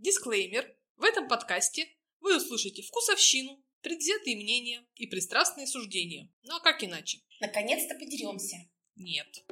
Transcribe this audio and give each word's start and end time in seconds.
Дисклеймер. 0.00 0.74
В 0.96 1.04
этом 1.04 1.28
подкасте 1.28 1.86
вы 2.20 2.38
услышите 2.38 2.80
вкусовщину, 2.80 3.62
предвзятые 3.82 4.34
мнения 4.34 4.82
и 4.94 5.06
пристрастные 5.06 5.66
суждения. 5.66 6.32
Ну 6.42 6.56
а 6.56 6.60
как 6.60 6.82
иначе? 6.82 7.18
Наконец-то 7.38 7.94
подеремся. 7.96 8.56
Нет. 8.96 9.44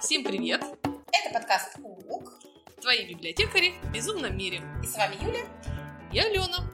Всем 0.00 0.22
привет! 0.22 0.62
Это 1.12 1.32
подкаст 1.32 1.76
УУК. 1.82 2.40
Твои 2.80 3.04
библиотекари 3.12 3.72
в 3.82 3.92
безумном 3.92 4.38
мире. 4.38 4.62
И 4.80 4.86
с 4.86 4.94
вами 4.94 5.16
Юля. 5.16 5.44
Я 6.12 6.26
Алена. 6.26 6.70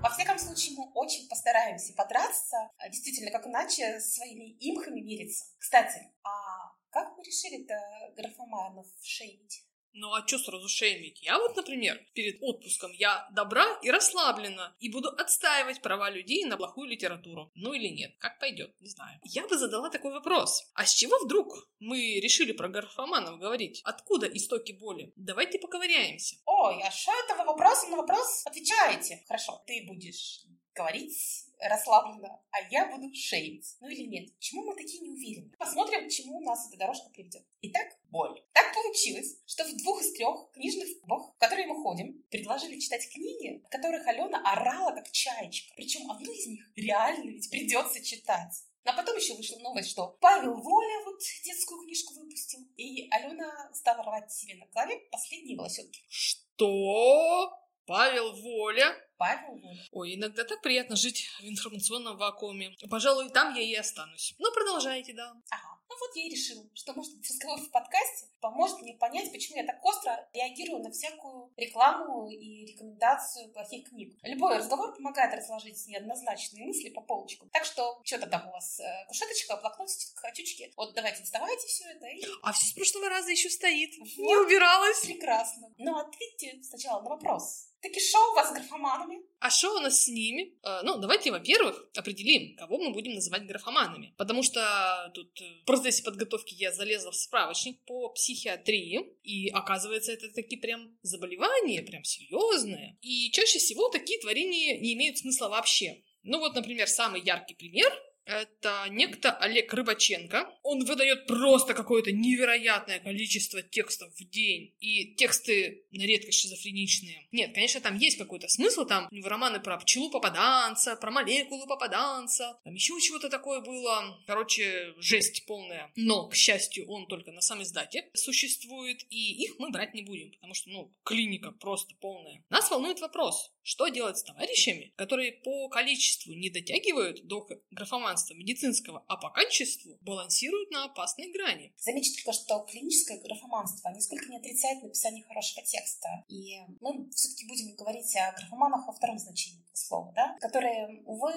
Во 0.00 0.08
всяком 0.08 0.38
случае, 0.38 0.76
мы 0.78 0.90
очень 0.94 1.28
постараемся 1.28 1.92
подраться, 1.92 2.56
действительно, 2.88 3.30
как 3.30 3.46
иначе, 3.46 4.00
своими 4.00 4.56
имхами 4.60 5.00
мириться. 5.00 5.44
Кстати, 5.58 6.00
а 6.22 6.77
как 6.90 7.16
вы 7.16 7.24
решили-то 7.24 7.74
графоманов 8.16 8.86
шеймить? 9.02 9.64
Ну 9.92 10.12
а 10.12 10.26
что 10.26 10.38
сразу 10.38 10.68
шеймить? 10.68 11.20
Я 11.22 11.38
вот, 11.38 11.56
например, 11.56 11.98
перед 12.14 12.38
отпуском 12.40 12.92
я 12.92 13.26
добра 13.32 13.64
и 13.82 13.90
расслаблена, 13.90 14.76
и 14.78 14.90
буду 14.90 15.08
отстаивать 15.08 15.82
права 15.82 16.10
людей 16.10 16.44
на 16.44 16.56
плохую 16.56 16.88
литературу. 16.88 17.50
Ну 17.54 17.72
или 17.72 17.88
нет, 17.88 18.14
как 18.18 18.38
пойдет, 18.38 18.74
не 18.80 18.88
знаю. 18.88 19.18
Я 19.24 19.46
бы 19.48 19.58
задала 19.58 19.90
такой 19.90 20.12
вопрос. 20.12 20.70
А 20.74 20.84
с 20.84 20.94
чего 20.94 21.18
вдруг 21.24 21.68
мы 21.80 22.20
решили 22.20 22.52
про 22.52 22.68
графоманов 22.68 23.40
говорить? 23.40 23.80
Откуда 23.84 24.26
истоки 24.26 24.72
боли? 24.72 25.12
Давайте 25.16 25.58
поковыряемся. 25.58 26.36
Ой, 26.44 26.80
а 26.82 26.90
что 26.90 27.10
это 27.24 27.34
вы 27.34 27.44
вопросом 27.44 27.90
на 27.90 27.96
вопрос 27.96 28.46
отвечаете? 28.46 29.24
Хорошо, 29.26 29.62
ты 29.66 29.84
будешь 29.86 30.44
говорить 30.78 31.44
расслабленно, 31.60 32.40
а 32.50 32.60
я 32.70 32.86
буду 32.86 33.12
шеймить. 33.14 33.76
Ну 33.80 33.88
или 33.88 34.04
нет? 34.04 34.34
Почему 34.36 34.64
мы 34.64 34.76
такие 34.76 35.02
неуверенные? 35.02 35.56
Посмотрим, 35.58 36.08
к 36.08 36.12
чему 36.12 36.40
нас 36.40 36.68
эта 36.68 36.78
дорожка 36.78 37.10
приведет. 37.10 37.44
Итак, 37.62 37.88
боль. 38.04 38.40
Так 38.52 38.72
получилось, 38.74 39.36
что 39.44 39.64
в 39.64 39.76
двух 39.76 40.00
из 40.00 40.12
трех 40.12 40.50
книжных 40.52 41.00
клубах, 41.00 41.34
в 41.34 41.38
которые 41.38 41.66
мы 41.66 41.82
ходим, 41.82 42.22
предложили 42.30 42.78
читать 42.78 43.08
книги, 43.10 43.60
в 43.66 43.68
которых 43.68 44.06
Алена 44.06 44.40
орала 44.52 44.92
как 44.92 45.10
чаечка. 45.10 45.74
Причем 45.76 46.10
одну 46.10 46.32
из 46.32 46.46
них 46.46 46.70
реально 46.76 47.30
ведь 47.30 47.50
придется 47.50 48.02
читать. 48.04 48.54
А 48.84 48.92
потом 48.94 49.16
еще 49.16 49.34
вышла 49.34 49.58
новость, 49.58 49.90
что 49.90 50.16
Павел 50.20 50.54
Воля 50.56 51.04
вот 51.04 51.20
детскую 51.44 51.82
книжку 51.82 52.14
выпустил, 52.14 52.60
и 52.76 53.08
Алена 53.10 53.70
стала 53.74 54.02
рвать 54.02 54.32
себе 54.32 54.54
на 54.54 54.66
голове 54.66 55.00
последние 55.10 55.58
волосенки. 55.58 56.00
Что? 56.08 57.52
Павел 57.88 58.34
Воля? 58.34 58.94
Павел 59.16 59.56
Воля. 59.56 59.82
Ой, 59.92 60.14
иногда 60.14 60.44
так 60.44 60.60
приятно 60.60 60.94
жить 60.94 61.26
в 61.40 61.44
информационном 61.44 62.18
вакууме. 62.18 62.76
Пожалуй, 62.90 63.30
там 63.30 63.54
я 63.54 63.62
и 63.62 63.74
останусь. 63.74 64.34
Ну, 64.38 64.52
продолжайте, 64.52 65.14
да. 65.14 65.34
Ага. 65.48 65.78
Ну 65.88 65.96
вот 65.98 66.14
я 66.16 66.26
и 66.26 66.28
решила, 66.28 66.64
что, 66.74 66.92
может 66.92 67.16
быть, 67.16 67.26
разговор 67.30 67.58
в 67.58 67.70
подкасте 67.70 68.26
поможет 68.40 68.82
мне 68.82 68.92
понять, 68.92 69.32
почему 69.32 69.56
я 69.56 69.64
так 69.64 69.82
остро 69.82 70.28
реагирую 70.34 70.82
на 70.82 70.90
всякую 70.90 71.50
рекламу 71.56 72.28
и 72.28 72.66
рекомендацию 72.66 73.50
плохих 73.52 73.88
книг. 73.88 74.18
Любой 74.22 74.58
разговор 74.58 74.94
помогает 74.94 75.34
разложить 75.34 75.82
неоднозначные 75.86 76.66
мысли 76.66 76.90
по 76.90 77.00
полочкам. 77.00 77.48
Так 77.50 77.64
что, 77.64 78.00
что-то 78.04 78.26
там 78.26 78.48
у 78.48 78.52
вас, 78.52 78.80
э, 78.80 79.06
кушеточка, 79.08 79.56
блокнотик, 79.56 80.14
хатючки. 80.16 80.70
Вот 80.76 80.94
давайте 80.94 81.20
доставайте 81.20 81.66
все 81.66 81.84
это 81.88 82.06
и... 82.06 82.22
А 82.42 82.52
все 82.52 82.66
с 82.66 82.72
прошлого 82.74 83.08
раза 83.08 83.30
еще 83.30 83.48
стоит. 83.48 83.98
Вот. 83.98 84.08
Не 84.18 84.36
убиралась. 84.36 85.00
Прекрасно. 85.00 85.72
Но 85.78 86.00
ответьте 86.00 86.62
сначала 86.62 87.00
на 87.00 87.08
вопрос. 87.08 87.68
Таки 87.80 88.00
шоу 88.00 88.32
у 88.32 88.34
вас 88.34 88.50
с 88.50 88.52
графоманами? 88.52 89.22
А 89.38 89.50
что 89.50 89.76
у 89.76 89.80
нас 89.80 90.02
с 90.02 90.08
ними? 90.08 90.52
Э, 90.64 90.82
ну, 90.82 90.98
давайте, 90.98 91.30
во-первых, 91.30 91.88
определим, 91.96 92.56
кого 92.56 92.78
мы 92.78 92.92
будем 92.92 93.14
называть 93.14 93.46
графоманами. 93.46 94.14
Потому 94.18 94.42
что 94.42 95.10
тут 95.14 95.40
э, 95.40 95.44
в 95.62 95.64
процессе 95.64 96.02
подготовки 96.02 96.54
я 96.54 96.72
залезла 96.72 97.12
в 97.12 97.16
справочник 97.16 97.80
по 97.84 98.08
психиатрии, 98.10 99.16
и 99.22 99.48
оказывается, 99.50 100.12
это 100.12 100.28
такие 100.32 100.60
прям 100.60 100.98
заболевания, 101.02 101.82
прям 101.82 102.02
серьезные. 102.02 102.98
И 103.00 103.30
чаще 103.30 103.60
всего 103.60 103.88
такие 103.90 104.18
творения 104.20 104.80
не 104.80 104.94
имеют 104.94 105.18
смысла 105.18 105.48
вообще. 105.48 106.02
Ну 106.24 106.40
вот, 106.40 106.54
например, 106.54 106.88
самый 106.88 107.22
яркий 107.22 107.54
пример 107.54 107.92
это 108.28 108.84
некто 108.90 109.32
Олег 109.32 109.72
Рыбаченко. 109.72 110.52
Он 110.62 110.84
выдает 110.84 111.26
просто 111.26 111.72
какое-то 111.72 112.12
невероятное 112.12 113.00
количество 113.00 113.62
текстов 113.62 114.12
в 114.14 114.28
день. 114.28 114.74
И 114.80 115.14
тексты 115.14 115.86
на 115.90 116.02
редкость 116.02 116.40
шизофреничные. 116.40 117.26
Нет, 117.32 117.54
конечно, 117.54 117.80
там 117.80 117.96
есть 117.96 118.18
какой-то 118.18 118.46
смысл. 118.48 118.84
Там 118.84 119.08
у 119.10 119.14
него 119.14 119.30
романы 119.30 119.60
про 119.60 119.78
пчелу 119.78 120.10
попаданца, 120.10 120.94
про 120.96 121.10
молекулу 121.10 121.66
попаданца. 121.66 122.60
Там 122.64 122.74
еще 122.74 123.00
чего-то 123.00 123.30
такое 123.30 123.62
было. 123.62 124.22
Короче, 124.26 124.92
жесть 124.98 125.46
полная. 125.46 125.90
Но, 125.96 126.28
к 126.28 126.34
счастью, 126.34 126.86
он 126.86 127.06
только 127.06 127.32
на 127.32 127.40
самом 127.40 127.62
издате 127.62 128.10
существует. 128.12 129.06
И 129.08 129.42
их 129.42 129.58
мы 129.58 129.70
брать 129.70 129.94
не 129.94 130.02
будем. 130.02 130.32
Потому 130.32 130.52
что, 130.52 130.68
ну, 130.68 130.94
клиника 131.02 131.52
просто 131.52 131.94
полная. 131.98 132.44
Нас 132.50 132.70
волнует 132.70 133.00
вопрос. 133.00 133.54
Что 133.62 133.88
делать 133.88 134.18
с 134.18 134.22
товарищами, 134.22 134.92
которые 134.96 135.32
по 135.32 135.68
количеству 135.68 136.32
не 136.32 136.50
дотягивают 136.50 137.26
до 137.26 137.46
графоманства 137.70 138.17
медицинского, 138.34 139.04
а 139.08 139.16
по 139.16 139.30
качеству 139.30 139.98
балансируют 140.00 140.70
на 140.70 140.84
опасной 140.84 141.32
грани? 141.32 141.72
Заметьте 141.78 142.22
только, 142.22 142.38
что 142.38 142.60
клиническое 142.60 143.20
графоманство 143.20 143.90
нисколько 143.90 144.26
не 144.26 144.38
отрицает 144.38 144.82
написание 144.82 145.24
хорошего 145.24 145.64
текста. 145.64 146.08
И 146.28 146.58
мы 146.80 147.10
все-таки 147.10 147.46
будем 147.46 147.74
говорить 147.76 148.14
о 148.16 148.32
графоманах 148.32 148.86
во 148.86 148.92
втором 148.92 149.18
значении 149.18 149.64
слова, 149.72 150.12
да? 150.14 150.36
Которые, 150.40 151.02
увы 151.04 151.32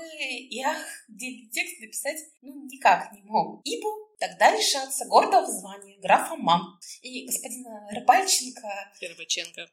и 0.49 0.61
ах, 0.61 0.77
дельный 1.07 1.49
текст 1.49 1.79
написать 1.79 2.17
ну, 2.41 2.65
никак 2.65 3.11
не 3.13 3.21
могут. 3.21 3.61
Ибо 3.65 3.89
тогда 4.19 4.55
лишатся 4.55 5.05
гордого 5.05 5.47
звания 5.47 5.99
графоман. 5.99 6.79
И 7.01 7.25
господин 7.25 7.65
Рыбальченко... 7.91 8.67
Рыбаченко. 9.01 9.67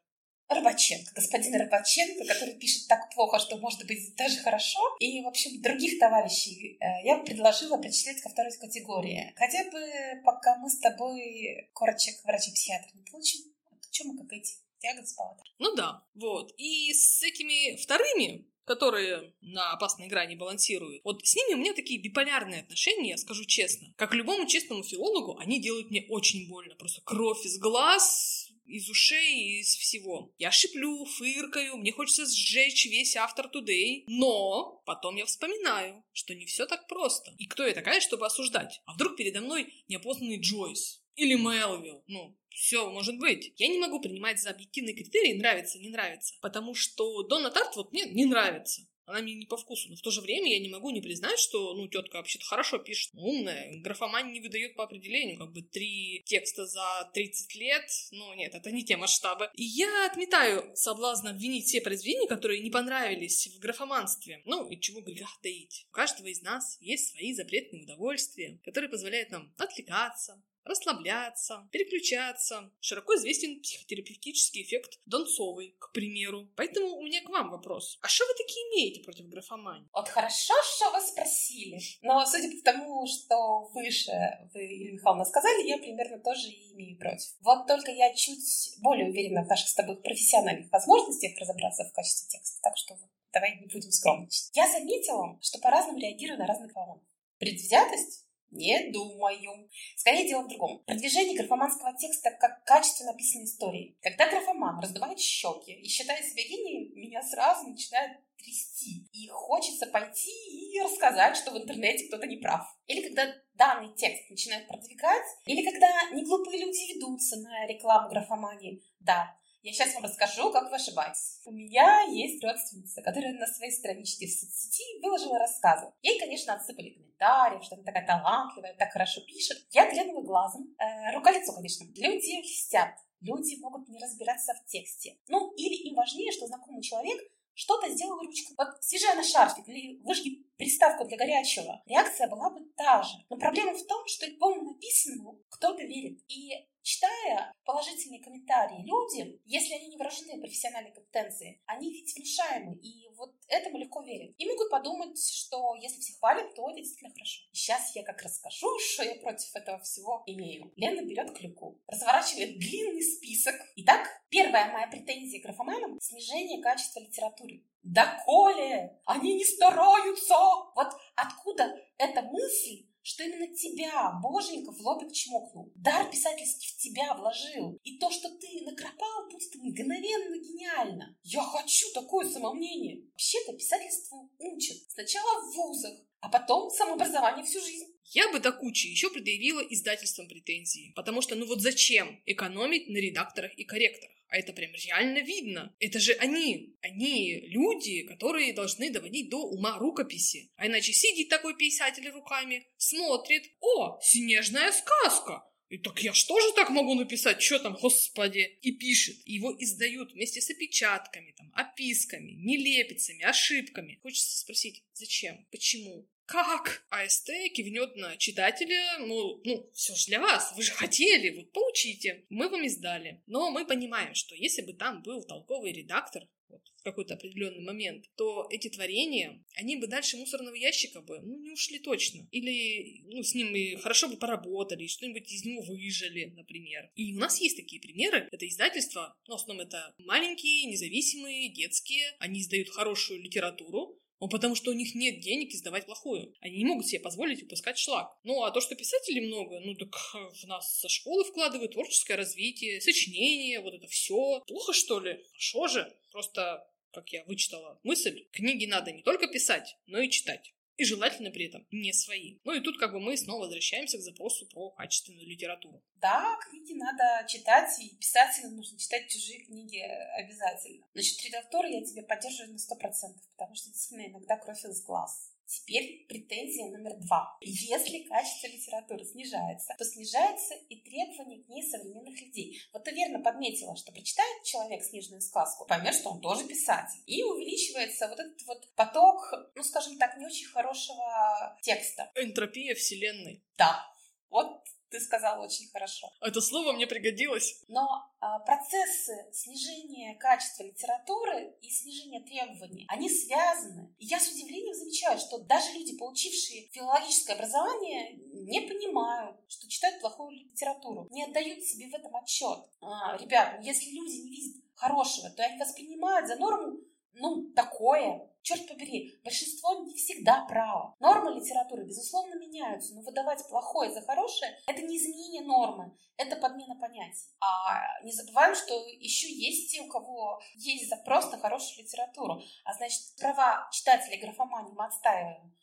Рыбаченко, 0.49 1.13
господин 1.15 1.55
Рыбаченко, 1.55 2.25
который 2.25 2.55
пишет 2.55 2.89
так 2.89 3.13
плохо, 3.15 3.39
что 3.39 3.59
может 3.59 3.87
быть 3.87 4.15
даже 4.17 4.39
хорошо. 4.39 4.81
И, 4.99 5.23
в 5.23 5.27
общем, 5.27 5.61
других 5.61 5.99
товарищей 5.99 6.79
э, 6.81 7.05
я 7.05 7.19
предложила 7.19 7.77
причислять 7.77 8.21
ко 8.21 8.31
второй 8.31 8.53
категории. 8.57 9.33
Хотя 9.37 9.65
бы 9.71 9.81
пока 10.25 10.57
мы 10.57 10.71
с 10.71 10.79
тобой 10.79 11.69
корочек 11.75 12.15
врача-психиатра 12.25 12.91
не 12.95 13.05
получим, 13.11 13.45
а 13.67 13.75
то 13.75 13.89
чем 13.91 14.09
мы 14.09 14.19
как 14.19 14.33
эти? 14.33 14.55
С 14.81 15.13
палатом. 15.15 15.45
Ну 15.59 15.75
да, 15.75 16.05
вот. 16.15 16.55
И 16.57 16.93
с 16.95 17.23
этими 17.23 17.77
вторыми 17.77 18.47
которые 18.69 19.33
на 19.41 19.73
опасной 19.73 20.09
грани 20.09 20.35
балансируют. 20.35 21.01
Вот 21.03 21.25
с 21.25 21.35
ними 21.35 21.55
у 21.55 21.57
меня 21.57 21.73
такие 21.73 21.99
биполярные 22.03 22.61
отношения, 22.61 23.13
я 23.13 23.17
скажу 23.17 23.47
честно. 23.47 23.95
Как 23.97 24.13
любому 24.13 24.47
честному 24.47 24.83
филологу, 24.83 25.39
они 25.39 25.59
делают 25.59 25.91
мне 25.91 26.05
очень 26.11 26.47
больно. 26.51 26.75
Просто 26.75 27.01
кровь 27.01 27.47
из 27.47 27.59
глаз, 27.59 28.48
из 28.69 28.89
ушей, 28.89 29.61
из 29.61 29.75
всего. 29.75 30.33
Я 30.39 30.51
шиплю, 30.51 31.05
фыркаю, 31.05 31.77
мне 31.77 31.93
хочется 31.93 32.27
сжечь 32.27 32.87
весь 32.87 33.17
автор 33.17 33.51
Today, 33.53 34.05
но 34.07 34.83
потом 34.85 35.17
я 35.17 35.25
вспоминаю, 35.25 36.05
что 36.13 36.35
не 36.35 36.47
все 36.47 36.67
так 36.67 36.87
просто. 36.87 37.35
И 37.39 37.47
кто 37.47 37.67
я 37.67 37.75
такая, 37.75 38.01
чтобы 38.01 38.27
осуждать? 38.27 38.81
А 38.87 38.95
вдруг 38.95 39.17
передо 39.17 39.41
мной 39.41 39.73
неопознанный 39.89 40.41
Джойс? 40.41 41.03
Или 41.17 41.35
Мелвилл? 41.35 42.05
Ну, 42.07 42.37
все 42.51 42.91
может 42.91 43.19
быть. 43.19 43.53
Я 43.57 43.69
не 43.69 43.79
могу 43.79 44.01
принимать 44.01 44.41
за 44.41 44.51
объективные 44.51 44.95
критерии 44.95 45.33
нравится, 45.33 45.79
не 45.79 45.89
нравится, 45.89 46.35
потому 46.41 46.75
что 46.75 47.23
Дона 47.25 47.51
Тарт 47.51 47.75
вот 47.77 47.93
мне 47.93 48.05
не 48.05 48.27
нравится 48.27 48.87
она 49.09 49.23
мне 49.23 49.35
не 49.35 49.47
по 49.47 49.57
вкусу. 49.57 49.89
Но 49.89 49.97
в 49.97 50.03
то 50.03 50.11
же 50.11 50.21
время 50.21 50.51
я 50.51 50.59
не 50.59 50.69
могу 50.69 50.91
не 50.91 51.01
признать, 51.01 51.39
что, 51.39 51.75
ну, 51.75 51.89
тетка 51.89 52.17
вообще-то 52.17 52.45
хорошо 52.45 52.79
пишет, 52.79 53.11
умная. 53.15 53.81
Графомань 53.81 54.33
не 54.33 54.41
выдает 54.41 54.77
по 54.77 54.85
определению, 54.85 55.39
как 55.39 55.53
бы 55.53 55.63
три 55.63 56.23
текста 56.27 56.67
за 56.67 57.11
30 57.15 57.55
лет. 57.55 57.85
Ну, 58.11 58.35
нет, 58.35 58.55
это 58.55 58.71
не 58.71 58.85
те 58.85 58.97
масштабы. 58.97 59.51
И 59.55 59.65
я 59.65 60.07
отметаю 60.07 60.71
соблазн 60.77 61.29
обвинить 61.29 61.67
все 61.67 61.81
произведения, 61.81 62.29
которые 62.29 62.61
не 62.61 62.71
понравились 62.71 63.49
в 63.49 63.59
графоманстве. 63.59 64.43
Ну, 64.45 64.69
и 64.69 64.79
чего 64.79 65.01
греха 65.01 65.37
таить. 65.43 65.87
У 65.89 65.93
каждого 65.93 66.27
из 66.27 66.43
нас 66.43 66.77
есть 66.81 67.11
свои 67.13 67.33
запретные 67.33 67.85
удовольствия, 67.85 68.61
которые 68.65 68.91
позволяют 68.91 69.31
нам 69.31 69.55
отвлекаться, 69.57 70.43
расслабляться, 70.69 71.69
переключаться. 71.73 72.71
Широко 72.81 73.15
известен 73.17 73.61
психотерапевтический 73.61 74.63
эффект 74.63 75.01
Донцовой, 75.07 75.77
к 75.79 75.93
примеру. 75.93 76.49
Поэтому 76.57 76.97
у 76.97 77.03
меня 77.03 77.23
к 77.23 77.29
вам 77.29 77.51
вопрос. 77.51 77.99
А 78.03 78.09
что 78.09 78.25
вы 78.27 78.35
такие 78.35 78.61
имеете 78.69 79.03
против 79.03 79.29
графомании? 79.29 79.89
Вот 79.93 80.09
хорошо, 80.09 80.55
что 80.63 80.91
вы 80.91 81.01
спросили. 81.01 81.79
Но 82.03 82.25
судя 82.27 82.51
по 82.51 82.63
тому, 82.65 83.07
что 83.07 83.69
выше 83.73 84.13
вы, 84.55 84.63
Юлия 84.63 84.93
Михайловна, 84.93 85.25
сказали, 85.25 85.67
я 85.67 85.79
примерно 85.79 86.19
тоже 86.21 86.49
и 86.49 86.75
имею 86.75 86.99
против. 86.99 87.35
Вот 87.41 87.67
только 87.67 87.91
я 87.91 88.15
чуть 88.15 88.77
более 88.81 89.09
уверена 89.09 89.45
в 89.45 89.49
наших 89.49 89.69
с 89.69 89.75
тобой 89.75 89.97
профессиональных 89.97 90.71
возможностях 90.71 91.37
разобраться 91.39 91.85
в 91.85 91.93
качестве 91.93 92.29
текста. 92.29 92.61
Так 92.63 92.77
что 92.77 92.97
давай 93.33 93.59
не 93.61 93.67
будем 93.67 93.91
скромничать. 93.91 94.51
Я 94.55 94.71
заметила, 94.71 95.39
что 95.43 95.59
по-разному 95.59 95.99
реагирую 95.99 96.39
на 96.39 96.47
разных 96.47 96.73
графоманов. 96.73 97.03
Предвзятость 97.39 98.28
не 98.51 98.91
думаю. 98.91 99.69
Скорее 99.97 100.29
дело 100.29 100.43
в 100.43 100.49
другом. 100.49 100.83
Продвижение 100.85 101.37
графоманского 101.37 101.97
текста 101.97 102.31
как 102.31 102.65
качественно 102.65 103.13
написанной 103.13 103.45
истории. 103.45 103.97
Когда 104.01 104.29
графоман 104.29 104.81
раздувает 104.81 105.19
щеки 105.19 105.73
и 105.73 105.89
считает 105.89 106.25
себя 106.25 106.43
гением, 106.43 106.93
меня 106.95 107.23
сразу 107.23 107.69
начинает 107.69 108.19
трясти. 108.39 109.09
И 109.13 109.29
хочется 109.29 109.87
пойти 109.87 110.31
и 110.73 110.81
рассказать, 110.81 111.37
что 111.37 111.51
в 111.51 111.59
интернете 111.59 112.07
кто-то 112.07 112.27
не 112.27 112.37
прав. 112.37 112.67
Или 112.87 113.09
когда 113.09 113.35
данный 113.55 113.95
текст 113.95 114.31
начинают 114.31 114.69
продвигать, 114.69 115.27
или 115.47 115.69
когда 115.69 115.89
неглупые 116.13 116.61
люди 116.65 116.95
ведутся 116.95 117.37
на 117.37 117.67
рекламу 117.67 118.09
графомании. 118.09 118.83
Да, 119.01 119.37
я 119.63 119.73
сейчас 119.73 119.95
вам 119.95 120.05
расскажу, 120.05 120.53
как 120.53 120.71
вы 120.71 120.77
ошибаетесь. 120.77 121.41
У 121.45 121.51
меня 121.51 122.03
есть 122.03 122.43
родственница, 122.45 123.03
которая 123.03 123.33
на 123.33 123.47
своей 123.47 123.73
страничке 123.73 124.27
в 124.27 124.31
соцсети 124.31 125.01
выложила 125.03 125.39
рассказы. 125.39 125.93
Ей, 126.03 126.19
конечно, 126.19 126.55
отсыпали 126.55 126.91
комментариев, 126.91 127.65
что 127.65 127.75
она 127.75 127.85
такая 127.85 128.07
талантливая, 128.07 128.75
так 128.79 128.93
хорошо 128.93 129.21
пишет. 129.23 129.59
Я 129.73 129.91
глянула 129.91 130.23
глазом. 130.23 130.75
Э, 130.79 131.15
рука-лицо, 131.15 131.53
конечно. 131.53 131.85
Люди 131.85 132.41
льстят. 132.41 132.95
Люди 133.21 133.61
могут 133.61 133.89
не 133.89 133.99
разбираться 133.99 134.55
в 134.55 134.65
тексте. 134.67 135.19
Ну, 135.27 135.53
или 135.55 135.89
им 135.89 135.97
важнее, 135.97 136.31
что 136.31 136.47
знакомый 136.47 136.83
человек 136.83 137.21
что-то 137.55 137.91
сделал 137.91 138.21
ручкой. 138.21 138.55
Вот 138.57 138.69
свяжи 138.81 139.13
на 139.17 139.25
шарфик 139.25 139.69
или 139.69 140.01
выжги 140.05 140.47
приставку 140.57 141.05
для 141.05 141.17
горячего. 141.17 141.83
Реакция 141.87 142.29
была 142.29 142.51
бы 142.51 142.61
та 142.77 143.03
же. 143.03 143.17
Но 143.29 143.37
проблема 143.37 143.75
в 143.75 143.85
том, 143.85 144.07
что 144.07 144.27
любому 144.27 144.75
написанному 144.75 145.41
кто-то 145.51 145.83
верит. 145.83 146.21
И 146.29 146.53
читая 146.83 147.53
положительные 147.65 148.23
комментарии, 148.23 148.85
люди, 148.85 149.41
если 149.45 149.75
они 149.75 149.89
не 149.89 149.97
выражены 149.97 150.41
профессиональной 150.41 150.93
компетенции, 150.93 151.61
они 151.67 151.93
ведь 151.93 152.15
внушаемы, 152.17 152.77
и 152.77 153.09
вот 153.17 153.35
этому 153.49 153.79
легко 153.79 154.03
верят. 154.03 154.35
И 154.39 154.47
могут 154.47 154.71
подумать, 154.71 155.19
что 155.19 155.75
если 155.77 156.01
все 156.01 156.19
хвалят, 156.19 156.55
то 156.55 156.71
действительно 156.71 157.13
хорошо. 157.13 157.43
И 157.53 157.57
сейчас 157.57 157.95
я 157.95 158.03
как 158.05 158.23
расскажу, 158.23 158.79
что 158.93 159.03
я 159.03 159.15
против 159.17 159.55
этого 159.55 159.79
всего 159.81 160.23
имею. 160.27 160.73
Лена 160.77 161.03
берет 161.03 161.37
клюку, 161.37 161.81
разворачивает 161.87 162.59
длинный 162.59 163.03
список. 163.03 163.55
Итак, 163.77 164.09
первая 164.31 164.73
моя 164.73 164.87
претензия 164.87 165.41
к 165.41 165.45
графоманам— 165.45 165.99
снижение 166.01 166.63
качества 166.63 167.01
литературы. 167.01 167.65
Да 167.83 168.23
коли! 168.25 168.91
Они 169.05 169.35
не 169.35 169.45
стараются! 169.45 170.35
Вот 170.75 170.89
откуда 171.17 171.75
эта 171.97 172.23
мысль 172.23 172.88
что 173.09 173.25
именно 173.25 173.47
тебя, 173.57 174.13
боженька, 174.23 174.71
в 174.71 174.81
лобик 174.81 175.15
чмокнул. 175.15 175.73
Дар 175.75 176.11
писательский 176.11 176.69
в 176.69 176.77
тебя 176.77 177.15
вложил. 177.15 177.79
И 177.83 177.97
то, 177.97 178.11
что 178.11 178.29
ты 178.29 178.63
накропал, 178.67 179.31
будет 179.31 179.55
мгновенно 179.55 180.37
гениально. 180.37 181.17
Я 181.23 181.41
хочу 181.41 181.87
такое 181.95 182.29
самомнение. 182.29 183.07
Вообще-то 183.13 183.55
писательству 183.55 184.31
учат. 184.39 184.77
Сначала 184.91 185.41
в 185.41 185.55
вузах, 185.57 185.95
а 186.21 186.29
потом 186.29 186.69
самообразование 186.69 187.47
всю 187.47 187.63
жизнь. 187.63 187.98
Я 188.13 188.31
бы 188.33 188.41
до 188.41 188.53
кучи 188.53 188.87
еще 188.87 189.11
предъявила 189.11 189.61
издательствам 189.61 190.29
претензии. 190.29 190.93
Потому 190.95 191.21
что, 191.23 191.35
ну 191.35 191.47
вот 191.47 191.61
зачем 191.61 192.21
экономить 192.27 192.89
на 192.89 192.97
редакторах 192.99 193.53
и 193.55 193.65
корректорах? 193.65 194.15
А 194.29 194.37
это 194.37 194.53
прям 194.53 194.73
реально 194.73 195.21
видно. 195.21 195.75
Это 195.79 195.99
же 195.99 196.13
они. 196.15 196.77
Они 196.83 197.41
люди, 197.47 198.03
которые 198.03 198.53
должны 198.53 198.91
доводить 198.91 199.31
до 199.31 199.39
ума 199.39 199.79
рукописи. 199.79 200.51
А 200.57 200.67
иначе 200.67 200.93
сидит 200.93 201.29
такой 201.29 201.57
писатель 201.57 202.09
руками, 202.11 202.67
смотрит. 202.77 203.45
О, 203.61 203.99
снежная 204.03 204.71
сказка. 204.73 205.45
И 205.71 205.77
так 205.77 206.03
я 206.03 206.15
что 206.15 206.41
же 206.41 206.53
так 206.55 206.71
могу 206.71 206.95
написать? 206.95 207.43
Что 207.43 207.59
там, 207.59 207.75
господи? 207.75 208.59
И 208.63 208.73
пишет. 208.73 209.17
Его 209.27 209.55
издают 209.59 210.13
вместе 210.13 210.41
с 210.41 210.49
опечатками, 210.51 211.35
там, 211.37 211.51
описками, 211.55 212.33
нелепицами, 212.33 213.23
ошибками. 213.23 213.99
Хочется 214.03 214.39
спросить, 214.39 214.85
зачем? 214.95 215.47
Почему? 215.51 216.09
Как 216.29 216.87
АСТ 216.91 217.31
кивнет 217.55 217.97
на 217.97 218.17
читателя, 218.19 218.99
мол, 218.99 219.41
ну, 219.45 219.71
все 219.73 219.95
же 219.95 220.07
для 220.09 220.21
вас, 220.21 220.53
вы 220.57 220.63
же 220.63 220.73
хотели, 220.73 221.31
вот 221.31 221.53
получите. 221.53 222.27
Мы 222.29 222.51
вам 222.51 222.67
издали. 222.67 223.23
Но 223.27 223.51
мы 223.51 223.67
понимаем, 223.67 224.15
что 224.15 224.35
если 224.35 224.61
бы 224.61 224.75
там 224.75 225.03
был 225.03 225.25
толковый 225.25 225.73
редактор, 225.73 226.29
вот, 226.51 226.63
в 226.77 226.83
какой-то 226.83 227.15
определенный 227.15 227.65
момент, 227.65 228.05
то 228.17 228.47
эти 228.51 228.69
творения, 228.69 229.43
они 229.55 229.77
бы 229.77 229.87
дальше 229.87 230.19
мусорного 230.19 230.55
ящика 230.55 231.01
бы, 231.01 231.19
ну, 231.23 231.39
не 231.39 231.51
ушли 231.51 231.79
точно. 231.79 232.29
Или, 232.31 233.05
ну, 233.07 233.23
с 233.23 233.35
ним 233.35 233.55
и 233.55 233.77
хорошо 233.77 234.09
бы 234.09 234.19
поработали, 234.19 234.87
что-нибудь 234.87 235.33
из 235.33 235.47
него 235.47 235.63
выжили, 235.63 236.27
например. 236.37 236.91
И 236.95 237.15
у 237.15 237.19
нас 237.19 237.41
есть 237.41 237.57
такие 237.57 237.81
примеры. 237.81 238.29
Это 238.33 238.47
издательства, 238.47 239.17
ну, 239.27 239.37
в 239.37 239.41
основном 239.41 239.67
это 239.67 239.95
маленькие, 239.99 240.67
независимые, 240.67 241.49
детские. 241.49 242.17
Они 242.19 242.41
издают 242.41 242.69
хорошую 242.69 243.23
литературу, 243.23 243.99
ну, 244.21 244.29
потому 244.29 244.55
что 244.55 244.71
у 244.71 244.75
них 244.75 244.95
нет 244.95 245.21
денег 245.21 245.53
издавать 245.53 245.87
плохую. 245.87 246.35
Они 246.41 246.59
не 246.59 246.65
могут 246.65 246.87
себе 246.87 247.01
позволить 247.01 247.43
выпускать 247.43 247.79
шлак. 247.79 248.17
Ну, 248.25 248.43
а 248.43 248.51
то, 248.51 248.61
что 248.61 248.75
писателей 248.75 249.21
много, 249.27 249.61
ну, 249.61 249.75
так 249.75 249.95
в 250.15 250.45
нас 250.47 250.81
со 250.81 250.89
школы 250.89 251.25
вкладывают 251.25 251.73
творческое 251.73 252.17
развитие, 252.17 252.81
сочинение, 252.81 253.61
вот 253.61 253.75
это 253.75 253.87
все. 253.87 254.41
Плохо, 254.47 254.73
что 254.73 255.01
ли? 255.01 255.25
Хорошо 255.31 255.69
же. 255.69 255.97
Просто, 256.11 256.67
как 256.93 257.09
я 257.13 257.25
вычитала 257.25 257.79
мысль, 257.85 258.27
книги 258.33 258.67
надо 258.67 258.93
не 258.93 259.03
только 259.03 259.29
писать, 259.29 259.77
но 259.87 260.01
и 260.01 260.11
читать. 260.11 260.53
И 260.79 260.85
желательно 260.85 261.33
при 261.33 261.49
этом 261.49 261.67
не 261.73 261.93
свои. 261.93 262.39
Ну 262.45 262.55
и 262.55 262.61
тут 262.61 262.79
как 262.79 262.93
бы 262.93 263.01
мы 263.01 263.17
снова 263.17 263.43
возвращаемся 263.43 263.99
к 263.99 264.01
запросу 264.01 264.47
про 264.47 264.71
качественную 264.71 265.27
литературу. 265.27 265.83
Да, 265.97 266.39
книги 266.49 266.73
надо 266.75 267.27
читать, 267.29 267.69
и 267.81 267.97
писателям 267.97 268.55
нужно 268.55 268.79
читать 268.79 269.09
чужие 269.09 269.45
книги 269.45 269.81
обязательно. 270.17 270.87
Значит, 270.95 271.25
редактор 271.25 271.67
я 271.67 271.85
тебе 271.85 272.03
поддерживаю 272.05 272.53
на 272.53 272.59
сто 272.59 272.77
процентов, 272.77 273.23
потому 273.37 273.57
что 273.57 273.71
действительно 273.71 274.09
иногда 274.09 274.37
кровь 274.37 274.65
из 274.65 274.81
глаз. 274.83 275.35
Теперь 275.49 276.05
претензия 276.07 276.71
номер 276.71 276.99
два. 276.99 277.39
Если 277.41 278.07
качество 278.07 278.49
литературы 278.49 279.03
снижается, 279.07 279.75
то 279.79 279.85
снижается 279.85 280.55
и 280.69 280.77
требование 280.77 281.43
к 281.43 281.49
ней 281.49 281.67
современных 281.67 282.21
людей. 282.21 282.61
Вот 282.71 282.85
ты 282.85 282.91
верно 282.91 283.21
подметила, 283.21 283.75
что 283.75 283.91
прочитает 283.91 284.45
человек 284.45 284.85
снежную 284.85 285.23
сказку, 285.23 285.65
поймет, 285.65 285.95
что 285.95 286.11
он 286.11 286.21
тоже 286.21 286.47
писатель. 286.47 287.01
И 287.07 287.23
увеличивается 287.23 288.09
вот 288.09 288.21
этот 288.21 288.43
вот 288.47 288.75
поток, 288.75 289.33
ну, 289.55 289.63
скажем 289.63 289.97
так, 289.97 290.19
не 290.19 290.27
очень 290.27 290.49
хорошего 290.49 291.59
текста. 291.63 292.13
Энтропия 292.15 292.75
вселенной. 292.75 293.43
Да. 293.57 293.87
Вот 294.29 294.63
ты 294.91 295.01
сказала 295.01 295.45
очень 295.45 295.69
хорошо. 295.69 296.11
Это 296.21 296.41
слово 296.41 296.73
мне 296.73 296.87
пригодилось. 296.87 297.63
Но 297.69 297.87
а, 298.21 298.39
процессы 298.41 299.27
снижения 299.33 300.15
качества 300.17 300.63
литературы 300.65 301.55
и 301.63 301.71
снижения 301.71 302.21
требований, 302.21 302.87
они 302.89 303.09
связаны. 303.09 303.95
И 303.99 304.07
я 304.07 304.19
с 304.19 304.29
удивлением 304.29 304.75
замечаю, 304.75 305.19
что 305.19 305.39
даже 305.39 305.73
люди, 305.73 305.97
получившие 305.97 306.69
филологическое 306.71 307.37
образование, 307.37 308.17
не 308.33 308.61
понимают, 308.63 309.37
что 309.49 309.69
читают 309.69 310.01
плохую 310.01 310.31
литературу, 310.31 311.07
не 311.11 311.25
отдают 311.25 311.63
себе 311.63 311.89
в 311.89 311.95
этом 311.95 312.17
отчет. 312.17 312.59
А, 312.81 313.17
ребят, 313.19 313.57
ну 313.59 313.65
если 313.65 313.91
люди 313.91 314.17
не 314.17 314.31
видят 314.31 314.63
хорошего, 314.75 315.31
то 315.31 315.43
они 315.43 315.59
воспринимают 315.59 316.29
за 316.29 316.37
норму 316.37 316.79
ну, 317.19 317.51
такое. 317.55 318.29
Черт 318.43 318.67
побери, 318.67 319.19
большинство 319.25 319.85
не 319.85 319.95
всегда 319.95 320.47
право. 320.47 320.97
Нормы 321.01 321.35
литературы, 321.35 321.85
безусловно, 321.85 322.35
меняются, 322.37 322.95
но 322.95 323.03
выдавать 323.03 323.47
плохое 323.49 323.93
за 323.93 324.01
хорошее– 324.01 324.57
это 324.67 324.81
не 324.83 324.97
изменение 324.97 325.43
нормы, 325.43 325.95
это 326.17 326.37
подмена 326.37 326.75
понятий. 326.77 327.29
А 327.41 328.01
не 328.05 328.13
забываем, 328.13 328.55
что 328.55 328.75
еще 329.01 329.31
есть 329.31 329.71
те, 329.71 329.83
у 329.83 329.89
кого 329.89 330.41
есть 330.55 330.89
запрос 330.89 331.31
на 331.31 331.39
хорошую 331.39 331.85
литературу. 331.85 332.41
А 332.65 332.73
значит, 332.73 333.01
права 333.19 333.69
читателей 333.71 334.19
графомании 334.19 334.73
мы 334.73 334.87
отстаиваем. 334.87 335.55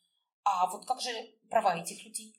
А 0.44 0.70
вот 0.70 0.86
как 0.86 1.02
же 1.02 1.12
права 1.50 1.78
этих 1.78 2.06
людей? 2.06 2.36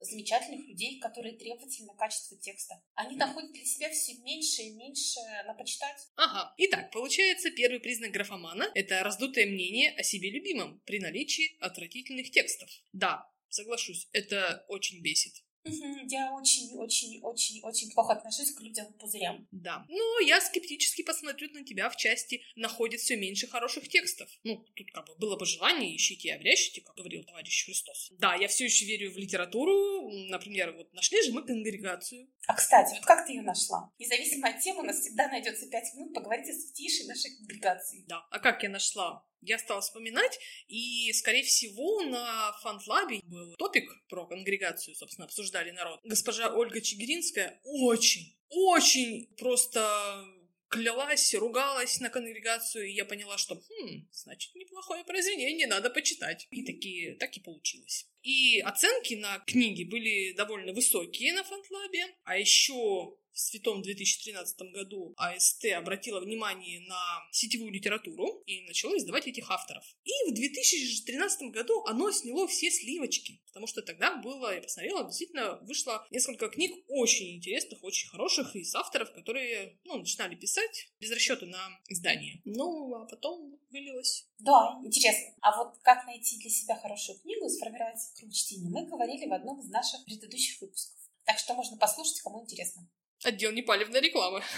Замечательных 0.00 0.66
людей, 0.66 0.98
которые 1.00 1.36
требовательны 1.36 1.94
качества 1.96 2.36
текста. 2.38 2.82
Они 2.94 3.16
находят 3.16 3.52
для 3.52 3.64
себя 3.64 3.90
все 3.90 4.14
меньше 4.18 4.62
и 4.62 4.74
меньше 4.74 5.20
на 5.46 5.54
почитать. 5.54 6.08
Ага. 6.16 6.54
Итак, 6.58 6.90
получается, 6.92 7.50
первый 7.50 7.80
признак 7.80 8.12
графомана— 8.12 8.70
это 8.74 9.02
раздутое 9.02 9.46
мнение 9.46 9.92
о 9.96 10.02
себе 10.02 10.30
любимом 10.30 10.80
при 10.86 11.00
наличии 11.00 11.56
отвратительных 11.60 12.30
текстов. 12.30 12.70
Да, 12.92 13.30
соглашусь, 13.48 14.08
это 14.12 14.64
очень 14.68 15.02
бесит. 15.02 15.34
Я 15.64 16.32
очень-очень-очень-очень 16.32 17.92
плохо 17.92 18.14
отношусь 18.14 18.52
к 18.52 18.60
людям 18.60 18.92
пузырям. 18.94 19.46
Да. 19.50 19.84
Но 19.88 20.20
я 20.20 20.40
скептически 20.40 21.02
посмотрю 21.02 21.50
на 21.52 21.64
тебя 21.64 21.90
в 21.90 21.96
части 21.96 22.42
«находит 22.56 23.00
все 23.00 23.16
меньше 23.16 23.46
хороших 23.46 23.88
текстов». 23.88 24.30
Ну, 24.44 24.64
тут 24.74 24.90
как 24.92 25.06
бы 25.06 25.14
было 25.16 25.36
бы 25.36 25.46
желание, 25.46 25.94
ищите 25.94 26.28
и 26.28 26.32
обрящите, 26.32 26.80
как 26.80 26.96
говорил 26.96 27.24
товарищ 27.24 27.64
Христос. 27.64 28.10
Да, 28.18 28.34
я 28.34 28.48
все 28.48 28.64
еще 28.64 28.84
верю 28.84 29.12
в 29.12 29.18
литературу. 29.18 30.10
Например, 30.28 30.72
вот 30.72 30.92
нашли 30.94 31.22
же 31.22 31.32
мы 31.32 31.42
конгрегацию. 31.42 32.28
А, 32.46 32.54
кстати, 32.54 32.94
вот 32.94 33.04
как 33.04 33.26
ты 33.26 33.32
ее 33.32 33.42
нашла? 33.42 33.92
Независимо 33.98 34.48
от 34.48 34.60
темы, 34.60 34.80
у 34.80 34.84
нас 34.84 35.00
всегда 35.00 35.28
найдется 35.28 35.68
пять 35.68 35.92
минут 35.94 36.14
поговорить 36.14 36.48
о 36.48 36.52
святейшей 36.54 37.06
нашей 37.06 37.36
конгрегации. 37.36 38.04
Да. 38.08 38.26
А 38.30 38.38
как 38.38 38.62
я 38.62 38.68
нашла? 38.68 39.24
Я 39.40 39.58
стала 39.58 39.80
вспоминать, 39.80 40.38
и, 40.66 41.12
скорее 41.12 41.42
всего, 41.42 42.02
на 42.02 42.52
фантлабе 42.62 43.20
был 43.24 43.54
топик 43.56 43.90
про 44.08 44.26
конгрегацию, 44.26 44.94
собственно, 44.94 45.26
обсуждали 45.26 45.70
народ. 45.70 46.00
Госпожа 46.04 46.52
Ольга 46.54 46.80
Чигиринская 46.80 47.60
очень, 47.64 48.36
очень 48.48 49.26
просто 49.36 50.24
клялась, 50.68 51.34
ругалась 51.34 52.00
на 52.00 52.10
конгрегацию, 52.10 52.88
и 52.88 52.92
я 52.92 53.04
поняла, 53.04 53.38
что, 53.38 53.56
хм, 53.56 54.08
значит, 54.12 54.54
неплохое 54.54 55.04
произведение, 55.04 55.66
надо 55.66 55.90
почитать. 55.90 56.46
И 56.50 56.64
таки, 56.64 57.16
так 57.18 57.36
и 57.36 57.40
получилось. 57.40 58.06
И 58.22 58.60
оценки 58.60 59.14
на 59.14 59.38
книги 59.40 59.84
были 59.84 60.32
довольно 60.32 60.72
высокие 60.72 61.32
на 61.32 61.44
фантлабе, 61.44 62.06
а 62.24 62.36
еще 62.36 63.16
в 63.38 63.40
святом 63.40 63.82
2013 63.82 64.72
году 64.72 65.14
АСТ 65.16 65.66
обратила 65.66 66.18
внимание 66.18 66.80
на 66.80 66.98
сетевую 67.30 67.70
литературу 67.70 68.42
и 68.46 68.62
начала 68.62 68.98
издавать 68.98 69.28
этих 69.28 69.48
авторов. 69.48 69.84
И 70.02 70.10
в 70.28 70.34
2013 70.34 71.52
году 71.52 71.84
оно 71.84 72.10
сняло 72.10 72.48
все 72.48 72.68
сливочки, 72.68 73.40
потому 73.46 73.68
что 73.68 73.80
тогда 73.82 74.16
было, 74.16 74.52
я 74.52 74.60
посмотрела, 74.60 75.04
действительно 75.04 75.60
вышло 75.62 76.04
несколько 76.10 76.48
книг 76.48 76.74
очень 76.88 77.36
интересных, 77.36 77.84
очень 77.84 78.08
хороших 78.08 78.56
из 78.56 78.74
авторов, 78.74 79.12
которые 79.12 79.78
ну, 79.84 79.98
начинали 79.98 80.34
писать 80.34 80.88
без 80.98 81.12
расчета 81.12 81.46
на 81.46 81.60
издание. 81.88 82.42
Ну, 82.44 82.92
а 82.96 83.06
потом 83.06 83.56
вылилось. 83.70 84.26
Да, 84.40 84.80
интересно. 84.84 85.32
А 85.42 85.56
вот 85.62 85.78
как 85.82 86.04
найти 86.06 86.38
для 86.40 86.50
себя 86.50 86.74
хорошую 86.74 87.20
книгу 87.20 87.46
и 87.46 87.50
сформировать 87.50 88.00
круг 88.18 88.32
чтения, 88.32 88.68
мы 88.68 88.84
говорили 88.84 89.26
в 89.26 89.32
одном 89.32 89.60
из 89.60 89.68
наших 89.68 90.04
предыдущих 90.06 90.60
выпусков. 90.60 90.98
Так 91.24 91.38
что 91.38 91.54
можно 91.54 91.76
послушать, 91.76 92.20
кому 92.22 92.42
интересно. 92.42 92.88
Отдел 93.24 93.52
непалевной 93.52 94.00
рекламы. 94.00 94.42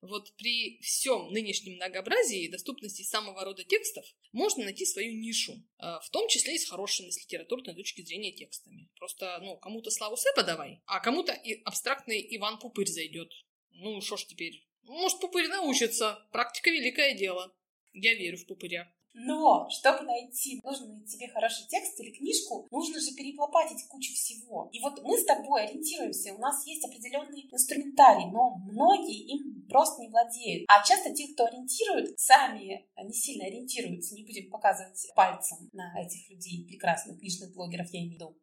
Вот 0.00 0.32
при 0.36 0.78
всем 0.80 1.32
нынешнем 1.32 1.74
многообразии 1.74 2.44
и 2.44 2.48
доступности 2.48 3.02
самого 3.02 3.44
рода 3.44 3.64
текстов 3.64 4.04
можно 4.30 4.62
найти 4.62 4.86
свою 4.86 5.12
нишу, 5.18 5.60
а, 5.78 5.98
в 5.98 6.08
том 6.10 6.28
числе 6.28 6.54
и 6.54 6.58
с 6.58 6.68
хорошими 6.68 7.10
с 7.10 7.20
литературной 7.20 7.74
точки 7.74 8.02
зрения 8.02 8.30
текстами. 8.30 8.88
Просто, 8.96 9.40
ну, 9.42 9.56
кому-то 9.56 9.90
Славу 9.90 10.16
Сэпа 10.16 10.44
давай, 10.44 10.80
а 10.86 11.00
кому-то 11.00 11.32
и 11.32 11.60
абстрактный 11.64 12.24
Иван 12.36 12.60
Пупырь 12.60 12.86
зайдет. 12.86 13.32
Ну, 13.70 14.00
что 14.00 14.16
ж 14.16 14.26
теперь? 14.26 14.64
Может, 14.82 15.18
Пупырь 15.18 15.48
научится. 15.48 16.24
Практика— 16.30 16.70
великое 16.70 17.14
дело. 17.14 17.52
Я 17.92 18.14
верю 18.14 18.38
в 18.38 18.46
Пупыря. 18.46 18.92
Но, 19.18 19.68
чтобы 19.68 20.04
найти 20.04 20.60
нужный 20.62 21.04
тебе 21.06 21.28
хороший 21.28 21.66
текст 21.68 21.98
или 22.00 22.10
книжку, 22.10 22.66
нужно 22.70 23.00
же 23.00 23.14
переплопатить 23.14 23.86
кучу 23.88 24.12
всего. 24.14 24.68
И 24.72 24.80
вот 24.80 25.02
мы 25.02 25.18
с 25.18 25.24
тобой 25.24 25.64
ориентируемся, 25.64 26.34
у 26.34 26.38
нас 26.38 26.66
есть 26.66 26.84
определенный 26.84 27.48
инструментарий, 27.50 28.26
но 28.30 28.56
многие 28.56 29.34
им 29.34 29.66
просто 29.68 30.02
не 30.02 30.08
владеют. 30.08 30.64
А 30.68 30.84
часто 30.84 31.12
те, 31.12 31.32
кто 31.32 31.46
ориентируют, 31.46 32.18
сами 32.18 32.86
не 33.02 33.12
сильно 33.12 33.46
ориентируются, 33.46 34.14
не 34.14 34.24
будем 34.24 34.50
показывать 34.50 35.10
пальцем 35.14 35.68
на 35.72 35.92
этих 36.00 36.30
людей, 36.30 36.64
прекрасных 36.66 37.18
книжных 37.18 37.54
блогеров, 37.54 37.92
я 37.92 38.00
имею 38.00 38.12
в 38.12 38.14
виду. 38.14 38.38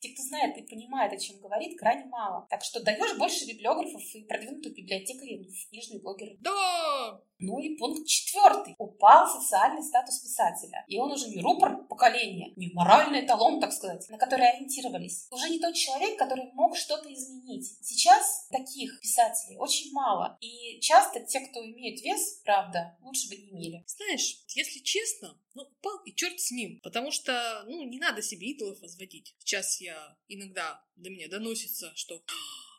Те, 0.00 0.12
кто 0.14 0.22
знает 0.22 0.56
и 0.56 0.62
понимает, 0.62 1.12
о 1.12 1.18
чем 1.18 1.40
говорит, 1.40 1.78
крайне 1.78 2.04
мало. 2.06 2.46
Так 2.50 2.62
что 2.62 2.82
даешь 2.82 3.18
больше 3.18 3.46
библиографов 3.46 4.02
и 4.14 4.24
продвинутых 4.24 4.74
библиотекарей 4.74 5.44
в 5.44 5.70
книжные 5.70 6.00
блогеры. 6.00 6.36
Да! 6.40 7.20
Ну 7.40 7.58
и 7.58 7.76
пункт 7.76 8.06
четвертый. 8.06 8.74
Упал 8.78 9.26
социальный 9.26 9.82
статус 9.82 10.18
писателя. 10.18 10.84
И 10.88 10.98
он 10.98 11.10
уже 11.10 11.28
не 11.28 11.40
рупор 11.40 11.84
поколения, 11.88 12.52
не 12.56 12.70
моральный 12.72 13.24
эталон, 13.24 13.60
так 13.60 13.72
сказать, 13.72 14.08
на 14.10 14.18
который 14.18 14.48
ориентировались. 14.48 15.26
Уже 15.30 15.48
не 15.48 15.58
тот 15.58 15.74
человек, 15.74 16.18
который 16.18 16.50
мог 16.52 16.76
что-то 16.76 17.12
изменить. 17.12 17.78
Сейчас 17.82 18.46
таких 18.50 19.00
писателей 19.00 19.56
очень 19.56 19.92
мало. 19.92 20.36
И 20.40 20.80
часто 20.80 21.20
те, 21.20 21.40
кто 21.40 21.64
имеет 21.64 22.02
вес, 22.02 22.40
правда, 22.44 22.96
лучше 23.02 23.28
бы 23.28 23.36
не 23.36 23.50
имели. 23.50 23.84
Знаешь, 23.86 24.42
если 24.48 24.80
честно, 24.80 25.36
ну, 25.54 25.62
упал 25.62 25.98
и 26.04 26.14
черт 26.14 26.38
с 26.38 26.50
ним. 26.50 26.80
Потому 26.82 27.10
что, 27.10 27.64
ну, 27.66 27.82
не 27.84 27.98
надо 27.98 28.22
себе 28.22 28.48
идолов 28.48 28.80
возводить. 28.80 29.34
Сейчас 29.38 29.80
я 29.80 30.16
иногда 30.28 30.82
до 30.96 31.10
меня 31.10 31.28
доносится, 31.28 31.92
что 31.94 32.22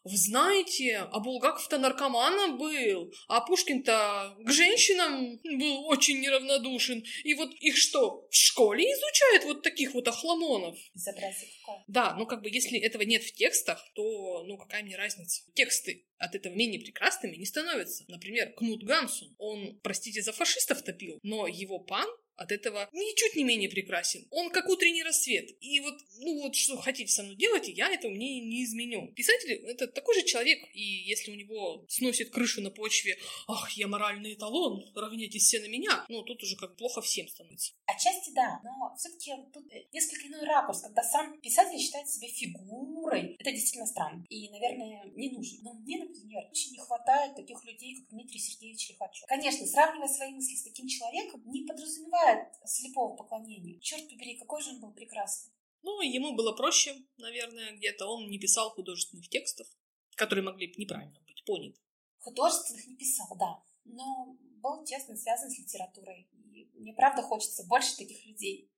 вы 0.03 0.17
знаете, 0.17 0.98
а 0.98 1.20
Булгаков-то 1.20 1.77
наркоманом 1.77 2.58
был, 2.58 3.13
а 3.27 3.41
Пушкин-то 3.41 4.36
к 4.39 4.51
женщинам 4.51 5.39
был 5.43 5.86
очень 5.86 6.20
неравнодушен. 6.20 7.03
И 7.24 7.34
вот 7.34 7.53
их 7.55 7.77
что, 7.77 8.27
в 8.29 8.36
школе 8.36 8.86
изучают 8.86 9.43
вот 9.46 9.62
таких 9.63 9.93
вот 9.93 10.08
охламонов? 10.08 10.77
Безобразие 10.93 11.50
какое. 11.60 11.84
Да, 11.88 12.15
ну 12.17 12.25
как 12.25 12.41
бы 12.41 12.50
если 12.50 12.79
этого 12.79 13.03
нет 13.03 13.24
в 13.24 13.34
текстах, 13.34 13.84
то 13.93 14.43
ну 14.43 14.58
какая 14.58 14.84
мне 14.84 14.96
разница? 14.96 15.43
Тексты 15.53 16.05
от 16.17 16.36
этого 16.36 16.53
менее 16.53 16.79
прекрасными 16.79 17.36
не 17.36 17.46
становятся. 17.46 18.03
Например, 18.08 18.53
Кнут 18.53 18.84
Гансун, 18.84 19.36
он, 19.38 19.79
простите, 19.81 20.22
за 20.22 20.34
фашистов 20.34 20.84
топил, 20.84 21.20
но 21.24 21.48
его 21.48 21.79
пан 21.79 22.08
от 22.35 22.51
этого 22.51 22.89
ничуть 22.91 23.35
не 23.35 23.43
менее 23.43 23.69
прекрасен. 23.69 24.27
Он 24.31 24.50
как 24.50 24.67
утренний 24.69 25.03
рассвет. 25.03 25.50
И 25.61 25.79
вот, 25.79 25.95
ну 26.19 26.41
вот, 26.41 26.55
что 26.55 26.77
хотите 26.77 27.11
со 27.11 27.23
мной 27.23 27.35
делать, 27.35 27.67
я 27.67 27.89
этого 27.89 28.11
мне 28.11 28.39
не 28.39 28.63
изменю. 28.63 29.11
Писатель— 29.13 29.51
это 29.67 29.88
такой 29.88 30.15
же 30.15 30.23
человек, 30.23 30.59
и 30.73 30.81
если 30.81 31.31
у 31.31 31.35
него 31.35 31.85
сносит 31.88 32.31
крышу 32.31 32.61
на 32.61 32.71
почве 32.71 33.17
«Ах, 33.47 33.71
я 33.71 33.88
моральный 33.88 34.33
эталон, 34.33 34.91
равняйтесь 34.95 35.43
все 35.43 35.59
на 35.59 35.67
меня», 35.67 36.05
ну, 36.09 36.23
тут 36.23 36.41
уже 36.43 36.55
как 36.55 36.75
плохо 36.75 37.01
всем 37.01 37.27
становится. 37.27 37.73
Отчасти 37.85 38.31
да, 38.31 38.59
но 38.63 38.95
все 38.97 39.09
таки 39.09 39.31
тут 39.53 39.65
несколько 39.93 40.27
иной 40.27 40.45
ракурс, 40.45 40.81
когда 40.81 41.03
сам 41.03 41.39
писатель 41.41 41.79
считает 41.79 42.09
себя 42.09 42.27
фигурой. 42.27 43.35
Это 43.39 43.51
действительно 43.51 43.88
странно 43.88 44.25
и, 44.29 44.50
наверное, 44.50 45.03
не 45.15 45.29
нужно. 45.29 45.59
Но 45.63 45.73
мне, 45.73 45.97
например, 46.00 46.43
очень 46.50 46.71
не 46.71 46.79
хватает 46.79 47.35
таких 47.35 47.63
людей, 47.65 47.97
как 47.97 48.09
Дмитрий 48.09 48.39
Сергеевич 48.39 48.89
Лихачев. 48.89 49.25
Конечно, 49.27 49.65
сравнивая 49.67 50.07
свои 50.07 50.31
мысли 50.31 50.55
с 50.55 50.63
таким 50.63 50.88
человеком, 50.88 51.43
не 51.45 51.65
подразумевая 51.65 52.20
бывает 52.21 52.47
слепого 52.65 53.15
поклонения. 53.15 53.79
Черт 53.79 54.07
побери, 54.09 54.37
какой 54.37 54.61
же 54.61 54.71
он 54.71 54.81
был 54.81 54.93
прекрасный. 54.93 55.53
Ну, 55.83 56.01
ему 56.01 56.35
было 56.35 56.53
проще, 56.53 56.95
наверное, 57.17 57.75
где-то. 57.75 58.05
Он 58.05 58.29
не 58.29 58.37
писал 58.37 58.71
художественных 58.71 59.27
текстов, 59.29 59.67
которые 60.15 60.43
могли 60.43 60.73
неправильно 60.77 61.19
быть 61.25 61.43
поняты. 61.45 61.79
Художественных 62.19 62.85
не 62.87 62.95
писал, 62.95 63.27
да. 63.37 63.63
Но 63.85 64.37
был 64.61 64.83
тесно 64.83 65.15
связан 65.17 65.49
с 65.49 65.57
литературой. 65.57 66.29
И 66.53 66.69
мне 66.75 66.93
правда 66.93 67.23
хочется 67.23 67.65
больше 67.65 67.97
таких 67.97 68.25
людей. 68.25 68.71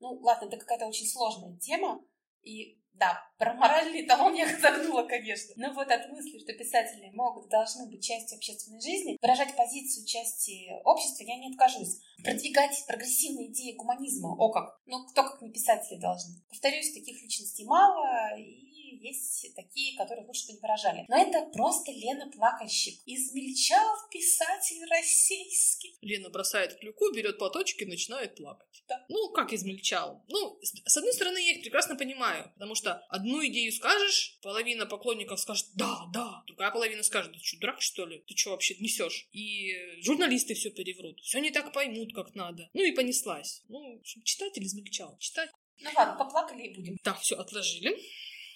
Ну, 0.00 0.18
ладно, 0.20 0.46
это 0.46 0.58
какая-то 0.58 0.86
очень 0.86 1.06
сложная 1.06 1.56
тема. 1.58 2.04
И 2.42 2.79
да, 2.94 3.18
про 3.38 3.54
моральный 3.54 4.04
эталон 4.04 4.34
я 4.34 4.46
загнула, 4.58 5.04
конечно. 5.04 5.54
Но 5.56 5.72
вот 5.72 5.90
от 5.90 6.08
мысли, 6.10 6.38
что 6.38 6.52
писатели 6.52 7.10
могут, 7.14 7.48
должны 7.48 7.88
быть 7.88 8.04
частью 8.04 8.36
общественной 8.36 8.80
жизни, 8.80 9.16
выражать 9.20 9.56
позицию 9.56 10.06
части 10.06 10.68
общества 10.84 11.24
я 11.24 11.36
не 11.36 11.50
откажусь. 11.50 12.00
Продвигать 12.22 12.84
прогрессивные 12.86 13.48
идеи 13.48 13.72
гуманизма, 13.72 14.34
о 14.36 14.50
как. 14.50 14.78
Ну, 14.86 15.06
кто 15.06 15.22
как 15.22 15.40
не 15.40 15.50
писатели 15.50 15.98
должны. 15.98 16.36
Повторюсь, 16.50 16.92
таких 16.92 17.22
личностей 17.22 17.64
мало, 17.64 18.36
и 18.36 18.69
есть 19.00 19.54
такие, 19.54 19.96
которые 19.96 20.26
лучше 20.26 20.46
бы 20.46 20.52
не 20.54 20.60
выражали. 20.60 21.04
Но 21.08 21.16
это 21.16 21.46
просто 21.52 21.90
Лена 21.90 22.30
Плакальщик. 22.30 23.00
Измельчал 23.06 23.96
писатель 24.10 24.84
российский. 24.88 25.96
Лена 26.00 26.30
бросает 26.30 26.78
клюку, 26.78 27.10
берет 27.12 27.38
платочек 27.38 27.82
и 27.82 27.86
начинает 27.86 28.36
плакать. 28.36 28.82
Да. 28.88 29.04
Ну, 29.08 29.30
как 29.32 29.52
измельчал? 29.52 30.24
Ну, 30.28 30.58
с 30.62 30.96
одной 30.96 31.12
стороны, 31.12 31.38
я 31.38 31.52
их 31.52 31.62
прекрасно 31.62 31.96
понимаю, 31.96 32.50
потому 32.54 32.74
что 32.74 32.94
одну 33.08 33.44
идею 33.46 33.72
скажешь, 33.72 34.38
половина 34.42 34.86
поклонников 34.86 35.40
скажет 35.40 35.68
«да, 35.74 36.06
да», 36.12 36.42
другая 36.46 36.70
половина 36.70 37.02
скажет 37.02 37.32
«ты 37.32 37.38
что, 37.40 37.58
дурак, 37.60 37.80
что 37.80 38.04
ли? 38.06 38.24
Ты 38.26 38.36
что 38.36 38.50
вообще 38.50 38.74
несешь?» 38.80 39.28
И 39.32 39.72
журналисты 40.02 40.54
все 40.54 40.70
переврут, 40.70 41.20
все 41.20 41.38
не 41.38 41.50
так 41.50 41.72
поймут, 41.72 42.12
как 42.14 42.34
надо. 42.34 42.68
Ну 42.72 42.82
и 42.82 42.92
понеслась. 42.92 43.62
Ну, 43.68 44.00
читатель 44.02 44.64
измельчал. 44.64 45.16
Читать 45.18 45.50
ну 45.82 45.90
ладно, 45.96 46.22
поплакали 46.22 46.64
и 46.64 46.74
будем. 46.74 46.98
Так, 47.02 47.20
все, 47.20 47.36
отложили 47.36 47.96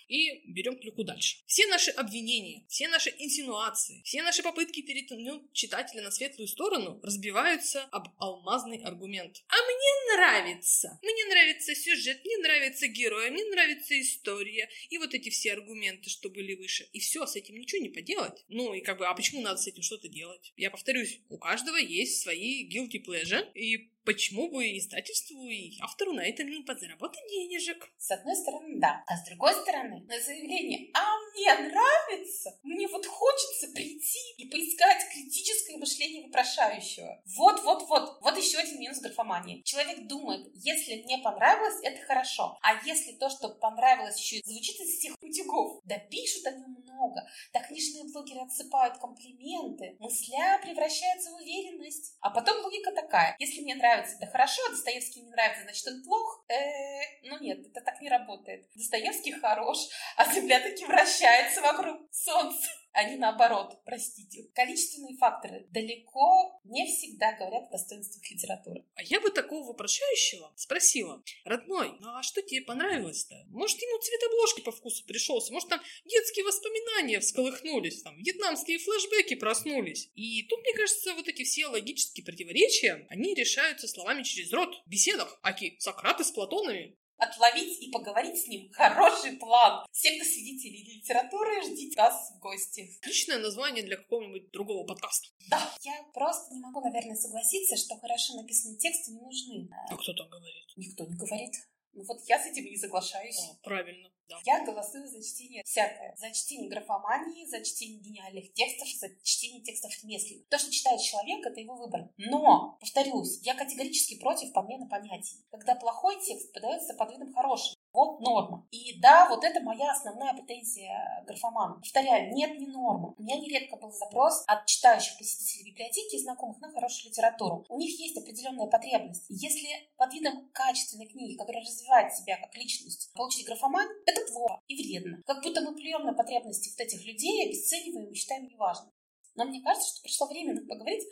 и 0.08 0.52
берем 0.52 0.78
клюку 0.78 1.04
дальше. 1.04 1.38
Все 1.46 1.66
наши 1.66 1.90
обвинения, 1.90 2.64
все 2.68 2.88
наши 2.88 3.10
инсинуации, 3.18 4.02
все 4.04 4.22
наши 4.22 4.42
попытки 4.42 4.82
перетянуть 4.82 5.52
читателя 5.52 6.02
на 6.02 6.10
светлую 6.10 6.48
сторону 6.48 7.00
разбиваются 7.02 7.84
об 7.92 8.08
алмазный 8.18 8.82
аргумент. 8.82 9.42
А 9.48 9.54
мне 9.54 10.03
нравится. 10.14 10.98
Мне 11.02 11.24
нравится 11.26 11.74
сюжет, 11.74 12.24
мне 12.24 12.38
нравится 12.38 12.86
герой, 12.88 13.30
мне 13.30 13.44
нравится 13.44 14.00
история. 14.00 14.68
И 14.90 14.98
вот 14.98 15.14
эти 15.14 15.30
все 15.30 15.52
аргументы, 15.52 16.10
что 16.10 16.28
были 16.28 16.54
выше. 16.54 16.88
И 16.92 17.00
все, 17.00 17.26
с 17.26 17.36
этим 17.36 17.56
ничего 17.56 17.82
не 17.82 17.88
поделать. 17.88 18.44
Ну 18.48 18.74
и 18.74 18.80
как 18.80 18.98
бы, 18.98 19.06
а 19.06 19.14
почему 19.14 19.40
надо 19.40 19.58
с 19.58 19.66
этим 19.66 19.82
что-то 19.82 20.08
делать? 20.08 20.52
Я 20.56 20.70
повторюсь, 20.70 21.20
у 21.28 21.38
каждого 21.38 21.76
есть 21.76 22.22
свои 22.22 22.68
guilty 22.68 23.02
pleasure, 23.04 23.52
и 23.54 23.90
Почему 24.04 24.50
бы 24.50 24.76
издательству 24.76 25.48
и 25.48 25.78
автору 25.80 26.12
на 26.12 26.20
этом 26.20 26.50
не 26.50 26.60
подзаработать 26.62 27.22
денежек? 27.30 27.88
С 27.96 28.10
одной 28.10 28.36
стороны, 28.36 28.78
да. 28.78 29.02
А 29.06 29.16
с 29.16 29.24
другой 29.24 29.54
стороны, 29.54 30.04
на 30.06 30.20
заявление 30.20 30.90
«А 30.92 31.23
мне 31.34 31.54
нравится!» 31.54 32.58
Мне 32.62 32.86
вот 32.88 33.06
хочется 33.06 33.68
прийти 33.68 34.18
и 34.38 34.48
поискать 34.48 35.08
критическое 35.12 35.76
мышление 35.76 36.26
вопрошающего. 36.26 37.22
Вот-вот-вот. 37.36 38.18
Вот 38.20 38.36
еще 38.36 38.58
один 38.58 38.78
минус 38.78 39.00
графомании. 39.00 39.62
Человек 39.62 40.06
думает, 40.06 40.46
если 40.54 41.02
мне 41.02 41.18
понравилось, 41.18 41.80
это 41.82 42.04
хорошо. 42.06 42.58
А 42.62 42.84
если 42.86 43.12
то, 43.12 43.28
что 43.28 43.48
понравилось, 43.48 44.18
еще 44.18 44.36
и 44.36 44.42
звучит 44.44 44.80
из 44.80 44.98
всех 44.98 45.14
утюгов, 45.20 45.80
да 45.84 45.98
пишут 45.98 46.46
они 46.46 46.64
много, 46.66 47.26
да 47.52 47.60
книжные 47.60 48.04
блогеры 48.12 48.40
отсыпают 48.40 48.98
комплименты, 48.98 49.96
мысля 49.98 50.60
превращается 50.62 51.30
в 51.30 51.36
уверенность. 51.36 52.16
А 52.20 52.30
потом 52.30 52.62
логика 52.62 52.92
такая. 52.92 53.36
Если 53.38 53.60
мне 53.60 53.74
нравится 53.74 54.04
нравится, 54.04 54.16
это 54.20 54.30
хорошо, 54.30 54.62
а 54.66 54.70
Достоевский 54.70 55.20
не 55.20 55.30
нравится, 55.30 55.62
значит, 55.62 55.86
он 55.86 56.02
плох. 56.02 56.44
Э, 56.48 57.28
ну 57.28 57.38
нет, 57.40 57.60
это 57.66 57.80
так 57.80 58.00
не 58.00 58.08
работает. 58.08 58.68
Достоевский 58.74 59.32
хорош, 59.32 59.78
а 60.16 60.32
Земля 60.32 60.60
таки 60.60 60.84
вращается 60.84 61.23
вокруг 61.62 62.08
Солнца. 62.12 62.68
а 62.94 63.02
не 63.10 63.16
наоборот, 63.16 63.80
простите. 63.84 64.48
Количественные 64.54 65.16
факторы 65.16 65.66
далеко 65.70 66.60
не 66.62 66.86
всегда 66.86 67.32
говорят 67.32 67.64
о 67.68 67.72
достоинствах 67.72 68.30
литературы. 68.30 68.84
А 68.94 69.02
я 69.02 69.20
бы 69.20 69.30
такого 69.30 69.66
вопрошающего 69.66 70.52
спросила. 70.54 71.22
Родной, 71.44 71.90
ну 72.00 72.16
а 72.16 72.22
что 72.22 72.40
тебе 72.40 72.62
понравилось-то? 72.62 73.34
Может, 73.48 73.82
ему 73.82 73.98
цвет 73.98 74.22
обложки 74.22 74.60
по 74.60 74.70
вкусу 74.70 75.04
пришелся? 75.06 75.52
Может, 75.52 75.70
там 75.70 75.80
детские 76.04 76.44
воспоминания 76.44 77.18
всколыхнулись? 77.18 78.02
Там 78.02 78.16
вьетнамские 78.16 78.78
флешбеки 78.78 79.34
проснулись? 79.34 80.10
И 80.14 80.44
тут, 80.44 80.60
мне 80.60 80.72
кажется, 80.74 81.14
вот 81.14 81.26
эти 81.26 81.42
все 81.42 81.66
логические 81.66 82.24
противоречия, 82.24 83.06
они 83.10 83.34
решаются 83.34 83.88
словами 83.88 84.22
через 84.22 84.52
рот, 84.52 84.72
в 84.86 84.88
беседах. 84.88 85.40
Аки 85.42 85.76
Сократы 85.80 86.22
с 86.22 86.30
Платонами 86.30 86.96
отловить 87.18 87.80
и 87.80 87.90
поговорить 87.90 88.40
с 88.40 88.46
ним. 88.48 88.70
Хороший 88.72 89.36
план. 89.36 89.86
Все, 89.92 90.16
кто 90.16 90.24
свидетели 90.24 90.96
литературы, 90.96 91.62
ждите 91.62 91.96
нас 92.00 92.32
в 92.32 92.40
гости. 92.40 92.90
Отличное 93.02 93.38
название 93.38 93.84
для 93.84 93.96
какого-нибудь 93.96 94.50
другого 94.50 94.86
подкаста. 94.86 95.28
Да. 95.50 95.74
Я 95.82 96.02
просто 96.12 96.54
не 96.54 96.60
могу, 96.60 96.80
наверное, 96.80 97.16
согласиться, 97.16 97.76
что 97.76 97.96
хорошо 97.98 98.34
написанные 98.34 98.78
тексты 98.78 99.12
не 99.12 99.20
нужны. 99.20 99.68
А 99.90 99.96
кто 99.96 100.12
там 100.14 100.28
говорит? 100.28 100.64
Никто 100.76 101.04
не 101.04 101.16
говорит. 101.16 101.54
Ну 101.94 102.04
вот 102.04 102.20
я 102.26 102.38
с 102.38 102.46
этим 102.46 102.64
не 102.64 102.76
соглашаюсь. 102.76 103.38
О, 103.38 103.56
правильно. 103.62 104.10
Да. 104.28 104.36
Я 104.44 104.64
голосую 104.64 105.06
за 105.06 105.22
чтение 105.22 105.62
всякое. 105.64 106.14
За 106.16 106.30
чтение 106.30 106.68
графомании, 106.70 107.46
за 107.46 107.62
чтение 107.62 108.00
гениальных 108.00 108.52
текстов, 108.54 108.88
за 108.88 109.08
чтение 109.22 109.62
текстов 109.62 109.92
ремесленников. 110.02 110.48
То, 110.48 110.58
что 110.58 110.70
читает 110.70 111.00
человек, 111.00 111.46
это 111.46 111.60
его 111.60 111.76
выбор. 111.76 112.08
Но, 112.16 112.78
повторюсь, 112.80 113.40
я 113.42 113.54
категорически 113.54 114.18
против 114.18 114.52
подмены 114.52 114.88
понятий. 114.88 115.44
Когда 115.50 115.74
плохой 115.74 116.16
текст 116.24 116.52
подается 116.52 116.94
под 116.94 117.10
видом 117.12 117.32
хорошего. 117.34 117.76
Вот 117.94 118.20
норма. 118.20 118.66
И 118.72 118.98
да, 119.00 119.28
вот 119.28 119.44
это 119.44 119.60
моя 119.60 119.92
основная 119.92 120.34
претензия 120.34 121.22
графоману. 121.28 121.76
Повторяю, 121.76 122.34
нет, 122.34 122.58
не 122.58 122.66
норма. 122.66 123.14
У 123.16 123.22
меня 123.22 123.38
нередко 123.38 123.76
был 123.76 123.92
запрос 123.92 124.42
от 124.48 124.66
читающих 124.66 125.16
посетителей 125.16 125.70
библиотеки 125.70 126.16
и 126.16 126.22
знакомых 126.22 126.60
на 126.60 126.72
хорошую 126.72 127.10
литературу. 127.10 127.64
У 127.68 127.78
них 127.78 127.96
есть 128.00 128.18
определенная 128.18 128.66
потребность. 128.66 129.26
Если 129.28 129.68
под 129.96 130.12
видом 130.12 130.50
качественной 130.52 131.06
книги, 131.06 131.36
которая 131.36 131.62
развивает 131.62 132.12
себя 132.12 132.36
как 132.36 132.52
личность, 132.56 133.12
получить 133.14 133.46
графоман, 133.46 133.86
это 134.06 134.20
плохо 134.26 134.60
и 134.66 134.74
вредно. 134.74 135.22
Как 135.24 135.40
будто 135.44 135.60
мы 135.60 135.76
плюем 135.76 136.04
на 136.04 136.14
потребности 136.14 136.70
вот 136.76 136.84
этих 136.84 137.06
людей, 137.06 137.46
обесцениваем 137.46 138.10
и 138.10 138.14
считаем 138.14 138.48
неважным. 138.48 138.92
Но 139.36 139.44
мне 139.44 139.62
кажется, 139.62 139.88
что 139.88 140.02
пришло 140.02 140.26
время 140.26 140.54
нам 140.54 140.66
поговорить, 140.66 141.04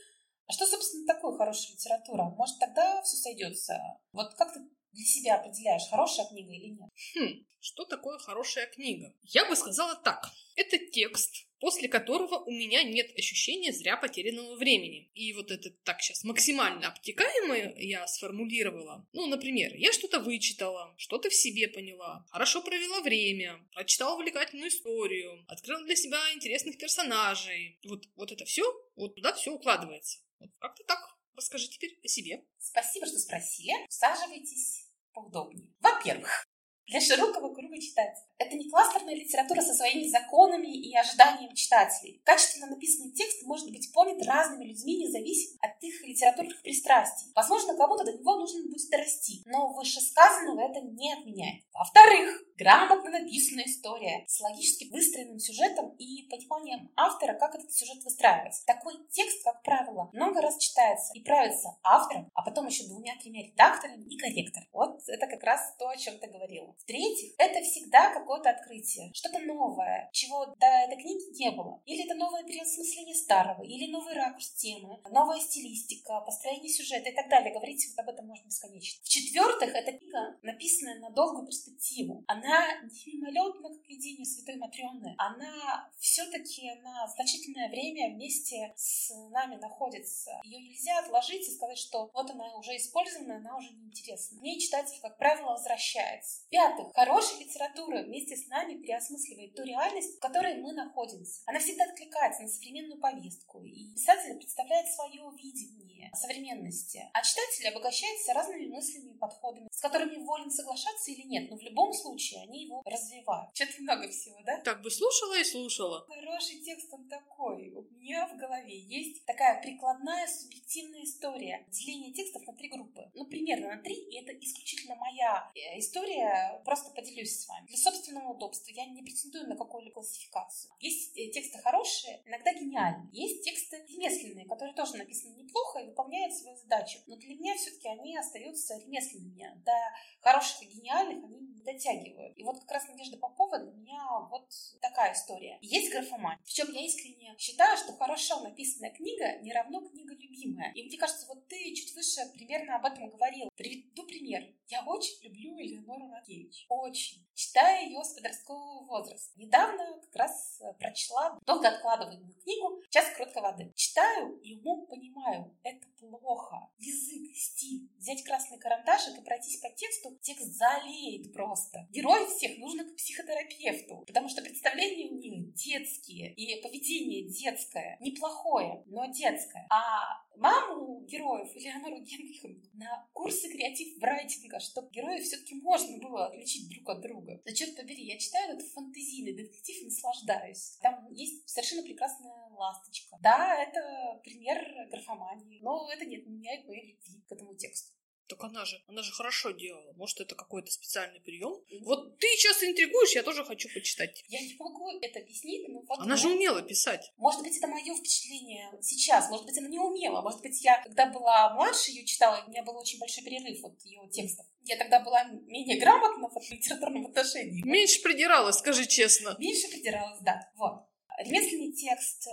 а 0.49 0.53
что, 0.53 0.67
собственно, 0.67 1.07
такое 1.07 1.37
хорошая 1.37 1.75
литература? 1.75 2.25
Может, 2.37 2.59
тогда 2.59 3.01
все 3.03 3.17
сойдется? 3.17 3.81
Вот 4.13 4.35
как 4.35 4.53
ты 4.53 4.61
для 4.93 5.05
себя 5.05 5.37
определяешь, 5.37 5.89
хорошая 5.91 6.27
книга 6.27 6.53
или 6.53 6.69
нет? 6.69 6.91
Хм, 7.15 7.45
что 7.61 7.85
такое 7.85 8.19
хорошая 8.19 8.67
книга? 8.67 9.15
Я 9.23 9.45
бы 9.49 9.57
сказала 9.57 9.95
так. 9.95 10.31
Это 10.57 10.79
текст, 10.79 11.47
после 11.61 11.89
которого 11.89 12.39
у 12.39 12.51
меня 12.51 12.83
нет 12.83 13.17
ощущения 13.17 13.73
зря 13.73 13.97
потерянного 13.97 14.57
времени. 14.57 15.11
И 15.15 15.33
вот 15.33 15.51
это 15.51 15.71
так 15.85 16.03
сейчас 16.03 16.25
максимально 16.25 16.89
обтекаемое 16.89 17.75
я 17.79 18.07
сформулировала. 18.09 19.07
Ну, 19.13 19.27
например, 19.27 19.75
я 19.77 19.93
что-то 19.93 20.19
вычитала, 20.19 20.93
что-то 20.99 21.31
в 21.31 21.35
себе 21.35 21.69
поняла, 21.69 22.27
хорошо 22.31 22.63
провела 22.63 23.01
время, 23.01 23.65
прочитала 23.73 24.17
увлекательную 24.17 24.69
историю, 24.69 25.45
открыла 25.47 25.85
для 25.85 25.95
себя 25.97 26.19
интересных 26.35 26.79
персонажей. 26.79 27.79
Вот, 27.87 28.05
вот 28.17 28.33
это 28.33 28.45
все, 28.45 28.65
вот 28.97 29.15
туда 29.15 29.33
все 29.33 29.53
укладывается. 29.53 30.19
Вот 30.41 30.51
как-то 30.59 30.83
так. 30.85 31.12
Расскажи 31.37 31.69
теперь 31.69 31.99
о 32.03 32.09
себе. 32.09 32.45
Спасибо, 32.59 33.07
что 33.07 33.19
спросили. 33.19 33.73
Усаживайтесь 33.89 34.87
поудобнее. 35.13 35.69
Во-первых, 35.81 36.47
для 36.87 37.01
широкого 37.01 37.55
круга 37.55 37.81
читателей. 37.81 38.27
Это 38.39 38.57
не 38.57 38.69
кластерная 38.69 39.15
литература 39.15 39.61
со 39.63 39.73
своими 39.73 40.09
законами 40.09 40.67
и 40.67 40.95
ожиданиями 40.97 41.55
читателей. 41.55 42.21
Качественно 42.25 42.67
написанный 42.67 43.13
текст 43.13 43.43
может 43.45 43.71
быть 43.71 43.91
понят 43.93 44.23
разными 44.27 44.65
людьми, 44.65 44.99
независимо 44.99 45.59
от 45.63 45.83
их 45.83 46.03
литературных 46.03 46.61
пристрастий. 46.63 47.31
Возможно, 47.35 47.77
кому-то 47.77 48.05
до 48.05 48.13
него 48.13 48.37
нужно 48.37 48.63
будет 48.63 48.91
дорасти, 48.91 49.43
но 49.47 49.73
вышесказанного 49.73 50.69
это 50.69 50.81
не 50.81 51.13
отменяет. 51.13 51.65
Во-вторых, 51.73 52.43
грамотно 52.63 53.11
написанная 53.11 53.65
история 53.65 54.25
с 54.29 54.41
логически 54.41 54.85
выстроенным 54.91 55.39
сюжетом 55.39 55.95
и 55.99 56.29
пониманием 56.29 56.91
автора, 56.97 57.35
как 57.35 57.55
этот 57.55 57.73
сюжет 57.73 58.03
выстраивается. 58.05 58.65
Такой 58.67 58.95
текст, 59.11 59.43
как 59.45 59.63
правило, 59.63 60.11
много 60.13 60.41
раз 60.41 60.59
читается 60.59 61.13
и 61.15 61.21
правится 61.21 61.77
автором, 61.83 62.31
а 62.35 62.43
потом 62.43 62.67
еще 62.67 62.87
двумя-тремя 62.87 63.43
редакторами 63.43 64.05
и 64.05 64.17
корректором. 64.17 64.69
Вот 64.73 65.03
это 65.09 65.27
как 65.27 65.43
раз 65.43 65.75
то, 65.79 65.89
о 65.89 65.97
чем 65.97 66.19
ты 66.19 66.29
говорила. 66.29 66.75
В-третьих, 66.79 67.35
это 67.39 67.61
всегда 67.63 68.13
какое-то 68.13 68.51
открытие, 68.51 69.11
что-то 69.15 69.41
новое, 69.41 70.09
чего 70.13 70.47
до 70.47 70.67
этой 70.67 70.97
книги 71.03 71.37
не 71.43 71.51
было. 71.51 71.83
Или 71.87 72.05
это 72.05 72.15
новое 72.15 72.45
переосмысление 72.45 73.15
старого, 73.15 73.63
или 73.63 73.91
новый 73.91 74.15
ракурс 74.15 74.53
темы, 74.55 75.01
новая 75.11 75.41
стилистика, 75.41 76.21
построение 76.21 76.73
сюжета 76.73 77.11
и 77.11 77.15
так 77.15 77.29
далее. 77.29 77.53
Говорить 77.53 77.87
вот 77.91 78.05
об 78.05 78.11
этом 78.11 78.27
можно 78.27 78.47
бесконечно. 78.47 79.03
В-четвертых, 79.05 79.75
эта 79.75 79.93
книга, 79.93 80.37
написанная 80.43 81.01
на 81.01 81.11
долгую 81.11 81.47
перспективу. 81.47 82.25
Она 82.27 82.52
не 82.83 83.13
мимолетна, 83.15 83.69
как 83.69 83.89
видение 83.89 84.25
Святой 84.25 84.57
Матрёны. 84.57 85.15
Она 85.19 85.89
все-таки 85.99 86.73
на 86.83 87.07
значительное 87.09 87.69
время 87.69 88.15
вместе 88.15 88.73
с 88.77 89.11
нами 89.31 89.57
находится. 89.57 90.41
Ее 90.45 90.61
нельзя 90.61 90.99
отложить 90.99 91.49
и 91.49 91.55
сказать, 91.55 91.79
что 91.79 92.11
вот 92.13 92.31
она 92.31 92.55
уже 92.57 92.77
использована, 92.77 93.37
она 93.37 93.57
уже 93.57 93.71
неинтересна. 93.71 94.41
Мне 94.41 94.59
читатель, 94.59 94.99
как 95.01 95.17
правило, 95.19 95.53
возвращается. 95.53 96.43
В-пятых, 96.47 96.93
хорошая 96.95 97.41
литература 97.41 98.03
вместе 98.03 98.37
с 98.37 98.47
нами 98.49 98.75
переосмысливает 98.75 99.55
ту 99.55 99.63
реальность, 99.65 100.17
в 100.17 100.21
которой 100.21 100.61
мы 100.61 100.73
находимся. 100.73 101.43
Она 101.47 101.59
всегда 101.59 101.85
откликается 101.85 102.43
на 102.43 102.49
современную 102.49 103.01
повестку, 103.01 103.63
и 103.63 103.93
писатель 103.95 104.37
представляет 104.37 104.89
свое 104.89 105.23
видение 105.37 106.11
современности, 106.15 107.09
а 107.13 107.23
читатель 107.23 107.69
обогащается 107.69 108.35
разными 108.35 108.67
мыслями 108.67 109.13
и 109.13 109.19
подходами, 109.19 109.69
с 109.71 109.81
которыми 109.81 110.17
волен 110.25 110.51
соглашаться 110.51 111.11
или 111.11 111.23
нет, 111.23 111.51
но 111.51 111.57
в 111.57 111.63
любом 111.63 111.93
случае 111.93 112.42
они 112.43 112.65
его 112.65 112.83
развивают. 112.85 113.55
Что-то 113.55 113.83
много 113.83 114.09
всего, 114.09 114.39
да? 114.45 114.61
Так 114.61 114.83
бы 114.83 114.91
слушала 114.91 115.39
и 115.39 115.45
слушала. 115.45 116.05
Хороший 116.09 116.61
текст 116.61 116.93
он 116.93 117.09
такой. 117.09 117.71
У 117.71 117.83
меня 117.95 118.27
в 118.29 118.37
голове 118.37 118.79
есть 118.79 119.25
такая 119.25 119.61
прикладная 119.63 120.27
субъективная 120.27 121.05
история. 121.05 121.67
Деление 121.71 122.13
текстов 122.13 122.47
на 122.47 122.55
три 122.55 122.69
группы. 122.69 123.11
Ну, 123.15 123.27
примерно 123.27 123.77
на 123.77 123.83
три, 123.83 123.95
и 123.95 124.21
это 124.21 124.33
исключительно 124.39 124.97
моя 124.97 125.51
э, 125.55 125.79
история. 125.79 126.61
Просто 126.65 126.91
поделюсь 126.91 127.41
с 127.41 127.49
вами. 127.49 127.67
Для 127.67 127.77
собственного 127.77 128.33
удобства 128.33 128.71
я 128.73 128.87
не 128.87 129.03
претендую 129.03 129.49
на 129.49 129.57
какую-либо 129.57 129.95
классификацию. 129.95 130.73
Есть 130.81 131.17
э, 131.17 131.29
тексты 131.31 131.59
хорошие, 131.59 132.23
иногда 132.27 132.53
гениальные. 132.53 133.09
Есть 133.13 133.45
тексты 133.45 133.85
ремесленные, 133.89 134.47
которые 134.47 134.75
тоже 134.75 134.97
написаны 134.97 135.35
неплохо 135.35 135.81
и 135.81 135.87
выполняют 135.87 136.35
свою 136.35 136.57
задачу. 136.57 136.99
Но 137.07 137.17
для 137.17 137.35
меня 137.35 137.55
все-таки 137.57 137.89
они 137.89 138.17
остаются 138.17 138.77
ремесленными. 138.79 139.63
До 139.65 139.73
хороших 140.21 140.63
и 140.63 140.67
гениальных 140.67 141.25
они 141.25 141.41
не 141.41 141.63
дотягивают. 141.63 142.22
И 142.37 142.43
вот 142.43 142.61
как 142.61 142.73
раз 142.73 142.89
Надежда 142.89 143.17
Попова 143.19 143.59
для 143.59 143.73
меня 143.73 144.03
вот 144.31 144.49
такая 144.81 145.15
история. 145.15 145.59
Есть 145.61 145.93
графоман. 145.93 146.39
Причем 146.45 146.73
я 146.73 146.85
искренне 146.85 147.35
считаю, 147.39 147.77
что 147.77 147.93
хорошо 147.93 148.41
написанная 148.41 148.91
книга 148.91 149.39
не 149.43 149.53
равно 149.53 149.81
книга 149.89 150.02
любимая. 150.23 150.73
И 150.75 150.85
мне 150.85 150.97
кажется, 150.97 151.27
вот 151.27 151.47
ты 151.49 151.75
чуть 151.75 151.95
выше 151.95 152.21
примерно 152.33 152.77
об 152.77 152.87
этом 152.87 153.11
говорил. 153.11 153.49
Приведу 153.57 154.05
пример. 154.05 154.43
Я 154.69 154.83
очень 154.87 155.23
люблю 155.23 155.59
Элеонору 155.59 156.11
Ракевич. 156.11 156.67
Очень. 156.69 157.27
Читаю 157.35 157.89
ее 157.89 158.05
с 158.05 158.15
подросткового 158.15 158.87
возраста. 158.87 159.33
Недавно 159.37 160.01
как 160.01 160.17
раз 160.17 160.61
прочла 160.79 161.39
долго 161.45 161.69
откладываемую 161.69 162.35
книгу 162.43 162.83
«Час 162.91 163.15
кроткой 163.17 163.43
воды». 163.43 163.73
Читаю 163.75 164.39
и 164.41 164.55
умом 164.55 164.87
понимаю, 164.87 165.57
это 165.63 165.87
плохо. 165.99 166.71
Язык, 166.79 167.35
стиль. 167.37 167.89
Взять 167.99 168.23
красный 168.25 168.59
карандашик 168.59 169.19
и 169.19 169.25
пройтись 169.25 169.61
по 169.61 169.71
тексту, 169.71 170.17
текст 170.21 170.53
залеет 170.53 171.33
просто. 171.33 171.87
Героев 171.91 172.29
всех 172.31 172.59
нужно 172.59 172.85
к 172.85 172.97
психотерапевту, 172.97 174.05
потому 174.07 174.29
что 174.29 174.43
представления 174.43 175.11
у 175.11 175.19
них 175.19 175.55
детские, 175.55 176.35
и 176.35 176.61
поведение 176.61 177.29
детское. 177.29 177.97
Неплохое, 178.01 178.83
но 178.87 179.07
детское. 179.07 179.67
А 179.71 180.12
маму 180.37 181.05
героев, 181.07 181.51
Элеонору 181.55 182.01
Генриховну, 182.01 182.63
на 182.75 183.09
курсы 183.13 183.49
креатив-райтинга, 183.49 184.61
чтобы 184.61 184.91
героев 184.91 185.23
все-таки 185.25 185.55
можно 185.55 185.99
было 185.99 186.27
отличить 186.27 186.69
друг 186.69 186.89
от 186.89 187.01
друга. 187.01 187.41
Да 187.45 187.53
черт 187.53 187.77
побери, 187.77 188.05
я 188.05 188.19
читаю 188.19 188.55
этот 188.55 188.69
фантазийный 188.69 189.35
детектив 189.35 189.83
и 189.83 189.85
наслаждаюсь. 189.87 190.79
Там 190.83 191.13
есть 191.13 191.49
совершенно 191.49 191.83
прекрасная 191.83 192.33
ласточка. 192.51 193.19
Да, 193.23 193.63
это 193.63 194.21
пример 194.25 194.59
графомании, 194.91 195.61
но 195.63 195.89
это 195.91 196.05
не 196.05 196.19
отменяет 196.19 196.67
моей 196.67 196.93
любви 196.93 197.23
к 197.29 197.33
этому 197.33 197.55
тексту. 197.55 197.93
Так 198.33 198.45
она 198.45 198.65
же, 198.65 198.83
она 198.89 199.03
же 199.03 199.13
хорошо 199.13 199.51
делала. 199.51 199.93
Может, 199.93 200.23
это 200.23 200.35
какой-то 200.35 200.71
специальный 200.71 201.21
прием? 201.21 201.53
Вот 201.85 202.19
ты 202.19 202.27
сейчас 202.29 202.63
интригуешь, 202.63 203.15
я 203.15 203.23
тоже 203.23 203.45
хочу 203.45 203.69
почитать. 203.75 204.25
Я 204.29 204.41
не 204.41 204.57
могу 204.59 204.89
это 205.03 205.19
объяснить, 205.19 205.69
но 205.69 205.83
вот... 205.87 205.99
Она 205.99 206.17
же 206.17 206.29
умела 206.29 206.63
писать. 206.63 207.13
Может 207.19 207.43
быть, 207.43 207.59
это 207.59 207.67
мое 207.67 207.95
впечатление 207.95 208.73
сейчас. 208.81 209.29
Может 209.29 209.45
быть, 209.45 209.59
она 209.59 209.69
не 209.69 209.79
умела. 209.79 210.23
Может 210.23 210.41
быть, 210.41 210.65
я, 210.65 210.83
когда 210.83 211.11
была 211.11 211.53
младше, 211.53 211.91
ее 211.91 212.07
читала, 212.07 212.43
у 212.47 212.51
меня 212.51 212.63
был 212.63 212.75
очень 212.79 212.99
большой 212.99 213.23
перерыв 213.23 213.63
от 213.67 213.79
ее 213.85 214.01
текстов. 214.11 214.47
Я 214.65 214.79
тогда 214.79 215.01
была 215.01 215.25
менее 215.25 215.79
грамотна 215.79 216.31
в 216.31 216.51
литературном 216.51 217.09
отношении. 217.09 217.63
Меньше 217.67 218.01
придиралась, 218.01 218.57
скажи 218.57 218.87
честно. 218.87 219.37
Меньше 219.39 219.69
придиралась, 219.69 220.21
да. 220.23 220.51
Вот. 220.57 220.87
Ремесленный 221.19 221.73
текст, 221.73 222.27
э, 222.27 222.31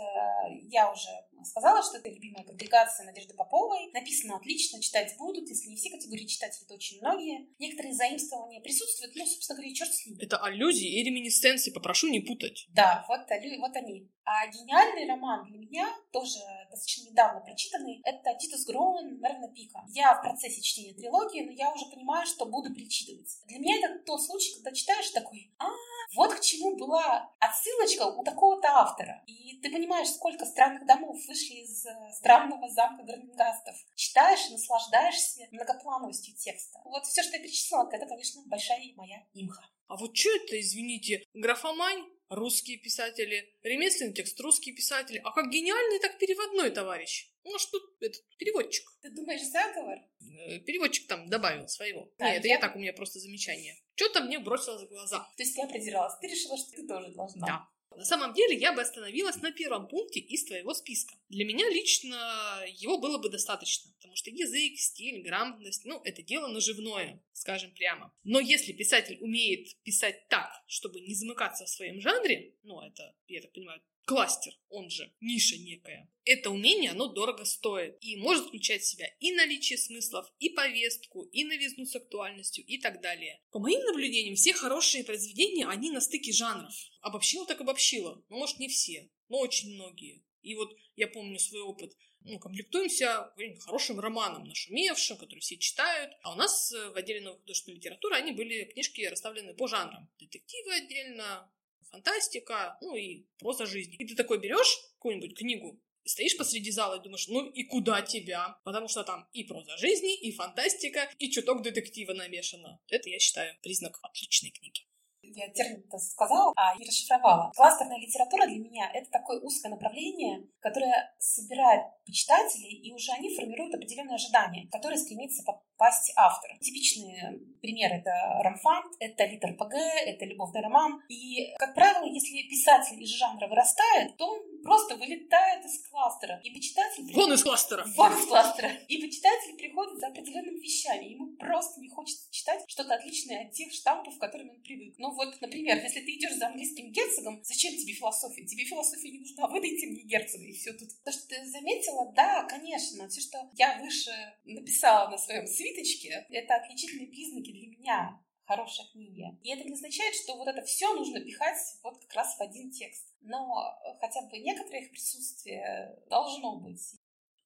я 0.69 0.89
уже 0.89 1.09
сказала, 1.45 1.83
что 1.83 1.97
это 1.97 2.09
любимая 2.09 2.43
публикация 2.43 3.05
Надежды 3.05 3.33
Поповой. 3.33 3.91
Написано 3.93 4.37
отлично, 4.37 4.81
читать 4.81 5.15
будут. 5.17 5.49
Если 5.49 5.69
не 5.69 5.75
все 5.75 5.89
категории 5.89 6.25
читателей, 6.25 6.67
то 6.67 6.73
очень 6.75 6.99
многие. 6.99 7.47
Некоторые 7.59 7.93
заимствования 7.93 8.61
присутствуют, 8.61 9.15
ну, 9.15 9.25
собственно 9.25 9.57
говоря, 9.57 9.73
черт 9.73 9.93
с 9.93 10.05
ними. 10.05 10.17
Это 10.21 10.37
аллюзии 10.37 10.99
и 10.99 11.03
реминисценции, 11.03 11.71
попрошу 11.71 12.07
не 12.07 12.19
путать. 12.19 12.67
Да, 12.73 13.05
вот, 13.07 13.21
вот 13.21 13.75
они. 13.75 14.09
А 14.25 14.45
гениальный 14.47 15.07
роман 15.07 15.45
для 15.45 15.57
меня, 15.57 15.89
тоже 16.11 16.37
достаточно 16.69 17.09
недавно 17.09 17.39
прочитанный, 17.41 17.99
это 18.05 18.35
Титус 18.37 18.63
Гроуэн 18.65 19.19
Мервина 19.19 19.51
Пика. 19.51 19.83
Я 19.87 20.13
в 20.13 20.21
процессе 20.21 20.61
чтения 20.61 20.93
трилогии, 20.93 21.41
но 21.41 21.51
я 21.51 21.73
уже 21.73 21.87
понимаю, 21.87 22.27
что 22.27 22.45
буду 22.45 22.71
перечитывать. 22.71 23.27
Для 23.47 23.57
меня 23.57 23.77
это 23.77 24.03
тот 24.05 24.21
случай, 24.21 24.53
когда 24.53 24.71
читаешь 24.71 25.09
такой, 25.09 25.51
а, 25.57 25.69
вот 26.15 26.35
к 26.35 26.41
чему 26.41 26.77
была 26.77 27.31
отсылочка 27.39 28.03
у 28.03 28.23
такого-то 28.23 28.67
автора. 28.67 29.23
И 29.25 29.57
ты 29.61 29.71
понимаешь, 29.71 30.09
сколько 30.09 30.45
странных 30.45 30.85
домов 30.85 31.17
вышли 31.29 31.61
из 31.61 31.85
э, 31.85 31.91
странного 32.13 32.67
замка 32.69 33.03
Гарнингастов. 33.03 33.75
Читаешь 33.95 34.49
и 34.49 34.53
наслаждаешься 34.53 35.47
многоплановостью 35.51 36.35
текста. 36.35 36.79
Вот 36.85 37.05
все, 37.05 37.21
что 37.23 37.37
я 37.37 37.43
перечислила, 37.43 37.87
это, 37.91 38.05
конечно, 38.05 38.41
большая 38.47 38.81
моя 38.95 39.23
имха. 39.33 39.63
А 39.87 39.95
вот 39.95 40.17
что 40.17 40.29
это, 40.35 40.59
извините, 40.59 41.23
графомань? 41.33 42.03
Русские 42.29 42.77
писатели, 42.77 43.51
ремесленный 43.63 44.13
текст, 44.13 44.39
русские 44.39 44.75
писатели. 44.75 45.19
А 45.23 45.31
как 45.31 45.49
гениальный, 45.49 45.99
так 45.99 46.19
переводной 46.19 46.69
товарищ. 46.69 47.27
Ну, 47.43 47.55
а 47.55 47.57
что 47.57 47.79
этот 48.01 48.21
переводчик? 48.37 48.85
Ты 49.01 49.09
думаешь, 49.09 49.41
заговор? 49.41 49.97
Э, 50.21 50.59
переводчик 50.59 51.07
там 51.07 51.27
добавил 51.27 51.67
своего. 51.67 52.11
Да, 52.19 52.29
Нет, 52.29 52.39
это 52.39 52.47
я... 52.47 52.53
я 52.55 52.59
так, 52.59 52.75
у 52.75 52.79
меня 52.79 52.93
просто 52.93 53.19
замечание. 53.19 53.81
Что-то 53.95 54.21
мне 54.21 54.37
бросилось 54.37 54.83
в 54.83 54.89
глаза. 54.89 55.27
То 55.37 55.41
есть 55.41 55.57
я 55.57 55.65
придиралась. 55.65 56.13
Ты 56.21 56.27
решила, 56.27 56.55
что 56.55 56.71
ты 56.71 56.85
тоже 56.85 57.11
должна. 57.15 57.47
Да. 57.47 57.69
На 57.95 58.05
самом 58.05 58.33
деле 58.33 58.55
я 58.55 58.73
бы 58.73 58.81
остановилась 58.81 59.41
на 59.41 59.51
первом 59.51 59.87
пункте 59.87 60.19
из 60.19 60.45
твоего 60.45 60.73
списка. 60.73 61.15
Для 61.29 61.45
меня 61.45 61.67
лично 61.69 62.63
его 62.67 62.97
было 62.97 63.17
бы 63.17 63.29
достаточно, 63.29 63.91
потому 63.93 64.15
что 64.15 64.29
язык, 64.29 64.77
стиль, 64.77 65.21
грамотность, 65.21 65.85
ну, 65.85 66.01
это 66.03 66.21
дело 66.21 66.47
наживное, 66.47 67.21
скажем 67.33 67.71
прямо. 67.73 68.13
Но 68.23 68.39
если 68.39 68.71
писатель 68.73 69.17
умеет 69.21 69.75
писать 69.83 70.27
так, 70.29 70.51
чтобы 70.67 71.01
не 71.01 71.13
замыкаться 71.13 71.65
в 71.65 71.69
своем 71.69 71.99
жанре, 71.99 72.55
ну, 72.63 72.81
это, 72.81 73.15
я 73.27 73.41
так 73.41 73.51
понимаю, 73.51 73.81
кластер, 74.09 74.53
он 74.69 74.89
же 74.89 75.13
ниша 75.21 75.55
некая. 75.57 76.11
Это 76.25 76.49
умение, 76.49 76.89
оно 76.91 77.09
дорого 77.09 77.45
стоит 77.45 77.95
и 78.01 78.15
может 78.15 78.47
включать 78.47 78.81
в 78.81 78.87
себя 78.87 79.05
и 79.19 79.31
наличие 79.33 79.77
смыслов, 79.77 80.25
и 80.39 80.49
повестку, 80.49 81.25
и 81.25 81.43
новизну 81.43 81.85
с 81.85 81.95
актуальностью 81.95 82.65
и 82.65 82.79
так 82.79 83.01
далее. 83.01 83.39
По 83.51 83.59
моим 83.59 83.79
наблюдениям, 83.81 84.35
все 84.35 84.53
хорошие 84.53 85.03
произведения, 85.03 85.67
они 85.67 85.91
на 85.91 86.01
стыке 86.01 86.31
жанров. 86.31 86.73
Обобщила 87.01 87.45
так 87.45 87.61
обобщила. 87.61 88.19
Ну, 88.29 88.39
может, 88.39 88.57
не 88.57 88.67
все, 88.67 89.11
но 89.27 89.37
очень 89.37 89.75
многие. 89.75 90.23
И 90.41 90.55
вот 90.55 90.75
я 90.95 91.07
помню 91.07 91.37
свой 91.37 91.61
опыт. 91.61 91.95
Ну, 92.21 92.39
комплектуемся 92.39 93.31
хорошим 93.59 93.99
романом, 93.99 94.45
нашумевшим, 94.45 95.17
который 95.17 95.41
все 95.41 95.57
читают. 95.57 96.13
А 96.23 96.33
у 96.33 96.35
нас 96.35 96.71
в 96.71 96.97
отделе 96.97 97.21
новой 97.21 97.39
художественной 97.41 97.77
литературы 97.77 98.15
они 98.15 98.31
были 98.31 98.63
книжки 98.63 99.05
расставлены 99.05 99.53
по 99.53 99.67
жанрам. 99.67 100.09
Детективы 100.19 100.73
отдельно, 100.73 101.51
фантастика, 101.91 102.77
ну 102.81 102.95
и 102.95 103.25
проза 103.37 103.65
жизни. 103.65 103.95
И 103.97 104.05
ты 104.05 104.15
такой 104.15 104.39
берешь 104.39 104.77
какую-нибудь 104.95 105.37
книгу, 105.37 105.81
стоишь 106.03 106.37
посреди 106.37 106.71
зала 106.71 106.99
и 106.99 107.03
думаешь, 107.03 107.27
ну 107.27 107.49
и 107.49 107.63
куда 107.63 108.01
тебя? 108.01 108.59
Потому 108.63 108.87
что 108.87 109.03
там 109.03 109.27
и 109.33 109.43
проза 109.43 109.77
жизни, 109.77 110.15
и 110.15 110.31
фантастика, 110.31 111.09
и 111.19 111.29
чуток 111.29 111.61
детектива 111.61 112.13
намешано. 112.13 112.81
Это, 112.89 113.09
я 113.09 113.19
считаю, 113.19 113.55
признак 113.61 113.99
отличной 114.01 114.51
книги 114.51 114.88
я 115.35 115.49
термин-то 115.49 115.97
сказала, 115.97 116.53
а 116.55 116.75
и 116.77 116.85
расшифровала. 116.85 117.51
Кластерная 117.55 117.97
литература 117.97 118.47
для 118.47 118.59
меня— 118.59 118.89
это 118.93 119.09
такое 119.11 119.39
узкое 119.39 119.69
направление, 119.69 120.47
которое 120.59 121.13
собирает 121.19 121.83
почитателей, 122.05 122.81
и 122.81 122.93
уже 122.93 123.11
они 123.11 123.35
формируют 123.35 123.75
определенные 123.75 124.15
ожидания, 124.15 124.67
которые 124.71 124.97
стремится 124.97 125.43
попасть 125.43 126.11
автор. 126.15 126.51
Типичные 126.59 127.39
примеры— 127.61 127.95
это 127.99 128.11
ромфант, 128.43 128.95
это 128.99 129.25
литер 129.25 129.55
ПГ, 129.55 129.73
это 129.73 130.25
любовный 130.25 130.61
роман. 130.61 131.01
И, 131.09 131.53
как 131.57 131.75
правило, 131.75 132.05
если 132.05 132.47
писатель 132.49 133.01
из 133.01 133.09
жанра 133.09 133.47
вырастает, 133.47 134.17
то 134.17 134.27
он 134.27 134.61
просто 134.63 134.95
вылетает 134.95 135.65
из 135.65 135.87
кластера. 135.87 136.39
И 136.43 136.51
почитатель... 136.51 137.13
Вон 137.13 137.33
из 137.33 137.43
кластера! 137.43 137.85
Вон 137.95 138.13
из 138.13 138.25
кластера! 138.25 138.69
И 138.87 139.01
почитатель 139.01 139.57
приходит 139.57 139.99
за 139.99 140.07
определенными 140.07 140.59
вещами. 140.59 141.05
Ему 141.05 141.35
просто 141.37 141.79
не 141.81 141.89
хочется 141.89 142.31
читать 142.31 142.63
что-то 142.67 142.95
отличное 142.95 143.45
от 143.45 143.51
тех 143.51 143.71
штампов, 143.71 144.17
к 144.17 144.21
которым 144.21 144.49
он 144.49 144.61
привык. 144.61 144.95
Ну 144.97 145.15
вот, 145.19 145.41
например, 145.41 145.83
если 145.83 145.99
ты 145.99 146.15
идешь 146.15 146.37
за 146.37 146.47
английским 146.47 146.93
герцогом, 146.93 147.43
зачем 147.43 147.75
тебе 147.75 147.91
философия? 147.93 148.45
Тебе 148.45 148.63
философия 148.63 149.11
не 149.11 149.19
нужна, 149.19 149.47
выдайте 149.49 149.87
мне 149.87 150.03
герцога, 150.03 150.45
и 150.45 150.53
все 150.53 150.71
тут. 150.71 150.89
То, 151.03 151.11
что 151.11 151.27
ты 151.27 151.45
заметила, 151.45 152.13
да, 152.15 152.45
конечно, 152.45 153.09
все, 153.09 153.19
что 153.19 153.49
я 153.57 153.79
выше 153.81 154.11
написала 154.45 155.09
на 155.09 155.17
своем 155.17 155.45
свиточке, 155.45 156.25
это 156.29 156.55
отличительные 156.55 157.07
признаки 157.07 157.51
для 157.51 157.67
меня 157.67 158.23
хорошей 158.45 158.85
книги. 158.93 159.25
И 159.43 159.51
это 159.51 159.67
не 159.67 159.73
означает, 159.73 160.15
что 160.15 160.37
вот 160.37 160.47
это 160.47 160.61
все 160.61 160.93
нужно 160.93 161.19
пихать 161.19 161.59
вот 161.83 161.99
как 161.99 162.13
раз 162.13 162.37
в 162.37 162.41
один 162.41 162.71
текст. 162.71 163.13
Но 163.19 163.77
хотя 163.99 164.21
бы 164.21 164.39
некоторое 164.39 164.83
их 164.83 164.91
присутствие 164.91 165.99
должно 166.09 166.61
быть. 166.61 166.95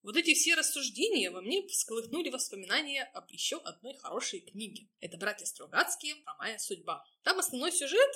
Вот 0.03 0.17
эти 0.17 0.33
все 0.33 0.55
рассуждения 0.55 1.31
во 1.31 1.41
мне 1.41 1.65
всколыхнули 1.65 2.29
воспоминания 2.29 3.03
об 3.13 3.31
еще 3.31 3.55
одной 3.59 3.95
хорошей 3.95 4.41
книге. 4.41 4.89
Это 4.99 5.17
«Братья 5.17 5.45
Стругацкие. 5.45 6.15
Хромая 6.25 6.57
судьба». 6.57 7.05
Там 7.23 7.39
основной 7.39 7.71
сюжет, 7.71 8.09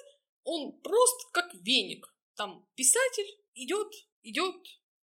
он 0.43 0.78
прост 0.82 1.32
как 1.32 1.54
веник. 1.54 2.13
Там 2.36 2.67
писатель 2.76 3.28
идет, 3.54 3.88
идет, 4.21 4.56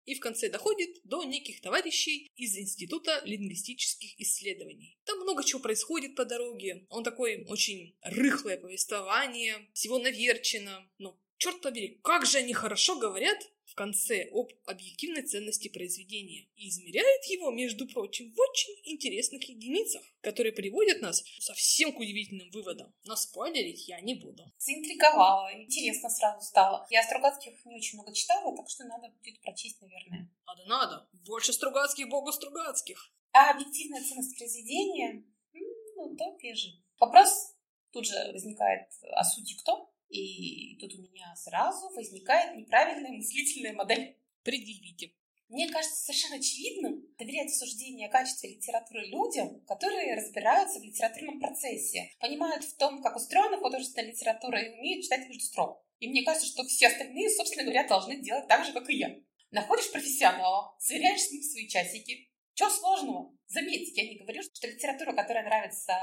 и 0.06 0.16
в 0.16 0.20
конце 0.20 0.50
доходит 0.50 0.98
до 1.04 1.24
неких 1.24 1.62
товарищей 1.62 2.32
из 2.36 2.58
Института 2.58 3.22
лингвистических 3.26 4.20
исследований. 4.20 4.98
Там 5.04 5.20
много 5.20 5.44
чего 5.44 5.62
происходит 5.62 6.16
по 6.16 6.26
дороге. 6.26 6.88
Он 6.90 7.04
такой 7.04 7.46
очень 7.48 7.96
рыхлое 8.02 8.58
повествование, 8.58 9.70
всего 9.74 10.00
наверчено. 10.00 10.90
Но, 10.98 11.22
черт 11.38 11.62
побери, 11.62 12.00
как 12.04 12.26
же 12.26 12.40
они 12.40 12.54
хорошо 12.54 12.98
говорят 12.98 13.38
в 13.72 13.76
конце 13.76 14.28
об 14.34 14.50
объективной 14.66 15.24
ценности 15.24 15.70
произведения 15.70 16.50
и 16.56 16.68
измеряет 16.68 17.26
его, 17.26 17.52
между 17.52 17.88
прочим, 17.88 18.34
в 18.34 18.40
очень 18.40 18.74
интересных 18.84 19.48
единицах, 19.48 20.02
которые 20.20 20.52
приводят 20.52 21.02
нас 21.02 21.24
совсем 21.40 21.94
к 21.94 22.00
удивительным 22.00 22.50
выводам. 22.52 22.94
Но 23.06 23.16
спойлерить 23.16 23.88
я 23.88 24.02
не 24.02 24.16
буду. 24.16 24.44
Заинтриговала, 24.58 25.54
интересно 25.54 26.10
сразу 26.10 26.46
стало. 26.46 26.86
Я 26.90 27.02
Стругацких 27.04 27.54
не 27.66 27.76
очень 27.76 27.98
много 27.98 28.14
читала, 28.14 28.56
так 28.56 28.70
что 28.70 28.84
надо 28.84 29.08
будет 29.08 29.40
прочесть, 29.42 29.82
наверное. 29.82 30.30
Надо, 30.46 30.66
надо. 30.66 31.10
Больше 31.26 31.54
Стругацких, 31.54 32.10
богу 32.10 32.32
Стругацких. 32.34 33.10
А 33.32 33.52
объективная 33.52 34.04
ценность 34.04 34.38
произведения? 34.38 35.24
Ну, 35.54 36.16
да, 36.16 36.26
же. 36.54 36.70
Вопрос 37.00 37.56
тут 37.92 38.06
же 38.06 38.32
возникает, 38.34 38.90
а 39.14 39.24
сути 39.24 39.56
кто? 39.56 39.91
И 40.12 40.76
тут 40.80 40.94
у 40.96 41.02
меня 41.02 41.34
сразу 41.36 41.90
возникает 41.96 42.58
неправильная 42.58 43.12
мыслительная 43.12 43.74
модель. 43.74 44.18
Предъявите. 44.44 45.14
Мне 45.48 45.70
кажется 45.70 45.98
совершенно 45.98 46.36
очевидным 46.36 47.06
доверять 47.18 47.54
суждение 47.54 48.08
о 48.08 48.12
качестве 48.12 48.52
литературы 48.52 49.06
людям, 49.08 49.62
которые 49.66 50.16
разбираются 50.16 50.80
в 50.80 50.84
литературном 50.84 51.40
процессе, 51.40 52.10
понимают 52.20 52.64
в 52.64 52.76
том, 52.78 53.02
как 53.02 53.16
устроена 53.16 53.58
художественная 53.58 54.12
литература 54.12 54.62
и 54.62 54.70
умеют 54.80 55.04
читать 55.04 55.28
между 55.28 55.44
строк. 55.44 55.86
И 56.00 56.08
мне 56.08 56.24
кажется, 56.24 56.48
что 56.48 56.64
все 56.66 56.88
остальные, 56.88 57.30
собственно 57.30 57.64
говоря, 57.64 57.88
должны 57.88 58.18
делать 58.18 58.48
так 58.48 58.66
же, 58.66 58.74
как 58.74 58.90
и 58.90 58.98
я. 58.98 59.16
Находишь 59.52 59.92
профессионала, 59.92 60.76
сверяешь 60.80 61.22
с 61.22 61.32
ним 61.32 61.44
свои 61.44 61.68
часики. 61.68 62.30
Чего 62.54 62.70
сложного? 62.70 63.38
Заметьте, 63.48 64.02
я 64.02 64.10
не 64.10 64.18
говорю, 64.18 64.42
что 64.44 64.68
литература, 64.68 65.14
которая 65.14 65.44
нравится 65.44 65.94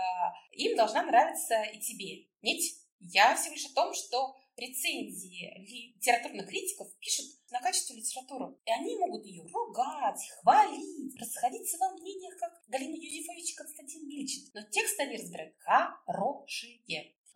им, 0.53 0.77
должна 0.77 1.03
нравиться 1.03 1.63
и 1.63 1.79
тебе. 1.79 2.29
Нет, 2.43 2.61
я 3.01 3.37
всего 3.37 3.55
лишь 3.55 3.67
о 3.67 3.75
том, 3.75 3.95
что 3.95 4.37
рецензии 4.57 5.95
литературных 5.97 6.49
критиков 6.49 6.89
пишут 6.99 7.27
на 7.51 7.61
качество 7.61 7.95
литературы. 7.95 8.57
И 8.65 8.71
они 8.71 8.97
могут 8.97 9.25
ее 9.25 9.43
ругать, 9.43 10.21
хвалить, 10.41 11.19
расходиться 11.21 11.79
во 11.79 11.93
мнениях, 11.93 12.37
как 12.39 12.63
Галина 12.69 12.97
Юзефович 12.97 13.53
и 13.53 13.55
Константин 13.55 14.09
Гличин. 14.09 14.51
Но 14.55 14.63
тексты 14.63 15.03
они 15.03 15.17
разбирают 15.17 15.55
хорошие. 15.59 16.81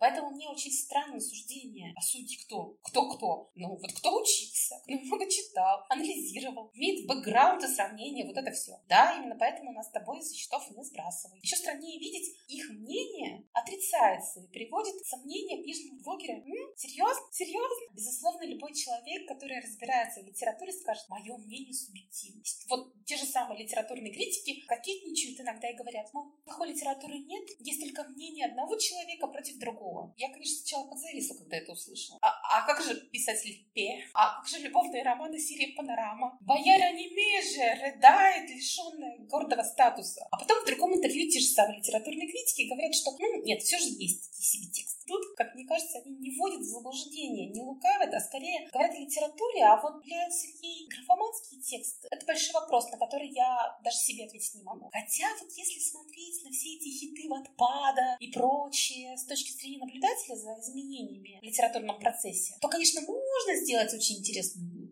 Поэтому 0.03 0.31
мне 0.31 0.49
очень 0.49 0.73
странное 0.73 1.21
суждение. 1.21 1.93
По 1.95 2.01
сути, 2.01 2.35
кто? 2.43 2.75
Кто-кто? 2.83 3.51
Ну, 3.55 3.69
вот 3.69 3.93
кто 3.93 4.19
учился, 4.19 4.75
ну, 4.85 4.99
много 4.99 5.29
читал, 5.31 5.85
анализировал, 5.87 6.71
имеет 6.73 7.07
бэкграунд 7.07 7.63
и 7.63 7.67
сравнение, 7.67 8.25
вот 8.25 8.35
это 8.35 8.51
все. 8.51 8.73
Да, 8.89 9.17
именно 9.17 9.37
поэтому 9.39 9.71
нас 9.71 9.87
с 9.87 9.91
тобой 9.91 10.21
со 10.21 10.35
счетов 10.35 10.69
не 10.71 10.83
сбрасывают. 10.83 11.41
Еще 11.41 11.55
страннее 11.55 11.97
видеть, 11.99 12.35
их 12.49 12.69
мнение 12.71 13.47
отрицается 13.53 14.41
и 14.41 14.47
приводит 14.47 14.93
сомнения 15.05 15.63
книжного 15.63 16.03
блогера. 16.03 16.33
М? 16.33 16.75
Серьезно? 16.75 17.23
Серьезно? 17.31 17.95
Безусловно, 17.95 18.43
любой 18.43 18.73
человек, 18.73 19.25
который 19.25 19.61
разбирается 19.61 20.21
в 20.21 20.25
литературе, 20.25 20.73
скажет, 20.73 21.07
мое 21.07 21.37
мнение 21.37 21.73
субъективно. 21.73 22.43
Вот 22.67 22.92
те 23.13 23.19
же 23.19 23.25
самые 23.25 23.63
литературные 23.63 24.11
критики 24.11 24.65
кокетничают 24.65 25.39
иногда 25.39 25.69
и 25.69 25.75
говорят, 25.75 26.11
мол, 26.13 26.31
плохой 26.45 26.69
литературы 26.69 27.19
нет, 27.19 27.47
есть 27.59 27.79
только 27.79 28.09
мнение 28.09 28.47
одного 28.47 28.75
человека 28.77 29.27
против 29.27 29.59
другого. 29.59 29.83
Ого. 29.83 30.13
Я, 30.17 30.29
конечно, 30.29 30.57
сначала 30.57 30.87
подзависла, 30.87 31.35
когда 31.35 31.57
это 31.57 31.73
услышала. 31.73 32.17
А, 32.21 32.29
а 32.57 32.65
как 32.65 32.81
же 32.81 32.95
писатель 33.11 33.67
П? 33.75 34.03
А 34.13 34.39
как 34.39 34.47
же 34.47 34.59
любовные 34.59 35.03
романы 35.03 35.37
серии 35.39 35.75
«Панорама»? 35.75 36.37
Бояре 36.41 36.85
аниме 36.85 37.41
же 37.41 37.83
рыдает, 37.83 38.49
лишенная 38.49 39.17
гордого 39.19 39.61
статуса. 39.63 40.25
А 40.31 40.37
потом 40.37 40.61
в 40.61 40.65
другом 40.65 40.95
интервью 40.95 41.29
те 41.29 41.39
же 41.39 41.47
самые 41.47 41.79
литературные 41.79 42.27
критики 42.27 42.69
говорят, 42.69 42.95
что 42.95 43.11
ну, 43.19 43.43
нет, 43.43 43.61
все 43.61 43.77
же 43.77 43.89
есть 43.89 44.29
такие 44.29 44.43
себе 44.43 44.71
тексты. 44.71 45.02
Тут, 45.05 45.21
как 45.35 45.53
мне 45.55 45.65
кажется, 45.65 45.99
они 45.99 46.15
не 46.15 46.31
вводят 46.35 46.61
в 46.61 46.69
заблуждение, 46.69 47.49
не 47.49 47.61
лукавят, 47.61 48.13
а 48.13 48.19
скорее 48.19 48.69
говорят 48.71 48.95
о 48.95 48.99
литературе, 48.99 49.63
а 49.63 49.81
вот 49.81 50.03
являются 50.03 50.47
ли 50.47 50.87
графоманские 50.87 51.61
тексты? 51.61 52.07
Это 52.11 52.25
большой 52.25 52.53
вопрос, 52.53 52.89
на 52.91 52.97
который 52.97 53.29
я 53.29 53.77
даже 53.83 53.97
себе 53.97 54.25
ответить 54.25 54.55
не 54.55 54.63
могу. 54.63 54.89
Хотя 54.91 55.27
вот 55.39 55.51
если 55.55 55.79
смотреть 55.79 56.43
на 56.43 56.51
все 56.51 56.75
эти 56.75 56.89
хиты 56.89 57.27
Ватпада 57.29 58.17
и 58.19 58.31
прочее 58.31 59.17
с 59.17 59.25
точки 59.25 59.51
зрения 59.51 59.79
наблюдателя 59.79 60.35
за 60.35 60.59
изменениями 60.59 61.39
в 61.41 61.43
литературном 61.43 61.99
процессе, 61.99 62.55
то, 62.61 62.67
конечно, 62.67 63.01
можно 63.01 63.55
сделать 63.55 63.93
очень 63.93 64.19
интересную 64.19 64.82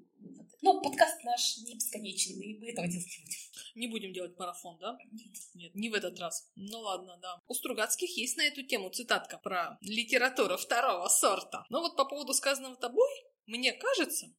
ну, 0.62 0.82
подкаст 0.82 1.24
наш 1.24 1.58
не 1.58 1.76
бесконечен, 1.76 2.40
и 2.40 2.58
мы 2.58 2.70
этого 2.70 2.88
делать 2.88 3.08
не 3.08 3.24
будем. 3.24 3.40
Не 3.76 3.88
будем 3.88 4.14
делать 4.14 4.38
марафон, 4.38 4.78
да? 4.80 4.98
Нет. 5.12 5.36
Нет, 5.54 5.76
не 5.76 5.90
в 5.90 5.94
этот 5.94 6.20
раз. 6.20 6.50
Ну 6.56 6.80
ладно, 6.80 7.18
да. 7.22 7.42
У 7.48 7.54
Стругацких 7.54 8.16
есть 8.18 8.38
на 8.38 8.44
эту 8.44 8.64
тему 8.64 8.90
цитатка 8.90 9.38
про 9.38 9.78
литературу 9.82 10.58
второго 10.58 11.08
сорта. 11.08 11.66
Но 11.70 11.82
вот 11.82 11.96
по 11.96 12.06
поводу 12.06 12.34
сказанного 12.34 12.76
тобой, 12.76 13.10
мне 13.48 13.74
кажется, 13.74 14.34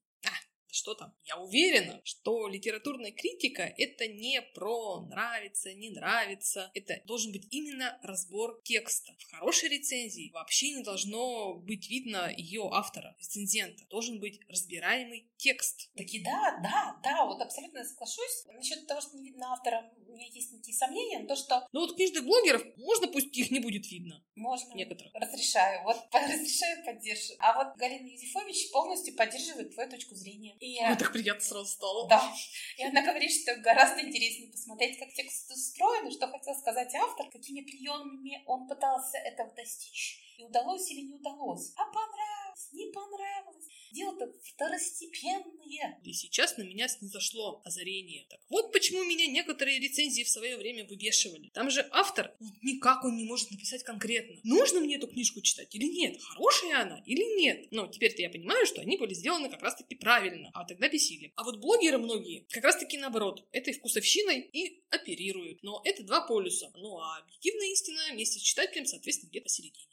что 0.73 0.95
там? 0.95 1.15
Я 1.25 1.37
уверена, 1.39 2.01
что 2.05 2.49
литературная 2.49 3.13
критика— 3.13 3.63
это 3.79 4.09
не 4.09 4.41
про 4.55 5.01
нравится, 5.03 5.73
не 5.75 5.91
нравится. 5.91 6.71
Это 6.75 7.01
должен 7.07 7.33
быть 7.33 7.47
именно 7.51 7.99
разбор 8.03 8.61
текста. 8.65 9.13
В 9.19 9.31
хорошей 9.31 9.69
рецензии 9.69 10.31
вообще 10.33 10.71
не 10.71 10.83
должно 10.83 11.55
быть 11.55 11.89
видно 11.91 12.33
ее 12.37 12.69
автора, 12.73 13.15
рецензента. 13.19 13.85
Должен 13.91 14.19
быть 14.19 14.41
разбираемый 14.49 15.31
текст. 15.37 15.91
Таки 15.95 16.23
да, 16.23 16.59
да, 16.63 17.01
да, 17.03 17.27
вот 17.27 17.41
абсолютно 17.41 17.85
соглашусь. 17.85 18.45
Насчет 18.47 18.87
того, 18.87 19.01
что 19.01 19.17
не 19.17 19.25
видно 19.25 19.53
автора, 19.53 19.93
у 20.07 20.13
меня 20.13 20.27
есть 20.27 20.53
некие 20.53 20.75
сомнения, 20.75 21.27
то, 21.27 21.37
что... 21.37 21.67
Ну 21.73 21.81
вот 21.81 21.97
книжных 21.97 22.25
блогеров, 22.25 22.63
можно 22.77 23.09
пусть 23.09 23.37
их 23.37 23.51
не 23.51 23.61
будет 23.61 23.91
видно? 23.91 24.25
Можно. 24.35 24.75
Некоторых. 24.75 25.13
Разрешаю, 25.15 25.83
вот 25.85 25.97
разрешаю, 26.13 26.85
поддерживаю. 26.85 27.39
А 27.41 27.65
вот 27.65 27.77
Галина 27.77 28.07
Юзефович 28.07 28.71
полностью 28.73 29.15
поддерживает 29.17 29.75
твою 29.75 29.91
точку 29.91 30.15
зрения. 30.15 30.57
И... 30.63 30.79
Ой, 30.81 30.97
так 30.97 31.13
приятно 31.13 31.43
сразу 31.43 31.67
стало. 31.67 32.09
Да. 32.09 32.33
И 32.79 32.85
она 32.85 33.03
говорит, 33.03 33.33
что 33.33 33.57
гораздо 33.57 34.01
интереснее 34.01 34.49
посмотреть, 34.49 34.97
как 34.97 35.13
текст 35.13 35.51
устроен, 35.51 36.07
и 36.07 36.13
что 36.13 36.29
хотел 36.29 36.55
сказать 36.55 36.95
автор, 36.95 37.29
какими 37.31 37.63
приемами 37.63 38.45
он 38.47 38.69
пытался 38.69 39.19
этого 39.19 39.51
достичь. 39.57 40.37
И 40.39 40.45
удалось 40.45 40.89
или 40.93 41.01
не 41.01 41.15
удалось. 41.15 41.73
А 41.77 41.85
понравилось, 41.87 42.42
не 42.73 42.91
понравилось. 42.93 43.67
Дело-то 43.93 44.33
второстепенное. 44.43 46.01
И 46.03 46.13
сейчас 46.13 46.57
на 46.57 46.63
меня 46.63 46.89
снизошло 46.89 47.61
озарение. 47.65 48.27
Так 48.29 48.41
вот 48.49 48.73
почему 48.73 49.05
меня 49.05 49.27
некоторые 49.27 49.79
рецензии 49.79 50.23
в 50.23 50.31
свое 50.31 50.57
время 50.57 50.87
вывешивали. 50.87 51.51
Там 51.51 51.71
же 51.71 51.87
автор, 51.91 52.35
ну, 52.41 52.49
никак 52.63 53.05
он 53.05 53.17
не 53.17 53.25
может 53.25 53.51
написать 53.51 53.83
конкретно. 53.83 54.37
Нужно 54.45 54.81
мне 54.81 54.97
эту 54.97 55.09
книжку 55.09 55.41
читать 55.43 55.75
или 55.75 55.85
нет? 55.85 56.21
Хорошая 56.23 56.83
она 56.83 57.03
или 57.07 57.39
нет? 57.39 57.71
Но 57.71 57.87
теперь-то 57.87 58.23
я 58.23 58.31
понимаю, 58.31 58.65
что 58.67 58.81
они 58.81 58.97
были 58.97 59.15
сделаны 59.15 59.51
как 59.51 59.63
раз-таки 59.63 59.95
правильно, 59.95 60.51
а 60.55 60.65
тогда 60.65 60.89
бесили. 60.89 61.33
А 61.37 61.45
вот 61.45 61.59
блогеры 61.59 61.99
многие 61.99 62.47
как 62.51 62.65
раз-таки 62.65 62.97
наоборот, 62.97 63.47
этой 63.53 63.75
вкусовщиной 63.75 64.41
и 64.41 64.83
оперируют. 64.91 65.63
Но 65.63 65.83
это 65.85 66.03
два 66.03 66.23
полюса. 66.23 66.71
Ну 66.77 66.99
а 66.99 67.19
объективная 67.19 67.73
истина 67.73 68.01
вместе 68.13 68.39
с 68.39 68.43
читателем, 68.43 68.87
соответственно, 68.87 69.31
где-то 69.31 69.45
посередине. 69.45 69.93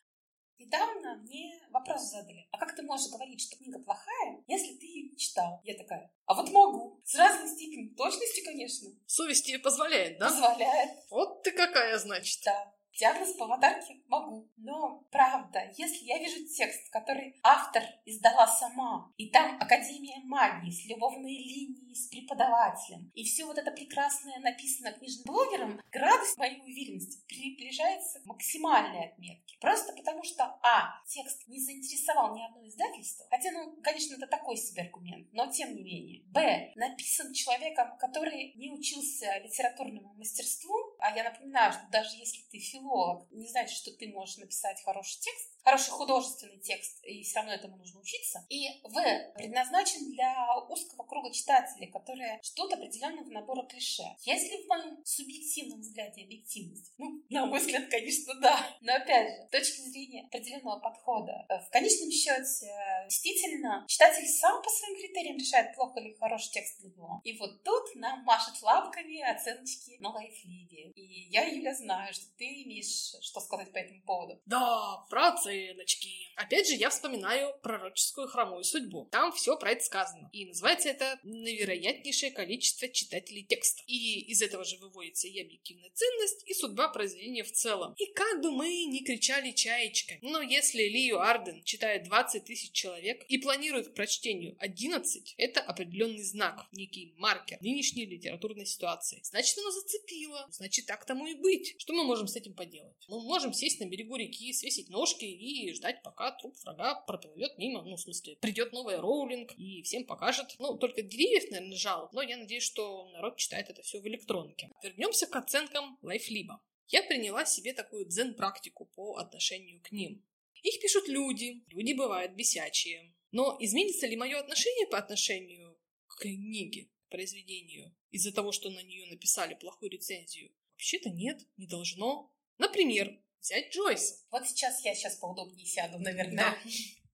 Недавно 0.59 1.15
мне 1.23 1.57
вопрос 1.71 2.11
задали. 2.11 2.47
А 2.51 2.57
как 2.57 2.75
ты 2.75 2.83
можешь 2.83 3.09
говорить, 3.09 3.41
что 3.41 3.55
книга 3.55 3.79
плохая, 3.79 4.43
если 4.47 4.75
ты 4.75 4.85
ее 4.85 5.09
не 5.09 5.17
читал? 5.17 5.61
Я 5.63 5.73
такая, 5.75 6.11
а 6.25 6.33
вот 6.33 6.51
могу. 6.51 6.99
С 7.05 7.15
разной 7.15 7.49
степенью 7.49 7.95
точности, 7.95 8.43
конечно. 8.43 8.89
Совесть 9.05 9.45
тебе 9.45 9.59
позволяет, 9.59 10.19
да? 10.19 10.29
Позволяет. 10.29 10.91
Вот 11.09 11.43
ты 11.43 11.51
какая, 11.51 11.97
значит. 11.97 12.41
Да. 12.43 12.73
Диагноз 12.99 13.31
по 13.33 13.45
аватарке 13.45 14.01
могу. 14.07 14.49
Но, 14.57 15.07
правда, 15.09 15.71
если 15.77 16.03
я 16.03 16.17
вижу 16.17 16.45
текст, 16.45 16.89
который 16.89 17.39
автор 17.43 17.81
издала 18.05 18.45
сама, 18.45 19.13
и 19.15 19.29
там 19.29 19.55
Академия 19.61 20.19
магии 20.25 20.69
с 20.69 20.85
любовной 20.85 21.31
линией 21.31 21.95
с 21.95 22.07
преподавателем, 22.07 23.09
и 23.15 23.23
все 23.23 23.45
вот 23.45 23.57
это 23.57 23.71
прекрасное 23.71 24.39
написано 24.39 24.91
книжным 24.91 25.23
блогером, 25.25 25.81
градус 25.91 26.35
моей 26.35 26.61
уверенности 26.61 27.25
приближается 27.25 28.19
к 28.19 28.25
максимальной 28.25 29.11
отметке. 29.11 29.57
Просто 29.61 29.93
потому 29.93 30.23
что, 30.23 30.43
а, 30.61 31.01
текст 31.07 31.47
не 31.47 31.59
заинтересовал 31.59 32.35
ни 32.35 32.43
одно 32.43 32.67
издательство, 32.67 33.25
хотя, 33.29 33.51
ну, 33.51 33.77
конечно, 33.81 34.15
это 34.15 34.27
такой 34.27 34.57
себе 34.57 34.83
аргумент, 34.83 35.29
но 35.31 35.49
тем 35.49 35.73
не 35.73 35.83
менее. 35.83 36.23
Б, 36.25 36.73
написан 36.75 37.33
человеком, 37.33 37.97
который 37.97 38.53
не 38.55 38.69
учился 38.69 39.37
литературному 39.41 40.13
мастерству, 40.15 40.88
а 40.99 41.15
я 41.15 41.23
напоминаю, 41.23 41.71
что 41.73 41.81
даже 41.91 42.15
если 42.17 42.41
ты 42.51 42.59
филолог, 42.59 43.29
не 43.31 43.47
значит, 43.47 43.77
что 43.77 43.91
ты 43.91 44.07
можешь 44.09 44.37
написать 44.37 44.81
хороший 44.83 45.19
текст, 45.19 45.49
хороший 45.63 45.91
художественный 45.91 46.59
текст, 46.59 47.03
и 47.03 47.23
все 47.23 47.39
равно 47.39 47.53
этому 47.53 47.77
нужно 47.77 47.99
учиться. 47.99 48.45
И 48.49 48.81
В 48.83 49.31
предназначен 49.35 50.11
для 50.11 50.33
узкого 50.69 51.03
круга 51.03 51.31
читателей, 51.31 51.87
которые 51.87 52.39
ждут 52.43 52.73
определенного 52.73 53.29
набора 53.29 53.65
клише. 53.67 54.03
Если 54.23 54.63
в 54.63 54.67
моем 54.67 55.05
субъективном 55.05 55.81
взгляде 55.81 56.23
объективность, 56.23 56.93
ну, 56.97 57.23
на 57.29 57.45
мой 57.45 57.59
взгляд, 57.59 57.89
конечно, 57.89 58.33
да. 58.41 58.77
Но 58.81 58.95
опять 58.95 59.29
же, 59.29 59.47
с 59.47 59.49
точки 59.49 59.81
зрения 59.81 60.25
определенного 60.25 60.79
подхода, 60.79 61.45
э, 61.49 61.59
в 61.59 61.69
конечном 61.69 62.11
счете, 62.11 62.71
действительно, 63.05 63.85
читатель 63.87 64.27
сам 64.27 64.61
по 64.61 64.69
своим 64.69 64.95
критериям 64.97 65.37
решает, 65.37 65.75
плохо 65.75 65.99
или 65.99 66.13
хороший 66.13 66.51
текст 66.51 66.79
для 66.79 66.89
него. 66.89 67.21
И 67.23 67.37
вот 67.37 67.63
тут 67.63 67.95
нам 67.95 68.23
машет 68.23 68.61
лапками 68.61 69.21
оценочки 69.21 69.97
на 69.99 70.09
лайфливе. 70.11 70.88
И 70.95 71.29
я, 71.29 71.45
Юля, 71.47 71.75
знаю, 71.75 72.13
что 72.13 72.25
ты 72.37 72.63
имеешь 72.63 73.15
что 73.21 73.39
сказать 73.39 73.71
по 73.71 73.77
этому 73.77 74.01
поводу. 74.03 74.41
Да, 74.45 75.05
про 75.09 75.29
оценочки. 75.33 76.09
Опять 76.35 76.67
же, 76.67 76.75
я 76.75 76.89
вспоминаю 76.89 77.53
пророческую 77.61 78.27
хромую 78.27 78.63
судьбу. 78.63 79.07
Там 79.11 79.31
все 79.31 79.57
про 79.57 79.71
это 79.71 79.83
сказано. 79.83 80.29
И 80.33 80.45
называется 80.45 80.89
это 80.89 81.19
«Навероятнейшее 81.23 82.31
количество 82.31 82.87
читателей 82.87 83.43
текста». 83.43 83.83
И 83.87 84.21
из 84.31 84.41
этого 84.41 84.63
же 84.63 84.77
выводится 84.77 85.27
и 85.27 85.39
объективная 85.39 85.91
ценность, 85.93 86.43
и 86.47 86.53
судьба 86.53 86.89
произведения 86.89 87.43
в 87.43 87.51
целом. 87.51 87.93
И 87.97 88.05
как 88.13 88.41
бы 88.41 88.51
мы 88.51 88.85
ни 88.85 89.03
кричали 89.03 89.51
чаечкой, 89.51 90.19
но 90.21 90.41
если 90.41 90.83
Лию 90.83 91.19
Арден 91.19 91.63
читает 91.63 92.03
20 92.03 92.45
тысяч 92.45 92.71
человек 92.71 93.23
и 93.27 93.37
планирует 93.37 93.89
к 93.89 93.93
прочтению 93.93 94.55
11, 94.59 95.35
это 95.37 95.61
определенный 95.61 96.23
знак, 96.23 96.67
некий 96.71 97.13
маркер 97.17 97.57
нынешней 97.61 98.05
литературной 98.05 98.65
ситуации. 98.65 99.19
Значит, 99.23 99.57
она 99.57 99.71
зацепила. 99.71 100.47
Значит, 100.51 100.78
так 100.81 101.05
тому 101.05 101.27
и 101.27 101.35
быть. 101.35 101.75
Что 101.79 101.93
мы 101.93 102.03
можем 102.03 102.27
с 102.27 102.35
этим 102.35 102.53
поделать? 102.53 102.95
Мы 103.07 103.21
можем 103.21 103.53
сесть 103.53 103.79
на 103.79 103.85
берегу 103.85 104.15
реки, 104.15 104.53
свесить 104.53 104.89
ножки 104.89 105.25
и 105.25 105.73
ждать, 105.73 106.01
пока 106.03 106.31
труп 106.31 106.55
врага 106.63 106.95
проплывет 107.01 107.57
мимо. 107.57 107.83
Ну, 107.83 107.95
в 107.95 108.01
смысле, 108.01 108.37
придет 108.37 108.71
новая 108.73 109.01
Роулинг 109.01 109.51
и 109.57 109.81
всем 109.83 110.05
покажет. 110.05 110.55
Ну, 110.59 110.77
только 110.77 111.01
деревьев, 111.01 111.49
наверное, 111.51 111.77
жалоб, 111.77 112.13
но 112.13 112.21
я 112.21 112.37
надеюсь, 112.37 112.63
что 112.63 113.09
народ 113.11 113.37
читает 113.37 113.69
это 113.69 113.81
все 113.81 113.99
в 113.99 114.07
электронке. 114.07 114.69
Вернемся 114.83 115.27
к 115.27 115.35
оценкам 115.35 115.97
лайфлиба. 116.01 116.61
Я 116.87 117.03
приняла 117.03 117.45
себе 117.45 117.73
такую 117.73 118.07
дзен-практику 118.07 118.85
по 118.95 119.17
отношению 119.17 119.81
к 119.81 119.91
ним. 119.91 120.25
Их 120.63 120.81
пишут 120.81 121.07
люди, 121.07 121.63
люди 121.67 121.93
бывают 121.93 122.33
бесячие. 122.33 123.15
Но 123.31 123.57
изменится 123.59 124.07
ли 124.07 124.15
мое 124.15 124.39
отношение 124.39 124.87
по 124.87 124.97
отношению 124.97 125.77
к 126.07 126.21
книге, 126.21 126.89
к 127.05 127.09
произведению, 127.09 127.95
из-за 128.09 128.33
того, 128.33 128.51
что 128.51 128.69
на 128.69 128.81
нее 128.81 129.05
написали 129.05 129.53
плохую 129.53 129.91
рецензию? 129.91 130.51
Вообще-то 130.79 131.09
нет, 131.09 131.41
не 131.57 131.67
должно. 131.67 132.33
Например, 132.57 133.13
взять 133.41 133.75
Джойс. 133.75 134.25
Вот 134.31 134.47
сейчас 134.47 134.81
я 134.85 134.95
сейчас 134.95 135.17
поудобнее 135.17 135.65
сяду, 135.65 135.99
наверное. 135.99 136.57
Да. 136.63 136.71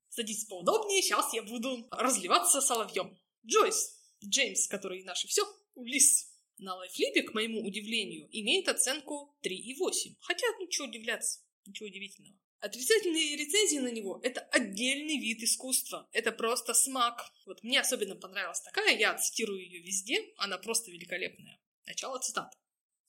Садитесь 0.09 0.45
поудобнее, 0.45 1.01
сейчас 1.01 1.33
я 1.33 1.41
буду 1.41 1.87
разливаться 1.89 2.61
соловьем. 2.61 3.17
Джойс, 3.43 3.97
Джеймс, 4.23 4.67
который 4.67 5.03
наше 5.03 5.27
все, 5.27 5.41
Лис, 5.77 6.31
на 6.59 6.75
лайфлипе, 6.75 7.23
к 7.23 7.33
моему 7.33 7.65
удивлению, 7.65 8.29
имеет 8.31 8.69
оценку 8.69 9.35
3,8. 9.41 10.15
Хотя, 10.19 10.45
ну, 10.59 10.67
чего 10.67 10.87
удивляться, 10.87 11.39
ничего 11.65 11.87
удивительного. 11.87 12.37
Отрицательные 12.59 13.35
рецензии 13.35 13.79
на 13.79 13.91
него— 13.91 14.19
это 14.23 14.41
отдельный 14.41 15.17
вид 15.17 15.41
искусства. 15.41 16.07
Это 16.11 16.31
просто 16.31 16.75
смак. 16.75 17.33
Вот 17.47 17.63
мне 17.63 17.79
особенно 17.79 18.15
понравилась 18.15 18.61
такая, 18.61 18.95
я 18.95 19.17
цитирую 19.17 19.59
ее 19.59 19.79
везде, 19.81 20.23
она 20.37 20.59
просто 20.59 20.91
великолепная. 20.91 21.59
Начало 21.87 22.19
цитаты. 22.19 22.55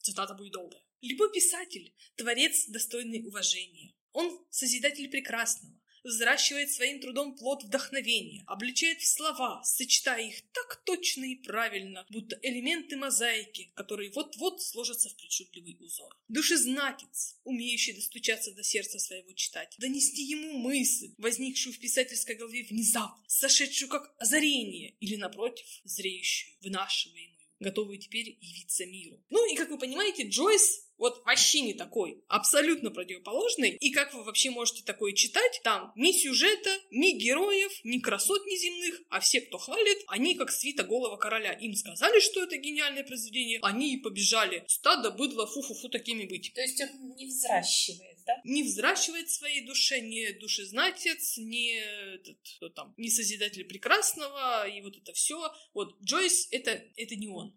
Цитата 0.06 0.34
будет 0.34 0.52
долгая. 0.52 0.80
Любой 1.02 1.32
писатель— 1.32 1.92
творец, 2.16 2.66
достойный 2.68 3.26
уважения. 3.26 3.92
Он— 4.12 4.46
созидатель 4.50 5.08
прекрасного, 5.08 5.74
взращивает 6.04 6.70
своим 6.70 7.00
трудом 7.00 7.36
плод 7.36 7.64
вдохновения, 7.64 8.44
обличает 8.46 9.00
в 9.00 9.12
слова, 9.12 9.64
сочетая 9.64 10.28
их 10.28 10.42
так 10.52 10.84
точно 10.84 11.24
и 11.24 11.34
правильно, 11.34 12.06
будто 12.08 12.38
элементы 12.40 12.96
мозаики, 12.96 13.72
которые 13.74 14.12
вот-вот 14.12 14.62
сложатся 14.62 15.08
в 15.08 15.16
причудливый 15.16 15.76
узор. 15.80 16.16
Душезнатец, 16.28 17.40
умеющий 17.42 17.94
достучаться 17.94 18.54
до 18.54 18.62
сердца 18.62 19.00
своего 19.00 19.32
читателя, 19.32 19.80
донести 19.80 20.22
ему 20.22 20.58
мысль, 20.58 21.14
возникшую 21.18 21.74
в 21.74 21.80
писательской 21.80 22.36
голове 22.36 22.62
внезапно, 22.62 23.24
сошедшую 23.26 23.88
как 23.88 24.14
озарение, 24.20 24.96
или, 25.00 25.16
напротив, 25.16 25.66
зреющую, 25.82 26.54
вынашиваемую, 26.60 27.35
готовую 27.60 27.98
теперь 27.98 28.38
явиться 28.40 28.86
миру. 28.86 29.22
Ну 29.30 29.52
и, 29.52 29.56
как 29.56 29.70
вы 29.70 29.78
понимаете, 29.78 30.28
Джойс 30.28 30.86
вот 30.98 31.22
вообще 31.26 31.60
не 31.60 31.74
такой, 31.74 32.24
абсолютно 32.28 32.90
противоположный. 32.90 33.76
И 33.80 33.90
как 33.90 34.14
вы 34.14 34.24
вообще 34.24 34.50
можете 34.50 34.82
такое 34.82 35.12
читать? 35.12 35.60
Там 35.62 35.92
ни 35.94 36.12
сюжета, 36.12 36.70
ни 36.90 37.18
героев, 37.18 37.72
ни 37.84 37.98
красот 37.98 38.46
неземных, 38.46 39.02
а 39.10 39.20
все, 39.20 39.42
кто 39.42 39.58
хвалит, 39.58 39.98
они 40.08 40.34
как 40.34 40.50
свита 40.50 40.84
голого 40.84 41.16
короля. 41.16 41.52
Им 41.52 41.74
сказали, 41.74 42.20
что 42.20 42.42
это 42.42 42.56
гениальное 42.56 43.04
произведение, 43.04 43.58
они 43.62 43.94
и 43.94 43.98
побежали. 43.98 44.64
Стадо, 44.68 45.10
быдло, 45.10 45.46
фу-фу-фу 45.46 45.88
такими 45.88 46.24
быть. 46.24 46.52
То 46.54 46.62
есть 46.62 46.80
он 46.80 47.14
не 47.16 47.26
взращивает, 47.26 48.15
да? 48.26 48.40
Не 48.44 48.62
взращивает 48.62 49.30
своей 49.30 49.64
душе 49.64 50.00
ни 50.00 50.30
душезнатец, 50.38 51.36
ни 51.38 51.76
этот, 52.14 52.38
кто 52.56 52.68
там, 52.68 52.94
ни 52.96 53.08
Созидатель 53.08 53.64
Прекрасного, 53.64 54.68
и 54.68 54.80
вот 54.82 54.96
это 54.96 55.12
все. 55.12 55.52
Вот 55.72 56.00
Джойс 56.02 56.48
это, 56.50 56.72
это 56.96 57.16
не 57.16 57.28
он 57.28 57.56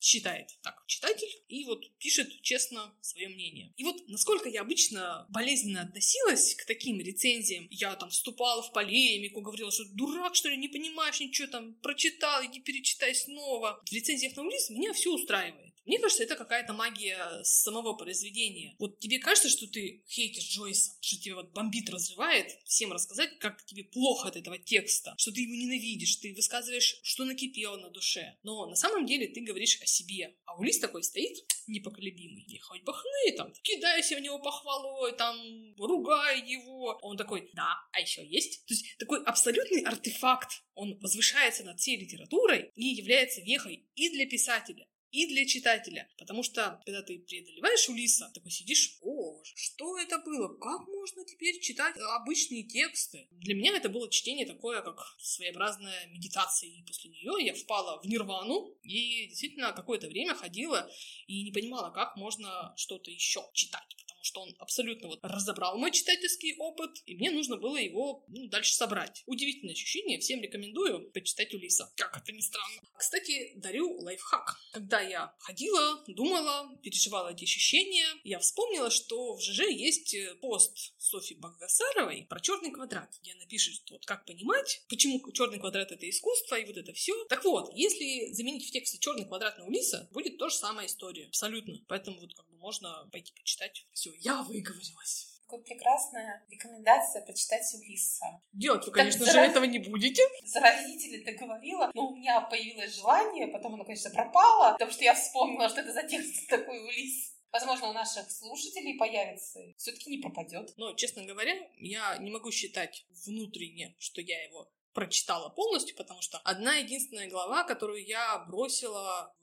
считает 0.00 0.58
так 0.62 0.82
читатель 0.86 1.28
и 1.48 1.64
вот 1.64 1.84
пишет 1.98 2.40
честно 2.42 2.92
свое 3.00 3.28
мнение. 3.28 3.72
И 3.76 3.84
вот 3.84 4.08
насколько 4.08 4.48
я 4.48 4.62
обычно 4.62 5.26
болезненно 5.28 5.82
относилась 5.82 6.54
к 6.54 6.64
таким 6.66 7.00
рецензиям, 7.00 7.66
я 7.70 7.94
там 7.96 8.10
вступала 8.10 8.62
в 8.62 8.72
полемику, 8.72 9.42
говорила, 9.42 9.70
что 9.70 9.84
дурак, 9.94 10.34
что 10.34 10.48
ли, 10.48 10.56
не 10.56 10.68
понимаешь 10.68 11.20
ничего, 11.20 11.48
там, 11.48 11.74
прочитал, 11.74 12.44
иди 12.44 12.60
перечитай 12.60 13.14
снова. 13.14 13.80
В 13.84 13.92
рецензиях 13.92 14.36
на 14.36 14.42
улице 14.42 14.72
меня 14.72 14.92
все 14.92 15.12
устраивает. 15.12 15.69
Мне 15.84 15.98
кажется, 15.98 16.22
это 16.22 16.36
какая-то 16.36 16.72
магия 16.72 17.42
самого 17.42 17.94
произведения. 17.94 18.74
Вот 18.78 18.98
тебе 19.00 19.18
кажется, 19.18 19.48
что 19.48 19.66
ты 19.66 20.04
хейтишь 20.08 20.50
Джойса, 20.50 20.92
что 21.00 21.20
тебя 21.20 21.36
вот 21.36 21.52
бомбит, 21.52 21.90
разрывает, 21.90 22.58
всем 22.64 22.92
рассказать, 22.92 23.38
как 23.38 23.64
тебе 23.64 23.84
плохо 23.84 24.28
от 24.28 24.36
этого 24.36 24.58
текста, 24.58 25.14
что 25.16 25.32
ты 25.32 25.42
его 25.42 25.54
ненавидишь, 25.54 26.16
ты 26.16 26.34
высказываешь, 26.34 27.00
что 27.02 27.24
накипело 27.24 27.76
на 27.76 27.90
душе. 27.90 28.36
Но 28.42 28.66
на 28.66 28.76
самом 28.76 29.06
деле 29.06 29.28
ты 29.28 29.40
говоришь 29.40 29.80
о 29.80 29.86
себе. 29.86 30.36
А 30.44 30.56
Улис 30.56 30.78
такой 30.78 31.02
стоит, 31.02 31.36
непоколебимый, 31.66 32.42
и 32.42 32.58
хоть 32.58 32.82
бы 32.82 32.92
там, 33.36 33.52
кидайся 33.62 34.16
в 34.16 34.20
него 34.20 34.38
похвалой, 34.38 35.12
там, 35.12 35.36
ругай 35.78 36.40
его. 36.46 36.98
Он 37.02 37.16
такой, 37.16 37.50
да, 37.54 37.76
а 37.92 38.00
еще 38.00 38.26
есть. 38.26 38.66
То 38.66 38.74
есть 38.74 38.98
такой 38.98 39.22
абсолютный 39.24 39.82
артефакт. 39.82 40.62
Он 40.74 40.98
возвышается 41.00 41.64
над 41.64 41.78
всей 41.78 41.98
литературой 41.98 42.70
и 42.74 42.86
является 42.86 43.40
вехой 43.42 43.86
и 43.94 44.10
для 44.10 44.26
писателя, 44.26 44.86
и 45.10 45.26
для 45.26 45.46
читателя. 45.46 46.08
Потому 46.18 46.42
что, 46.42 46.80
когда 46.84 47.02
ты 47.02 47.18
преодолеваешь 47.18 47.88
Улиса, 47.88 48.30
такой 48.34 48.50
сидишь, 48.50 48.98
о, 49.02 49.42
что 49.44 49.98
это 49.98 50.18
было? 50.18 50.48
Как 50.56 50.86
можно 50.88 51.24
теперь 51.24 51.60
читать 51.60 51.96
обычные 51.98 52.64
тексты? 52.64 53.28
Для 53.30 53.54
меня 53.54 53.76
это 53.76 53.88
было 53.88 54.10
чтение 54.10 54.46
такое, 54.46 54.82
как 54.82 54.98
своеобразная 55.18 56.06
медитация. 56.06 56.70
И 56.70 56.82
после 56.82 57.10
нее 57.10 57.32
я 57.44 57.54
впала 57.54 58.00
в 58.02 58.06
нирвану 58.06 58.74
и 58.82 59.26
действительно 59.28 59.72
какое-то 59.72 60.08
время 60.08 60.34
ходила 60.34 60.90
и 61.26 61.42
не 61.42 61.52
понимала, 61.52 61.90
как 61.90 62.16
можно 62.16 62.72
что-то 62.76 63.10
еще 63.10 63.42
читать 63.52 63.96
потому 64.20 64.24
что 64.24 64.40
он 64.42 64.54
абсолютно 64.58 65.08
вот 65.08 65.18
разобрал 65.22 65.78
мой 65.78 65.90
читательский 65.90 66.54
опыт, 66.58 66.90
и 67.06 67.16
мне 67.16 67.30
нужно 67.30 67.56
было 67.56 67.76
его 67.76 68.24
ну, 68.28 68.48
дальше 68.48 68.74
собрать. 68.74 69.22
Удивительное 69.26 69.74
ощущение, 69.74 70.18
всем 70.18 70.42
рекомендую 70.42 71.10
почитать 71.12 71.54
Улиса. 71.54 71.90
Как 71.96 72.16
это 72.16 72.32
ни 72.32 72.40
странно. 72.40 72.82
Кстати, 72.96 73.52
дарю 73.56 73.98
лайфхак. 74.00 74.56
Когда 74.72 75.00
я 75.00 75.34
ходила, 75.38 76.04
думала, 76.06 76.76
переживала 76.82 77.32
эти 77.32 77.44
ощущения, 77.44 78.06
я 78.24 78.38
вспомнила, 78.38 78.90
что 78.90 79.36
в 79.36 79.40
ЖЖ 79.40 79.60
есть 79.70 80.14
э, 80.14 80.34
пост 80.36 80.92
Софьи 80.98 81.36
Багдасаровой 81.36 82.26
про 82.28 82.40
черный 82.40 82.70
квадрат, 82.70 83.16
где 83.22 83.32
она 83.32 83.46
пишет, 83.46 83.74
что 83.74 83.94
вот 83.94 84.04
как 84.04 84.26
понимать, 84.26 84.82
почему 84.88 85.20
черный 85.32 85.58
квадрат 85.58 85.92
это 85.92 86.08
искусство 86.08 86.56
и 86.56 86.66
вот 86.66 86.76
это 86.76 86.92
все. 86.92 87.24
Так 87.26 87.44
вот, 87.44 87.72
если 87.74 88.32
заменить 88.32 88.68
в 88.68 88.70
тексте 88.70 88.98
черный 88.98 89.24
квадрат 89.24 89.58
на 89.58 89.64
Улиса, 89.64 90.08
будет 90.12 90.36
то 90.38 90.48
же 90.48 90.56
самая 90.56 90.86
история. 90.86 91.26
Абсолютно. 91.26 91.80
Поэтому 91.88 92.20
вот 92.20 92.34
как 92.34 92.46
бы 92.48 92.56
можно 92.58 93.08
пойти 93.10 93.32
почитать. 93.32 93.86
Все, 93.92 94.09
я 94.18 94.42
выговорилась 94.42 95.30
такая 95.50 95.64
прекрасная 95.64 96.46
рекомендация 96.48 97.22
почитать 97.22 97.62
Улисса. 97.74 98.40
Делать 98.52 98.86
вы, 98.86 98.92
конечно 98.92 99.24
так, 99.24 99.34
же, 99.34 99.40
этого 99.40 99.64
не 99.64 99.78
будете. 99.78 100.22
Заразительно 100.44 101.24
ты 101.24 101.32
говорила, 101.32 101.90
но 101.94 102.08
у 102.08 102.16
меня 102.16 102.40
появилось 102.42 102.94
желание, 102.94 103.48
потом 103.48 103.74
оно, 103.74 103.84
конечно, 103.84 104.10
пропало, 104.10 104.72
потому 104.72 104.92
что 104.92 105.04
я 105.04 105.14
вспомнила, 105.14 105.68
что 105.68 105.80
это 105.80 105.92
за 105.92 106.02
текст 106.04 106.46
такой 106.48 106.78
Улисс. 106.80 107.34
Возможно, 107.52 107.88
у 107.88 107.92
наших 107.92 108.30
слушателей 108.30 108.96
появится, 108.96 109.60
все-таки 109.76 110.10
не 110.10 110.18
пропадет. 110.18 110.72
Но, 110.76 110.94
честно 110.94 111.24
говоря, 111.24 111.54
я 111.78 112.16
не 112.18 112.30
могу 112.30 112.52
считать 112.52 113.04
внутренне, 113.26 113.96
что 113.98 114.20
я 114.20 114.40
его 114.44 114.70
прочитала 114.92 115.48
полностью, 115.48 115.96
потому 115.96 116.22
что 116.22 116.38
одна 116.38 116.76
единственная 116.76 117.28
глава, 117.28 117.64
которую 117.64 118.04
я 118.06 118.38
бросила 118.38 119.34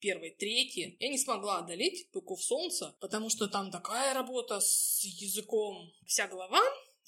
первой 0.00 0.30
трети, 0.30 0.96
я 0.98 1.08
не 1.08 1.18
смогла 1.18 1.58
одолеть 1.58 2.08
«Быков 2.12 2.42
солнца», 2.42 2.94
потому 3.00 3.30
что 3.30 3.46
там 3.48 3.70
такая 3.70 4.14
работа 4.14 4.60
с 4.60 5.00
языком. 5.04 5.92
Вся 6.06 6.26
глава 6.26 6.60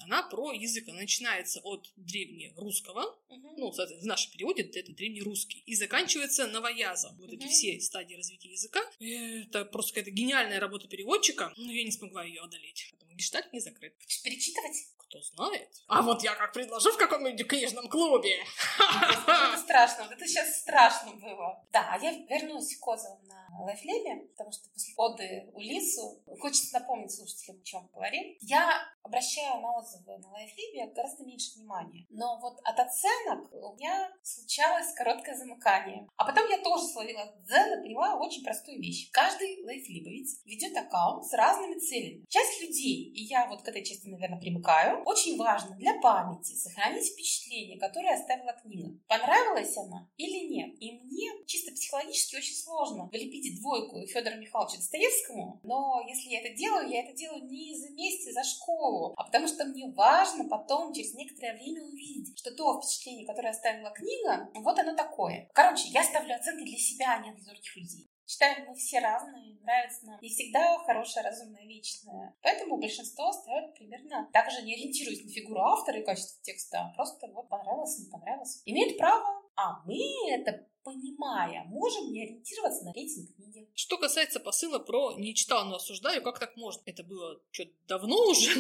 она 0.04 0.22
про 0.22 0.52
язык. 0.52 0.88
Она 0.88 0.98
начинается 0.98 1.60
от 1.60 1.90
древнерусского, 1.96 3.02
uh-huh. 3.30 3.54
ну, 3.56 3.70
в 3.70 4.04
нашем 4.04 4.32
переводе 4.32 4.62
это 4.62 4.92
древнерусский, 4.92 5.62
и 5.66 5.74
заканчивается 5.74 6.46
новоязом. 6.46 7.16
Вот 7.18 7.30
uh-huh. 7.30 7.36
эти 7.36 7.48
все 7.48 7.80
стадии 7.80 8.14
развития 8.14 8.50
языка. 8.50 8.80
Это 9.00 9.64
просто 9.64 9.92
какая-то 9.92 10.10
гениальная 10.10 10.60
работа 10.60 10.88
переводчика, 10.88 11.52
но 11.56 11.72
я 11.72 11.84
не 11.84 11.92
смогла 11.92 12.24
ее 12.24 12.42
одолеть. 12.42 12.88
Поэтому 12.90 13.14
гештальт 13.14 13.52
не 13.52 13.60
закрыт. 13.60 13.94
Хочешь 14.00 14.22
перечитывать? 14.22 14.76
Кто 14.96 15.20
знает. 15.20 15.68
А 15.88 16.00
вот 16.00 16.22
я 16.22 16.34
как 16.34 16.54
предложу 16.54 16.90
в 16.90 16.96
каком-нибудь 16.96 17.46
книжном 17.46 17.86
клубе. 17.86 18.34
Это 18.78 19.58
страшно. 19.58 20.08
Это 20.10 20.26
сейчас 20.26 20.60
страшно 20.60 21.12
было. 21.12 21.62
Да, 21.70 21.92
а 21.92 21.98
я 21.98 22.12
вернусь 22.12 22.78
к 22.78 22.88
отзывам 22.88 23.22
на 23.26 23.46
Лайфлебе, 23.60 24.28
потому 24.28 24.52
что 24.52 24.70
после 24.70 24.94
оды 24.96 25.50
Улису 25.52 26.22
хочется 26.40 26.78
напомнить 26.78 27.12
слушателям, 27.12 27.60
о 27.60 27.62
чем 27.62 27.90
говорим. 27.92 28.38
Я 28.40 28.90
обращаю 29.02 29.60
на 29.60 29.76
отзывы 29.76 29.91
на 30.06 30.30
Лайфлибе 30.30 30.86
гораздо 30.94 31.24
меньше 31.24 31.56
внимания. 31.56 32.06
Но 32.10 32.38
вот 32.40 32.58
от 32.64 32.78
оценок 32.78 33.52
у 33.52 33.74
меня 33.74 34.10
случалось 34.22 34.92
короткое 34.94 35.36
замыкание. 35.36 36.08
А 36.16 36.24
потом 36.24 36.48
я 36.50 36.58
тоже 36.58 36.84
словила 36.84 37.34
дзен 37.40 37.78
и 37.78 37.82
поняла 37.82 38.18
очень 38.18 38.44
простую 38.44 38.80
вещь. 38.80 39.10
Каждый 39.10 39.62
лайфлибовец 39.64 40.42
ведет 40.44 40.76
аккаунт 40.76 41.24
с 41.26 41.32
разными 41.32 41.78
целями. 41.78 42.24
Часть 42.28 42.60
людей, 42.60 43.12
и 43.12 43.24
я 43.24 43.48
вот 43.48 43.62
к 43.62 43.68
этой 43.68 43.84
части, 43.84 44.08
наверное, 44.08 44.40
примыкаю, 44.40 45.02
очень 45.04 45.36
важно 45.36 45.76
для 45.76 45.94
памяти 46.00 46.54
сохранить 46.54 47.06
впечатление, 47.06 47.78
которое 47.78 48.14
оставила 48.14 48.52
книга. 48.52 48.98
Понравилась 49.08 49.76
она 49.76 50.08
или 50.16 50.48
нет? 50.48 50.74
И 50.80 50.92
мне 51.00 51.30
чисто 51.46 51.72
психологически 51.72 52.36
очень 52.36 52.54
сложно 52.54 53.08
влепить 53.12 53.60
двойку 53.60 54.06
Федору 54.06 54.36
Михайловичу 54.38 54.76
Достоевскому, 54.76 55.60
но 55.62 56.02
если 56.08 56.30
я 56.30 56.40
это 56.40 56.54
делаю, 56.54 56.88
я 56.88 57.02
это 57.04 57.14
делаю 57.14 57.44
не 57.44 57.72
из-за 57.72 57.90
мести 57.90 58.32
за 58.32 58.42
школу, 58.44 59.14
а 59.16 59.24
потому 59.24 59.46
что 59.46 59.64
мне 59.64 59.81
важно 59.90 60.48
потом 60.48 60.92
через 60.92 61.14
некоторое 61.14 61.54
время 61.54 61.82
увидеть, 61.82 62.38
что 62.38 62.54
то 62.54 62.80
впечатление, 62.80 63.26
которое 63.26 63.50
оставила 63.50 63.90
книга, 63.90 64.48
вот 64.54 64.78
оно 64.78 64.94
такое. 64.94 65.48
Короче, 65.52 65.88
я 65.88 66.02
ставлю 66.02 66.34
оценки 66.34 66.64
для 66.64 66.78
себя, 66.78 67.14
а 67.14 67.18
не 67.18 67.32
для 67.32 67.44
других 67.44 67.76
людей. 67.76 68.08
Считаем, 68.26 68.66
мы 68.66 68.74
все 68.74 69.00
разные, 69.00 69.58
нравится 69.62 70.06
нам 70.06 70.18
не 70.22 70.28
всегда 70.28 70.78
хорошее, 70.86 71.26
разумное, 71.26 71.66
вечное. 71.66 72.34
Поэтому 72.40 72.78
большинство 72.78 73.32
ставят 73.32 73.74
примерно 73.74 74.28
так 74.32 74.50
же, 74.50 74.62
не 74.62 74.74
ориентируясь 74.74 75.24
на 75.24 75.30
фигуру 75.30 75.60
автора 75.60 75.98
и 75.98 76.04
качество 76.04 76.42
текста, 76.42 76.80
а 76.80 76.94
просто 76.94 77.26
вот 77.28 77.48
понравилось, 77.48 77.98
не 77.98 78.10
понравилось. 78.10 78.62
Имеет 78.64 78.96
право, 78.96 79.41
а 79.56 79.82
мы 79.84 79.98
это 80.30 80.66
понимая, 80.84 81.64
можем 81.66 82.12
не 82.12 82.24
ориентироваться 82.24 82.84
на 82.84 82.92
рейтинг 82.92 83.34
книги. 83.36 83.68
Что 83.74 83.98
касается 83.98 84.40
посыла 84.40 84.78
про 84.78 85.12
«не 85.12 85.34
читал, 85.34 85.64
но 85.64 85.76
осуждаю», 85.76 86.22
как 86.22 86.38
так 86.38 86.56
можно? 86.56 86.82
Это 86.86 87.04
было 87.04 87.40
что-то 87.50 87.72
давно 87.86 88.16
уже. 88.30 88.52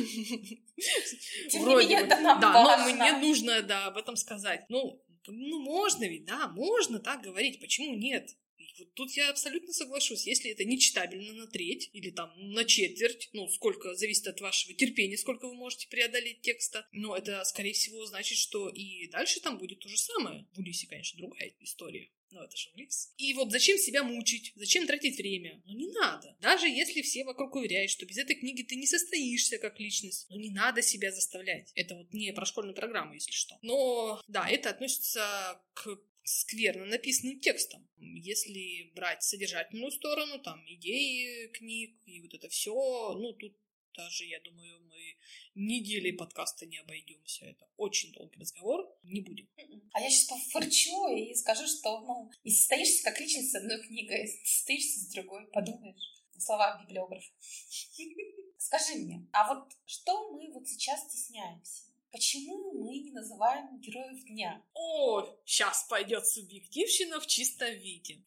Тем 1.50 1.68
не 1.68 1.74
менее, 1.74 2.02
это 2.02 2.20
нам 2.20 2.40
Да, 2.40 2.78
но 2.78 2.92
мне 2.92 3.12
нужно, 3.18 3.62
да, 3.62 3.86
об 3.86 3.96
этом 3.96 4.16
сказать. 4.16 4.64
Ну, 4.68 5.02
ну, 5.26 5.60
можно 5.60 6.04
ведь, 6.04 6.24
да, 6.24 6.48
можно 6.48 6.98
так 6.98 7.22
говорить. 7.22 7.60
Почему 7.60 7.94
нет? 7.94 8.30
Вот 8.78 8.94
тут 8.94 9.12
я 9.12 9.30
абсолютно 9.30 9.72
соглашусь. 9.72 10.26
Если 10.26 10.50
это 10.50 10.64
не 10.64 10.78
читабельно 10.78 11.32
на 11.32 11.46
треть 11.46 11.90
или 11.92 12.10
там 12.10 12.32
на 12.36 12.64
четверть, 12.64 13.30
ну, 13.32 13.48
сколько 13.48 13.94
зависит 13.94 14.26
от 14.26 14.40
вашего 14.40 14.74
терпения, 14.74 15.18
сколько 15.18 15.46
вы 15.46 15.54
можете 15.54 15.88
преодолеть 15.88 16.40
текста, 16.42 16.86
но 16.92 17.16
это, 17.16 17.42
скорее 17.44 17.72
всего, 17.72 18.04
значит, 18.06 18.38
что 18.38 18.68
и 18.68 19.08
дальше 19.08 19.40
там 19.40 19.58
будет 19.58 19.80
то 19.80 19.88
же 19.88 19.96
самое. 19.96 20.46
В 20.54 20.58
Улисе, 20.58 20.86
конечно, 20.86 21.18
другая 21.18 21.52
история. 21.60 22.10
Но 22.32 22.42
это 22.42 22.56
же 22.56 22.70
Улис. 22.74 23.12
И 23.18 23.34
вот 23.34 23.50
зачем 23.50 23.76
себя 23.76 24.02
мучить? 24.02 24.52
Зачем 24.56 24.86
тратить 24.86 25.18
время? 25.18 25.62
Ну 25.66 25.74
не 25.74 25.88
надо. 25.88 26.34
Даже 26.40 26.66
если 26.66 27.02
все 27.02 27.24
вокруг 27.24 27.54
уверяют, 27.54 27.90
что 27.90 28.06
без 28.06 28.16
этой 28.16 28.34
книги 28.34 28.62
ты 28.62 28.76
не 28.76 28.86
состоишься 28.86 29.58
как 29.58 29.78
личность, 29.78 30.26
ну 30.30 30.38
не 30.38 30.50
надо 30.50 30.80
себя 30.80 31.12
заставлять. 31.12 31.70
Это 31.74 31.94
вот 31.94 32.12
не 32.14 32.32
про 32.32 32.46
школьную 32.46 32.74
программу, 32.74 33.12
если 33.12 33.32
что. 33.32 33.58
Но 33.60 34.22
да, 34.28 34.48
это 34.48 34.70
относится 34.70 35.60
к 35.74 35.98
скверно 36.24 36.84
написанным 36.86 37.40
текстом. 37.40 37.88
Если 37.98 38.92
брать 38.94 39.22
содержательную 39.22 39.90
сторону, 39.90 40.38
там 40.38 40.62
идеи 40.66 41.48
книг 41.48 41.96
и 42.06 42.20
вот 42.20 42.34
это 42.34 42.48
все, 42.48 42.72
ну 42.72 43.32
тут 43.32 43.56
даже, 43.94 44.24
я 44.24 44.40
думаю, 44.40 44.80
мы 44.80 45.16
недели 45.54 46.12
подкаста 46.12 46.66
не 46.66 46.78
обойдемся. 46.78 47.44
Это 47.44 47.68
очень 47.76 48.12
долгий 48.12 48.40
разговор. 48.40 48.90
Не 49.02 49.20
будем. 49.20 49.48
А 49.92 50.00
я 50.00 50.10
сейчас 50.10 50.28
пофырчу 50.28 51.08
и 51.14 51.34
скажу, 51.34 51.66
что 51.66 52.00
ну, 52.00 52.30
и 52.42 52.50
состоишься 52.50 53.04
как 53.04 53.20
личность 53.20 53.50
с 53.50 53.54
одной 53.54 53.82
книгой, 53.82 54.28
состоишься 54.44 55.00
с 55.00 55.08
другой. 55.08 55.46
Подумаешь. 55.48 56.12
Слова 56.38 56.82
библиографа. 56.82 57.30
Скажи 58.56 58.94
мне, 58.94 59.26
а 59.32 59.52
вот 59.52 59.72
что 59.84 60.32
мы 60.32 60.50
вот 60.52 60.66
сейчас 60.66 61.02
стесняемся? 61.08 61.91
Почему 62.12 62.72
мы 62.84 62.98
не 62.98 63.10
называем 63.10 63.80
героев 63.80 64.22
дня? 64.26 64.62
О, 64.74 65.26
сейчас 65.46 65.86
пойдет 65.88 66.26
субъективщина 66.26 67.18
в 67.18 67.26
чистом 67.26 67.72
виде. 67.72 68.22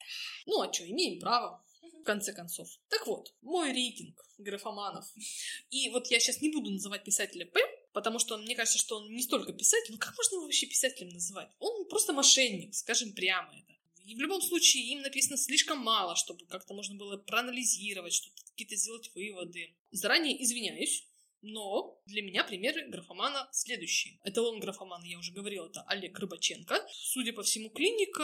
Ну 0.47 0.59
а 0.59 0.73
что, 0.73 0.89
имеем 0.89 1.19
право 1.19 1.63
в 1.83 2.03
конце 2.03 2.33
концов. 2.33 2.67
Так 2.89 3.05
вот, 3.05 3.31
мой 3.41 3.71
рейтинг 3.71 4.19
графоманов. 4.39 5.05
И 5.69 5.89
вот 5.89 6.07
я 6.07 6.19
сейчас 6.19 6.41
не 6.41 6.49
буду 6.49 6.71
называть 6.71 7.03
писателя 7.03 7.45
П, 7.45 7.59
потому 7.93 8.17
что 8.17 8.37
мне 8.39 8.55
кажется, 8.55 8.79
что 8.79 8.97
он 8.97 9.13
не 9.13 9.21
столько 9.21 9.53
писатель, 9.53 9.91
ну 9.91 9.99
как 9.99 10.17
можно 10.17 10.35
его 10.35 10.45
вообще 10.45 10.65
писателем 10.65 11.09
называть? 11.09 11.49
Он 11.59 11.87
просто 11.87 12.11
мошенник, 12.11 12.73
скажем 12.73 13.13
прямо 13.13 13.55
это. 13.55 13.73
И 14.03 14.15
в 14.15 14.19
любом 14.19 14.41
случае 14.41 14.83
им 14.83 15.01
написано 15.01 15.37
слишком 15.37 15.77
мало, 15.77 16.15
чтобы 16.15 16.45
как-то 16.47 16.73
можно 16.73 16.95
было 16.95 17.17
проанализировать, 17.17 18.13
что-то 18.13 18.43
какие-то 18.47 18.75
сделать 18.75 19.11
выводы. 19.13 19.75
Заранее 19.91 20.43
извиняюсь, 20.43 21.07
но 21.45 22.01
для 22.05 22.21
меня 22.21 22.43
примеры 22.43 22.87
графомана 22.87 23.47
следующие. 23.51 24.19
Эталон 24.23 24.59
графомана, 24.59 25.05
я 25.05 25.17
уже 25.17 25.31
говорила, 25.31 25.67
это 25.67 25.83
Олег 25.87 26.17
Рыбаченко. 26.19 26.85
Судя 26.91 27.33
по 27.33 27.43
всему, 27.43 27.69
клиника, 27.69 28.23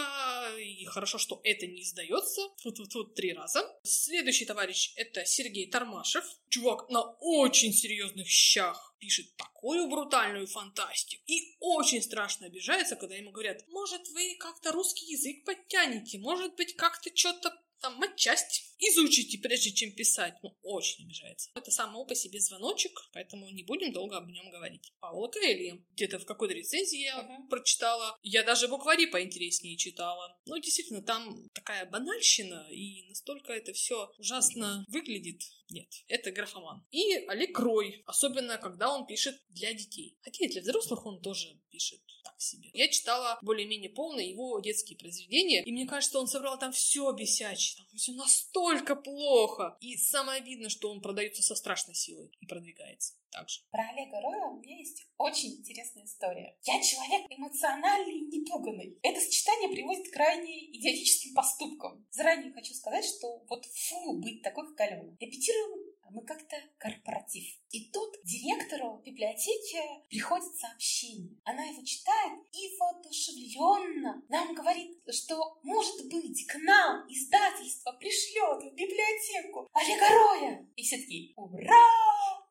и 0.57 0.85
хорошо, 0.85 1.17
что 1.17 1.39
это 1.43 1.67
не 1.67 1.81
издается. 1.83 2.41
Тут-тут 2.63 3.15
три 3.15 3.33
раза. 3.33 3.61
Следующий 3.83 4.45
товарищ 4.45 4.93
это 4.95 5.25
Сергей 5.25 5.69
Тормашев. 5.69 6.25
Чувак 6.49 6.89
на 6.89 7.01
очень 7.19 7.73
серьезных 7.73 8.27
щах 8.27 8.95
пишет 8.99 9.35
такую 9.35 9.87
брутальную 9.87 10.47
фантастику 10.47 11.23
и 11.27 11.55
очень 11.59 12.01
страшно 12.01 12.47
обижается, 12.47 12.95
когда 12.95 13.15
ему 13.15 13.31
говорят, 13.31 13.65
может, 13.69 14.07
вы 14.09 14.35
как-то 14.39 14.71
русский 14.71 15.05
язык 15.05 15.45
подтянете, 15.45 16.19
может 16.19 16.55
быть, 16.55 16.75
как-то 16.75 17.09
что-то 17.15 17.53
там 17.81 17.95
матчасть 17.95 18.70
изучите, 18.81 19.37
прежде 19.37 19.71
чем 19.71 19.91
писать. 19.91 20.35
Ну, 20.43 20.57
очень 20.63 21.05
обижается. 21.05 21.49
Это 21.55 21.71
само 21.71 22.05
по 22.05 22.15
себе 22.15 22.39
звоночек, 22.39 22.91
поэтому 23.13 23.49
не 23.49 23.63
будем 23.63 23.93
долго 23.93 24.17
об 24.17 24.29
нем 24.29 24.49
говорить. 24.49 24.91
Паула 24.99 25.29
Коэльо. 25.29 25.79
Где-то 25.93 26.19
в 26.19 26.25
какой-то 26.25 26.53
рецензии 26.53 27.03
я 27.03 27.19
uh-huh. 27.19 27.49
прочитала. 27.49 28.17
Я 28.23 28.43
даже 28.43 28.67
буквари 28.67 29.05
поинтереснее 29.05 29.77
читала. 29.77 30.37
Ну, 30.45 30.57
действительно, 30.59 31.01
там 31.01 31.49
такая 31.53 31.85
банальщина, 31.85 32.67
и 32.71 33.07
настолько 33.07 33.53
это 33.53 33.73
все 33.73 34.11
ужасно 34.17 34.83
выглядит. 34.87 35.41
Нет, 35.69 35.87
это 36.07 36.31
графоман. 36.31 36.85
И 36.91 37.13
Олег 37.27 37.57
Рой, 37.57 38.03
особенно 38.05 38.57
когда 38.57 38.93
он 38.93 39.05
пишет 39.05 39.41
для 39.49 39.73
детей. 39.73 40.17
Хотя 40.21 40.45
и 40.45 40.49
для 40.49 40.61
взрослых 40.61 41.05
он 41.05 41.21
тоже 41.21 41.59
пишет 41.69 42.01
так 42.23 42.39
себе. 42.39 42.69
Я 42.73 42.89
читала 42.89 43.39
более-менее 43.41 43.89
полные 43.89 44.29
его 44.29 44.59
детские 44.59 44.97
произведения, 44.97 45.63
и 45.63 45.71
мне 45.71 45.87
кажется, 45.87 46.19
он 46.19 46.27
собрал 46.27 46.59
там 46.59 46.71
все 46.71 47.11
бесячее, 47.13 47.77
там 47.77 47.87
все 47.97 48.11
настолько 48.13 48.70
плохо. 48.95 49.77
И 49.81 49.97
самое 49.97 50.41
обидное, 50.41 50.69
что 50.69 50.91
он 50.91 51.01
продается 51.01 51.41
со 51.41 51.55
страшной 51.55 51.95
силой 51.95 52.31
и 52.39 52.45
продвигается 52.45 53.15
также. 53.31 53.61
Про 53.71 53.89
Олега 53.89 54.21
Роя 54.21 54.45
у 54.47 54.59
меня 54.59 54.77
есть 54.77 55.07
очень 55.17 55.57
интересная 55.59 56.05
история. 56.05 56.57
Я 56.63 56.81
человек 56.81 57.25
эмоциональный 57.29 58.19
и 58.19 58.39
непуганный. 58.39 58.97
Это 59.01 59.19
сочетание 59.19 59.69
приводит 59.69 60.09
к 60.09 60.13
крайне 60.13 60.69
идиотическим 60.71 61.33
поступкам. 61.33 62.05
Заранее 62.11 62.51
хочу 62.53 62.73
сказать, 62.73 63.05
что 63.05 63.43
вот 63.47 63.65
фу, 63.65 64.19
быть 64.19 64.41
такой, 64.41 64.67
как 64.69 64.81
Алена. 64.81 65.15
Репетируем 65.19 65.80
мы 66.13 66.25
как-то 66.25 66.57
корпоратив. 66.77 67.45
И 67.69 67.89
тут 67.91 68.15
директору 68.23 69.01
библиотеки 69.05 69.79
приходит 70.09 70.55
сообщение. 70.55 71.37
Она 71.43 71.63
его 71.65 71.83
читает 71.83 72.39
и 72.51 72.77
воодушевленно 72.77 74.23
нам 74.29 74.53
говорит, 74.53 74.97
что, 75.09 75.59
может 75.63 76.09
быть, 76.09 76.45
к 76.47 76.55
нам 76.59 77.05
издательство 77.07 77.93
пришлет 77.93 78.63
в 78.63 78.75
библиотеку 78.75 79.67
Олега 79.73 80.09
Роя. 80.09 80.69
И 80.75 80.83
все 80.83 80.97
таки 80.97 81.33
ура! 81.35 81.75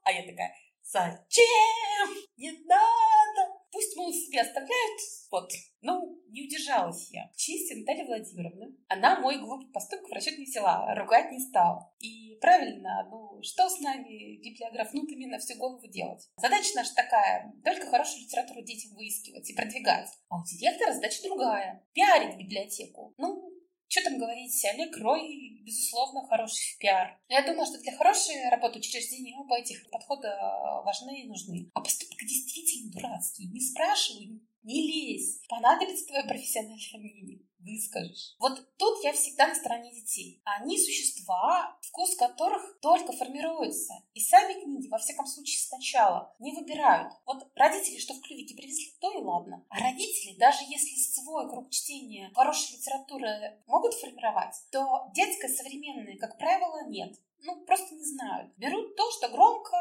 А 0.02 0.12
я 0.12 0.22
такая, 0.22 0.54
зачем? 0.82 2.08
Не 2.36 2.52
надо! 2.66 3.39
Пусть, 3.72 3.96
мол, 3.96 4.12
себе 4.12 4.40
оставляют. 4.40 5.00
Вот. 5.30 5.50
Ну, 5.82 6.20
не 6.28 6.42
удержалась 6.42 7.10
я. 7.10 7.30
В 7.32 7.36
чести 7.36 7.74
Наталья 7.74 8.04
Владимировна. 8.04 8.66
Она 8.88 9.20
мой 9.20 9.38
глупый 9.38 9.70
поступок 9.72 10.08
в 10.08 10.12
расчет 10.12 10.38
не 10.38 10.44
взяла, 10.44 10.94
ругать 10.94 11.30
не 11.30 11.38
стала. 11.38 11.92
И 12.00 12.36
правильно, 12.40 13.08
ну, 13.10 13.40
что 13.42 13.68
с 13.68 13.80
нами, 13.80 14.36
библиографнутыми, 14.42 15.26
на 15.26 15.38
всю 15.38 15.56
голову 15.56 15.86
делать? 15.86 16.28
Задача 16.36 16.70
наша 16.74 16.94
такая, 16.94 17.52
только 17.64 17.86
хорошую 17.86 18.22
литературу 18.22 18.62
детям 18.62 18.94
выискивать 18.94 19.48
и 19.48 19.54
продвигать. 19.54 20.08
А 20.28 20.40
у 20.40 20.44
директора 20.44 20.92
задача 20.92 21.22
другая. 21.22 21.86
Пиарить 21.92 22.36
библиотеку. 22.36 23.14
Ну, 23.18 23.49
что 23.90 24.04
там 24.04 24.18
говорить, 24.18 24.64
Олег 24.66 24.96
Рой, 24.98 25.60
безусловно, 25.64 26.24
хороший 26.28 26.74
в 26.74 26.78
пиар. 26.78 27.18
Я 27.28 27.44
думаю, 27.44 27.66
что 27.66 27.80
для 27.80 27.96
хорошей 27.96 28.48
работы 28.48 28.78
учреждения 28.78 29.36
оба 29.36 29.58
этих 29.58 29.90
подхода 29.90 30.30
важны 30.84 31.22
и 31.22 31.26
нужны. 31.26 31.70
А 31.74 31.80
поступок 31.80 32.20
действительно 32.20 32.92
дурацкий. 32.92 33.48
Не 33.48 33.60
спрашивай, 33.60 34.40
не 34.62 34.86
лезь. 34.86 35.40
Понадобится 35.48 36.06
твое 36.06 36.22
профессиональное 36.22 36.78
мнение 36.98 37.40
выскажешь. 37.60 38.34
Вот 38.38 38.76
тут 38.76 39.04
я 39.04 39.12
всегда 39.12 39.48
на 39.48 39.54
стороне 39.54 39.92
детей. 39.92 40.40
Они 40.44 40.78
существа, 40.78 41.78
вкус 41.82 42.16
которых 42.16 42.78
только 42.80 43.12
формируется. 43.12 43.94
И 44.14 44.20
сами 44.20 44.62
книги, 44.62 44.88
во 44.88 44.98
всяком 44.98 45.26
случае, 45.26 45.60
сначала 45.60 46.34
не 46.38 46.54
выбирают. 46.54 47.12
Вот 47.26 47.46
родители, 47.54 47.98
что 47.98 48.14
в 48.14 48.20
клювике 48.20 48.54
привезли, 48.54 48.94
то 49.00 49.12
и 49.12 49.22
ладно. 49.22 49.64
А 49.68 49.78
родители, 49.78 50.38
даже 50.38 50.64
если 50.64 50.96
свой 50.96 51.48
круг 51.48 51.70
чтения 51.70 52.30
хорошей 52.34 52.76
литературы 52.76 53.62
могут 53.66 53.94
формировать, 53.94 54.54
то 54.70 55.10
детское 55.14 55.48
современное, 55.48 56.16
как 56.16 56.38
правило, 56.38 56.88
нет 56.88 57.16
ну, 57.42 57.64
просто 57.64 57.94
не 57.94 58.04
знают. 58.04 58.52
Берут 58.56 58.96
то, 58.96 59.10
что 59.12 59.28
громко, 59.28 59.76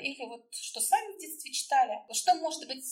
или 0.00 0.26
вот 0.26 0.46
что 0.52 0.80
сами 0.80 1.16
в 1.16 1.18
детстве 1.18 1.52
читали, 1.52 2.02
что 2.12 2.34
может 2.34 2.66
быть 2.66 2.84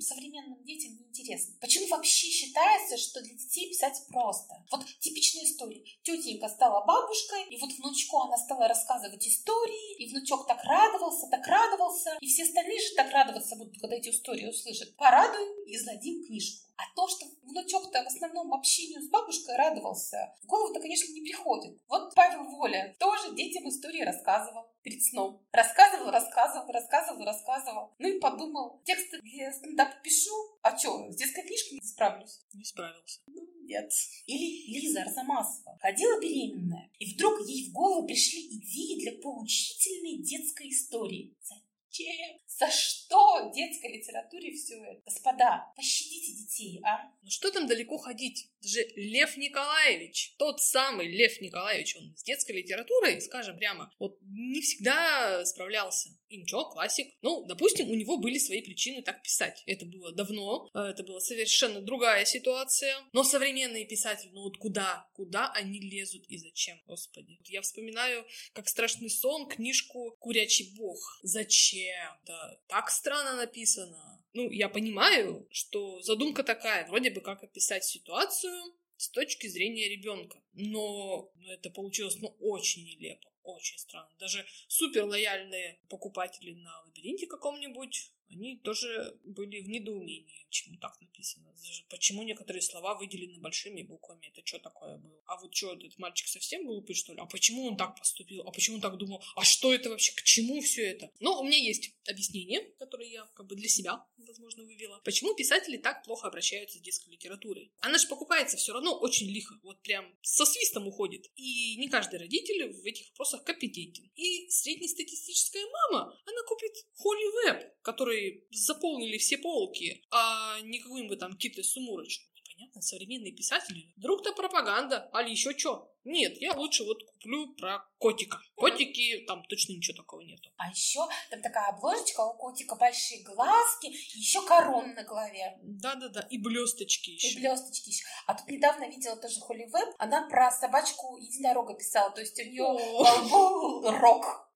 современным 0.00 0.62
детям 0.64 0.96
неинтересно. 0.96 1.54
Почему 1.60 1.86
вообще 1.88 2.28
считается, 2.28 2.96
что 2.96 3.20
для 3.20 3.34
детей 3.34 3.68
писать 3.68 4.02
просто? 4.08 4.54
Вот 4.70 4.84
типичная 5.00 5.44
история. 5.44 5.82
Тетенька 6.02 6.48
стала 6.48 6.84
бабушкой, 6.84 7.44
и 7.50 7.58
вот 7.58 7.70
внучку 7.72 8.18
она 8.20 8.36
стала 8.36 8.68
рассказывать 8.68 9.26
истории, 9.26 9.96
и 9.98 10.10
внучок 10.10 10.46
так 10.46 10.62
радовался, 10.64 11.26
так 11.28 11.46
радовался, 11.46 12.16
и 12.20 12.26
все 12.26 12.44
остальные 12.44 12.80
же 12.80 12.94
так 12.96 13.10
радоваться 13.12 13.56
будут, 13.56 13.78
когда 13.80 13.96
эти 13.96 14.10
истории 14.10 14.48
услышат. 14.48 14.96
Порадуем 14.96 15.66
и 15.66 15.76
издадим 15.76 16.24
книжку. 16.24 16.69
А 16.80 16.96
то, 16.96 17.06
что 17.08 17.26
внучок-то 17.42 18.02
в 18.02 18.06
основном 18.06 18.54
общению 18.54 19.02
с 19.02 19.10
бабушкой 19.10 19.54
радовался, 19.56 20.34
в 20.42 20.46
голову-то, 20.46 20.80
конечно, 20.80 21.12
не 21.12 21.20
приходит. 21.20 21.78
Вот 21.88 22.14
Павел 22.14 22.44
Воля 22.44 22.96
тоже 22.98 23.34
детям 23.34 23.68
истории 23.68 24.00
рассказывал 24.00 24.64
перед 24.82 25.02
сном. 25.02 25.44
Рассказывал, 25.52 26.10
рассказывал, 26.10 26.72
рассказывал, 26.72 27.22
рассказывал. 27.22 27.94
Ну 27.98 28.08
и 28.08 28.18
подумал, 28.18 28.80
тексты 28.86 29.20
для 29.20 29.52
стендапа 29.52 29.94
пишу, 30.02 30.32
а 30.62 30.74
что, 30.78 31.12
с 31.12 31.16
детской 31.16 31.42
книжкой 31.42 31.80
не 31.80 31.86
справлюсь? 31.86 32.40
Не 32.54 32.64
справился. 32.64 33.20
Ну, 33.26 33.42
нет. 33.64 33.92
Или 34.24 34.80
Лиза 34.80 35.02
Арзамасова. 35.02 35.76
Ходила 35.82 36.18
беременная, 36.18 36.90
и 36.98 37.14
вдруг 37.14 37.46
ей 37.46 37.68
в 37.68 37.74
голову 37.74 38.06
пришли 38.06 38.46
идеи 38.56 39.00
для 39.00 39.20
поучительной 39.20 40.22
детской 40.22 40.70
истории. 40.70 41.36
Зачем? 41.42 42.40
За 42.60 42.70
что 42.70 43.48
в 43.48 43.54
детской 43.54 43.90
литературе 43.90 44.52
все 44.52 44.74
это? 44.84 45.00
Господа, 45.06 45.72
пощадите 45.76 46.32
детей, 46.34 46.78
а? 46.84 47.10
Ну 47.22 47.30
что 47.30 47.50
там 47.50 47.66
далеко 47.66 47.96
ходить? 47.96 48.50
Это 48.58 48.68
же 48.68 48.86
Лев 48.96 49.38
Николаевич, 49.38 50.34
тот 50.36 50.60
самый 50.60 51.08
Лев 51.08 51.40
Николаевич, 51.40 51.96
он 51.96 52.14
с 52.14 52.22
детской 52.22 52.52
литературой, 52.52 53.18
скажем 53.22 53.56
прямо, 53.56 53.90
вот 53.98 54.18
не 54.20 54.60
всегда 54.60 55.42
справлялся. 55.46 56.10
И 56.28 56.36
ничего, 56.36 56.70
классик. 56.70 57.12
Ну, 57.22 57.44
допустим, 57.46 57.90
у 57.90 57.94
него 57.94 58.16
были 58.18 58.38
свои 58.38 58.62
причины 58.62 59.02
так 59.02 59.20
писать. 59.20 59.64
Это 59.66 59.84
было 59.84 60.12
давно, 60.12 60.70
э, 60.74 60.78
это 60.78 61.02
была 61.02 61.18
совершенно 61.18 61.80
другая 61.80 62.24
ситуация. 62.24 62.94
Но 63.12 63.24
современные 63.24 63.84
писатели, 63.84 64.30
ну 64.32 64.42
вот 64.42 64.56
куда, 64.58 65.08
куда 65.14 65.50
они 65.52 65.80
лезут 65.80 66.24
и 66.28 66.38
зачем, 66.38 66.80
господи. 66.86 67.40
Я 67.46 67.62
вспоминаю, 67.62 68.24
как 68.52 68.68
страшный 68.68 69.10
сон, 69.10 69.48
книжку 69.48 70.16
«Курячий 70.20 70.72
бог». 70.76 71.18
Зачем? 71.24 72.16
Да 72.26 72.49
так 72.66 72.90
странно 72.90 73.36
написано. 73.36 74.24
Ну, 74.32 74.50
я 74.50 74.68
понимаю, 74.68 75.46
что 75.50 76.00
задумка 76.02 76.42
такая, 76.42 76.86
вроде 76.86 77.10
бы 77.10 77.20
как 77.20 77.42
описать 77.42 77.84
ситуацию 77.84 78.74
с 78.96 79.08
точки 79.08 79.46
зрения 79.48 79.88
ребенка. 79.88 80.40
Но 80.52 81.32
это 81.48 81.70
получилось 81.70 82.16
ну, 82.20 82.36
очень 82.40 82.84
нелепо 82.84 83.30
очень 83.42 83.78
странно. 83.78 84.10
Даже 84.18 84.44
супер 84.68 85.04
лояльные 85.04 85.78
покупатели 85.88 86.54
на 86.54 86.82
лабиринте 86.82 87.26
каком-нибудь 87.26 88.12
они 88.30 88.56
тоже 88.56 89.18
были 89.24 89.60
в 89.60 89.68
недоумении, 89.68 90.44
почему 90.46 90.78
так 90.78 91.00
написано. 91.00 91.54
Почему 91.88 92.22
некоторые 92.22 92.62
слова 92.62 92.94
выделены 92.94 93.38
большими 93.38 93.82
буквами, 93.82 94.32
это 94.32 94.46
что 94.46 94.58
такое 94.58 94.96
было? 94.98 95.22
А 95.26 95.36
вот 95.40 95.54
что, 95.54 95.74
этот 95.74 95.98
мальчик 95.98 96.28
совсем 96.28 96.64
глупый, 96.64 96.94
что 96.94 97.12
ли? 97.12 97.20
А 97.20 97.26
почему 97.26 97.66
он 97.66 97.76
так 97.76 97.96
поступил? 97.96 98.42
А 98.42 98.50
почему 98.50 98.76
он 98.76 98.82
так 98.82 98.96
думал? 98.96 99.22
А 99.36 99.44
что 99.44 99.72
это 99.74 99.90
вообще? 99.90 100.12
К 100.12 100.22
чему 100.22 100.60
все 100.60 100.82
это? 100.82 101.10
Но 101.20 101.40
у 101.40 101.44
меня 101.44 101.58
есть 101.58 101.92
объяснение, 102.08 102.60
которое 102.78 103.08
я 103.08 103.26
как 103.34 103.46
бы 103.46 103.56
для 103.56 103.68
себя, 103.68 104.04
возможно, 104.16 104.64
вывела. 104.64 105.00
Почему 105.04 105.34
писатели 105.34 105.76
так 105.76 106.04
плохо 106.04 106.28
обращаются 106.28 106.78
с 106.78 106.80
детской 106.80 107.10
литературой? 107.10 107.72
Она 107.80 107.98
же 107.98 108.08
покупается 108.08 108.56
все 108.56 108.72
равно 108.72 108.98
очень 108.98 109.28
лихо, 109.28 109.58
вот 109.62 109.82
прям 109.82 110.06
со 110.22 110.44
свистом 110.46 110.86
уходит. 110.86 111.26
И 111.36 111.76
не 111.76 111.88
каждый 111.88 112.18
родитель 112.18 112.72
в 112.72 112.84
этих 112.84 113.08
вопросах 113.10 113.44
компетентен. 113.44 114.10
И 114.14 114.48
среднестатистическая 114.50 115.64
мама, 115.66 116.18
она 116.24 116.42
купит 116.46 116.72
Холли 116.94 117.44
Веб, 117.44 117.72
который 117.82 118.19
которые 118.20 118.42
заполнили 118.50 119.18
все 119.18 119.38
полки, 119.38 120.02
а 120.10 120.60
не 120.62 120.78
какую-нибудь 120.78 121.18
там 121.18 121.36
Киты 121.36 121.62
Сумурочку. 121.62 122.26
Непонятно, 122.36 122.82
современные 122.82 123.32
писатели. 123.32 123.92
Вдруг-то 123.96 124.32
пропаганда, 124.32 125.08
али 125.12 125.30
еще 125.30 125.56
что? 125.56 125.86
Нет, 126.04 126.40
я 126.40 126.54
лучше 126.54 126.84
вот 126.84 127.02
куплю 127.04 127.54
про 127.54 127.84
котика. 127.98 128.38
Котики, 128.54 129.24
там 129.26 129.44
точно 129.44 129.72
ничего 129.72 129.96
такого 129.96 130.22
нету. 130.22 130.50
А 130.56 130.70
еще 130.70 131.00
там 131.30 131.42
такая 131.42 131.68
обложечка 131.68 132.20
у 132.20 132.34
котика, 132.34 132.74
большие 132.76 133.22
глазки, 133.22 133.86
еще 134.16 134.44
корон 134.46 134.94
на 134.94 135.04
голове. 135.04 135.58
Да-да-да, 135.62 136.20
и 136.30 136.38
блесточки 136.38 137.10
еще. 137.10 137.28
И 137.28 137.38
блесточки 137.38 137.90
еще. 137.90 138.04
А 138.26 138.34
тут 138.34 138.48
недавно 138.48 138.88
видела 138.88 139.16
тоже 139.16 139.40
Холли 139.40 139.64
Веб, 139.64 139.94
она 139.98 140.26
про 140.28 140.50
собачку 140.50 141.18
единорога 141.18 141.74
писала, 141.74 142.10
то 142.10 142.20
есть 142.20 142.38
у 142.38 142.44
нее 142.44 143.98
рок. 144.00 144.50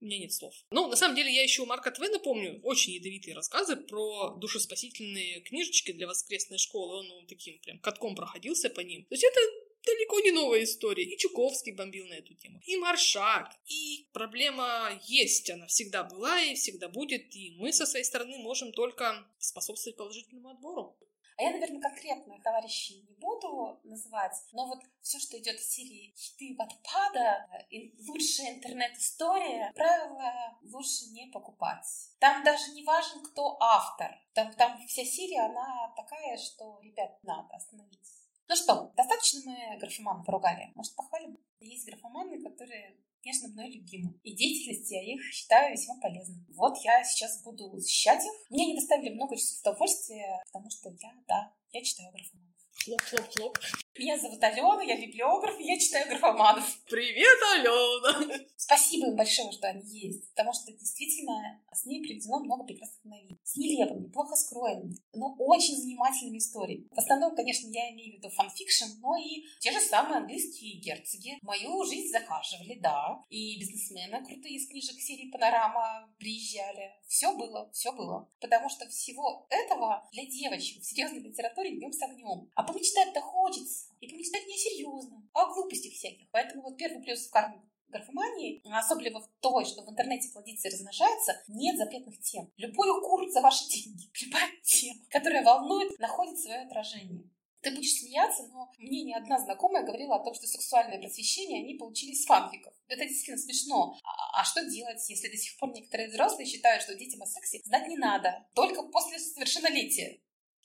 У 0.00 0.04
меня 0.04 0.18
нет 0.18 0.32
слов. 0.32 0.54
Ну, 0.70 0.88
на 0.88 0.96
самом 0.96 1.16
деле, 1.16 1.34
я 1.34 1.42
еще 1.42 1.62
у 1.62 1.66
Марка 1.66 1.90
Твена 1.90 2.18
помню 2.18 2.60
очень 2.62 2.92
ядовитые 2.92 3.34
рассказы 3.34 3.76
про 3.76 4.36
душеспасительные 4.36 5.40
книжечки 5.40 5.92
для 5.92 6.06
воскресной 6.06 6.58
школы. 6.58 6.98
Он 6.98 7.08
ну, 7.08 7.26
таким 7.26 7.58
прям 7.58 7.78
катком 7.80 8.14
проходился 8.14 8.70
по 8.70 8.80
ним. 8.80 9.04
То 9.06 9.14
есть 9.14 9.24
это 9.24 9.40
далеко 9.84 10.20
не 10.20 10.30
новая 10.30 10.62
история. 10.62 11.04
И 11.04 11.16
Чуковский 11.18 11.72
бомбил 11.72 12.06
на 12.06 12.14
эту 12.14 12.34
тему. 12.34 12.60
И 12.64 12.76
Маршак. 12.76 13.50
И 13.66 14.08
проблема 14.12 15.00
есть. 15.06 15.50
Она 15.50 15.66
всегда 15.66 16.04
была 16.04 16.40
и 16.42 16.54
всегда 16.54 16.88
будет. 16.88 17.34
И 17.34 17.56
мы 17.58 17.72
со 17.72 17.86
своей 17.86 18.04
стороны 18.04 18.38
можем 18.38 18.72
только 18.72 19.26
способствовать 19.38 19.96
положительному 19.96 20.50
отбору. 20.50 20.96
А 21.38 21.42
я, 21.44 21.52
наверное, 21.52 21.80
конкретно 21.80 22.36
товарищей 22.42 23.00
не 23.08 23.14
буду 23.14 23.80
называть, 23.84 24.34
но 24.50 24.66
вот 24.66 24.80
все, 25.02 25.20
что 25.20 25.38
идет 25.38 25.54
из 25.54 25.70
серии 25.70 26.12
«Хиты 26.16 26.56
Ватпада», 26.58 27.48
и 27.70 27.94
лучшая 28.08 28.56
интернет-история, 28.56 29.72
правило, 29.76 30.58
лучше 30.62 31.06
не 31.12 31.30
покупать. 31.30 31.86
Там 32.18 32.42
даже 32.42 32.72
не 32.72 32.82
важен, 32.82 33.22
кто 33.22 33.56
автор. 33.60 34.18
Там, 34.34 34.52
там 34.54 34.84
вся 34.88 35.04
серия, 35.04 35.42
она 35.42 35.94
такая, 35.94 36.36
что, 36.38 36.80
ребят, 36.80 37.16
надо 37.22 37.54
остановиться. 37.54 38.14
Ну 38.48 38.56
что, 38.56 38.92
достаточно 38.96 39.42
мы 39.44 39.78
графоман 39.78 40.24
поругали? 40.24 40.72
Может, 40.74 40.96
похвалим? 40.96 41.38
Есть 41.60 41.86
графоманы, 41.86 42.42
которые 42.42 42.96
конечно, 43.22 43.48
мной 43.48 43.70
любимы. 43.70 44.14
И 44.22 44.34
деятельность 44.34 44.90
я 44.90 45.02
их 45.02 45.20
считаю 45.32 45.72
весьма 45.72 45.98
полезной. 46.00 46.44
Вот 46.54 46.76
я 46.84 47.02
сейчас 47.04 47.42
буду 47.42 47.78
защищать 47.78 48.24
их. 48.24 48.32
Мне 48.50 48.66
не 48.66 48.74
доставили 48.74 49.14
много 49.14 49.36
часов 49.36 49.60
удовольствия, 49.60 50.40
потому 50.46 50.70
что 50.70 50.90
я, 50.90 51.12
да, 51.26 51.52
я 51.72 51.82
читаю 51.82 52.10
графоманов. 52.12 52.54
Хлоп-хлоп-хлоп. 52.84 53.58
Меня 53.98 54.16
зовут 54.16 54.40
Алена, 54.44 54.80
я 54.84 54.96
библиограф, 54.96 55.58
и 55.58 55.64
я 55.64 55.76
читаю 55.76 56.08
графоманов. 56.08 56.64
Привет, 56.88 57.36
Алена! 57.52 58.38
Спасибо 58.56 59.08
им 59.08 59.16
большое, 59.16 59.50
что 59.50 59.66
они 59.66 59.82
есть, 59.86 60.30
потому 60.30 60.52
что 60.52 60.70
действительно 60.70 61.60
с 61.72 61.84
ними 61.84 62.06
проведено 62.06 62.38
много 62.38 62.62
прекрасных 62.62 63.04
новин. 63.04 63.36
С 63.42 63.56
нелепыми, 63.56 64.06
плохо 64.06 64.36
скроенными, 64.36 64.94
но 65.14 65.34
очень 65.40 65.76
занимательными 65.76 66.38
историями. 66.38 66.86
В 66.92 66.98
основном, 66.98 67.34
конечно, 67.34 67.66
я 67.68 67.90
имею 67.90 68.12
в 68.12 68.18
виду 68.18 68.30
фанфикшн, 68.30 69.00
но 69.00 69.16
и 69.16 69.42
те 69.58 69.72
же 69.72 69.80
самые 69.80 70.18
английские 70.18 70.78
герцоги. 70.78 71.38
В 71.42 71.50
мою 71.50 71.84
жизнь 71.84 72.12
захаживали, 72.12 72.78
да, 72.78 73.24
и 73.30 73.58
бизнесмены 73.58 74.24
крутые 74.24 74.58
из 74.58 74.68
книжек 74.68 75.00
серии 75.00 75.28
«Панорама» 75.30 76.08
приезжали. 76.18 76.92
Все 77.08 77.34
было, 77.36 77.68
все 77.72 77.90
было. 77.90 78.30
Потому 78.40 78.68
что 78.68 78.86
всего 78.86 79.48
этого 79.50 80.08
для 80.12 80.24
девочек 80.24 80.82
в 80.82 80.86
серьезной 80.86 81.20
литературе 81.20 81.76
днем 81.76 81.92
с 81.92 82.00
огнем. 82.02 82.48
А 82.54 82.62
помечтать-то 82.62 83.20
хочется 83.20 83.87
и 84.00 84.08
помечтать 84.08 84.46
не 84.46 84.56
серьезно, 84.56 85.28
а 85.32 85.42
о 85.42 85.54
глупостях 85.54 85.92
всяких. 85.92 86.28
Поэтому 86.30 86.62
вот 86.62 86.76
первый 86.76 87.02
плюс 87.02 87.26
в 87.26 87.30
карму 87.30 87.64
графомании, 87.88 88.62
особенно 88.70 89.20
в 89.20 89.28
той, 89.40 89.64
что 89.64 89.82
в 89.82 89.90
интернете 89.90 90.30
плодится 90.30 90.68
и 90.68 90.72
размножается, 90.72 91.42
нет 91.48 91.76
запретных 91.78 92.20
тем. 92.20 92.50
Любой 92.56 92.90
укур 92.90 93.28
за 93.30 93.40
ваши 93.40 93.68
деньги, 93.68 94.10
любая 94.26 94.50
тема, 94.62 95.00
которая 95.10 95.44
волнует, 95.44 95.98
находит 95.98 96.38
свое 96.38 96.60
отражение. 96.60 97.24
Ты 97.60 97.72
будешь 97.72 97.98
смеяться, 97.98 98.46
но 98.52 98.70
мне 98.78 99.02
не 99.02 99.14
одна 99.14 99.38
знакомая 99.38 99.84
говорила 99.84 100.16
о 100.16 100.24
том, 100.24 100.32
что 100.34 100.46
сексуальное 100.46 101.00
просвещение 101.00 101.64
они 101.64 101.74
получили 101.74 102.14
с 102.14 102.24
фанфиков. 102.24 102.72
Это 102.86 103.04
действительно 103.04 103.36
смешно. 103.36 103.98
А, 104.04 104.40
а 104.40 104.44
что 104.44 104.64
делать, 104.64 105.04
если 105.10 105.28
до 105.28 105.36
сих 105.36 105.58
пор 105.58 105.72
некоторые 105.72 106.08
взрослые 106.08 106.46
считают, 106.46 106.84
что 106.84 106.94
детям 106.94 107.20
о 107.22 107.26
сексе 107.26 107.60
знать 107.64 107.88
не 107.88 107.96
надо, 107.96 108.46
только 108.54 108.84
после 108.84 109.18
совершеннолетия? 109.18 110.20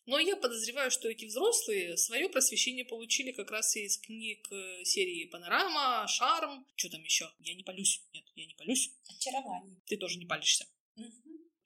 Но 0.05 0.19
я 0.19 0.35
подозреваю, 0.35 0.91
что 0.91 1.07
эти 1.07 1.25
взрослые 1.25 1.95
свое 1.97 2.27
просвещение 2.27 2.83
получили 2.83 3.31
как 3.31 3.51
раз 3.51 3.75
из 3.75 3.97
книг 3.97 4.45
э, 4.51 4.83
серии 4.83 5.25
«Панорама», 5.25 6.05
«Шарм». 6.07 6.65
Что 6.75 6.89
там 6.89 7.03
еще? 7.03 7.31
Я 7.39 7.55
не 7.55 7.63
палюсь. 7.63 8.01
Нет, 8.13 8.25
я 8.35 8.45
не 8.45 8.53
палюсь. 8.55 8.91
Очарование. 9.07 9.81
Ты 9.85 9.97
тоже 9.97 10.17
не 10.17 10.25
палишься. 10.25 10.65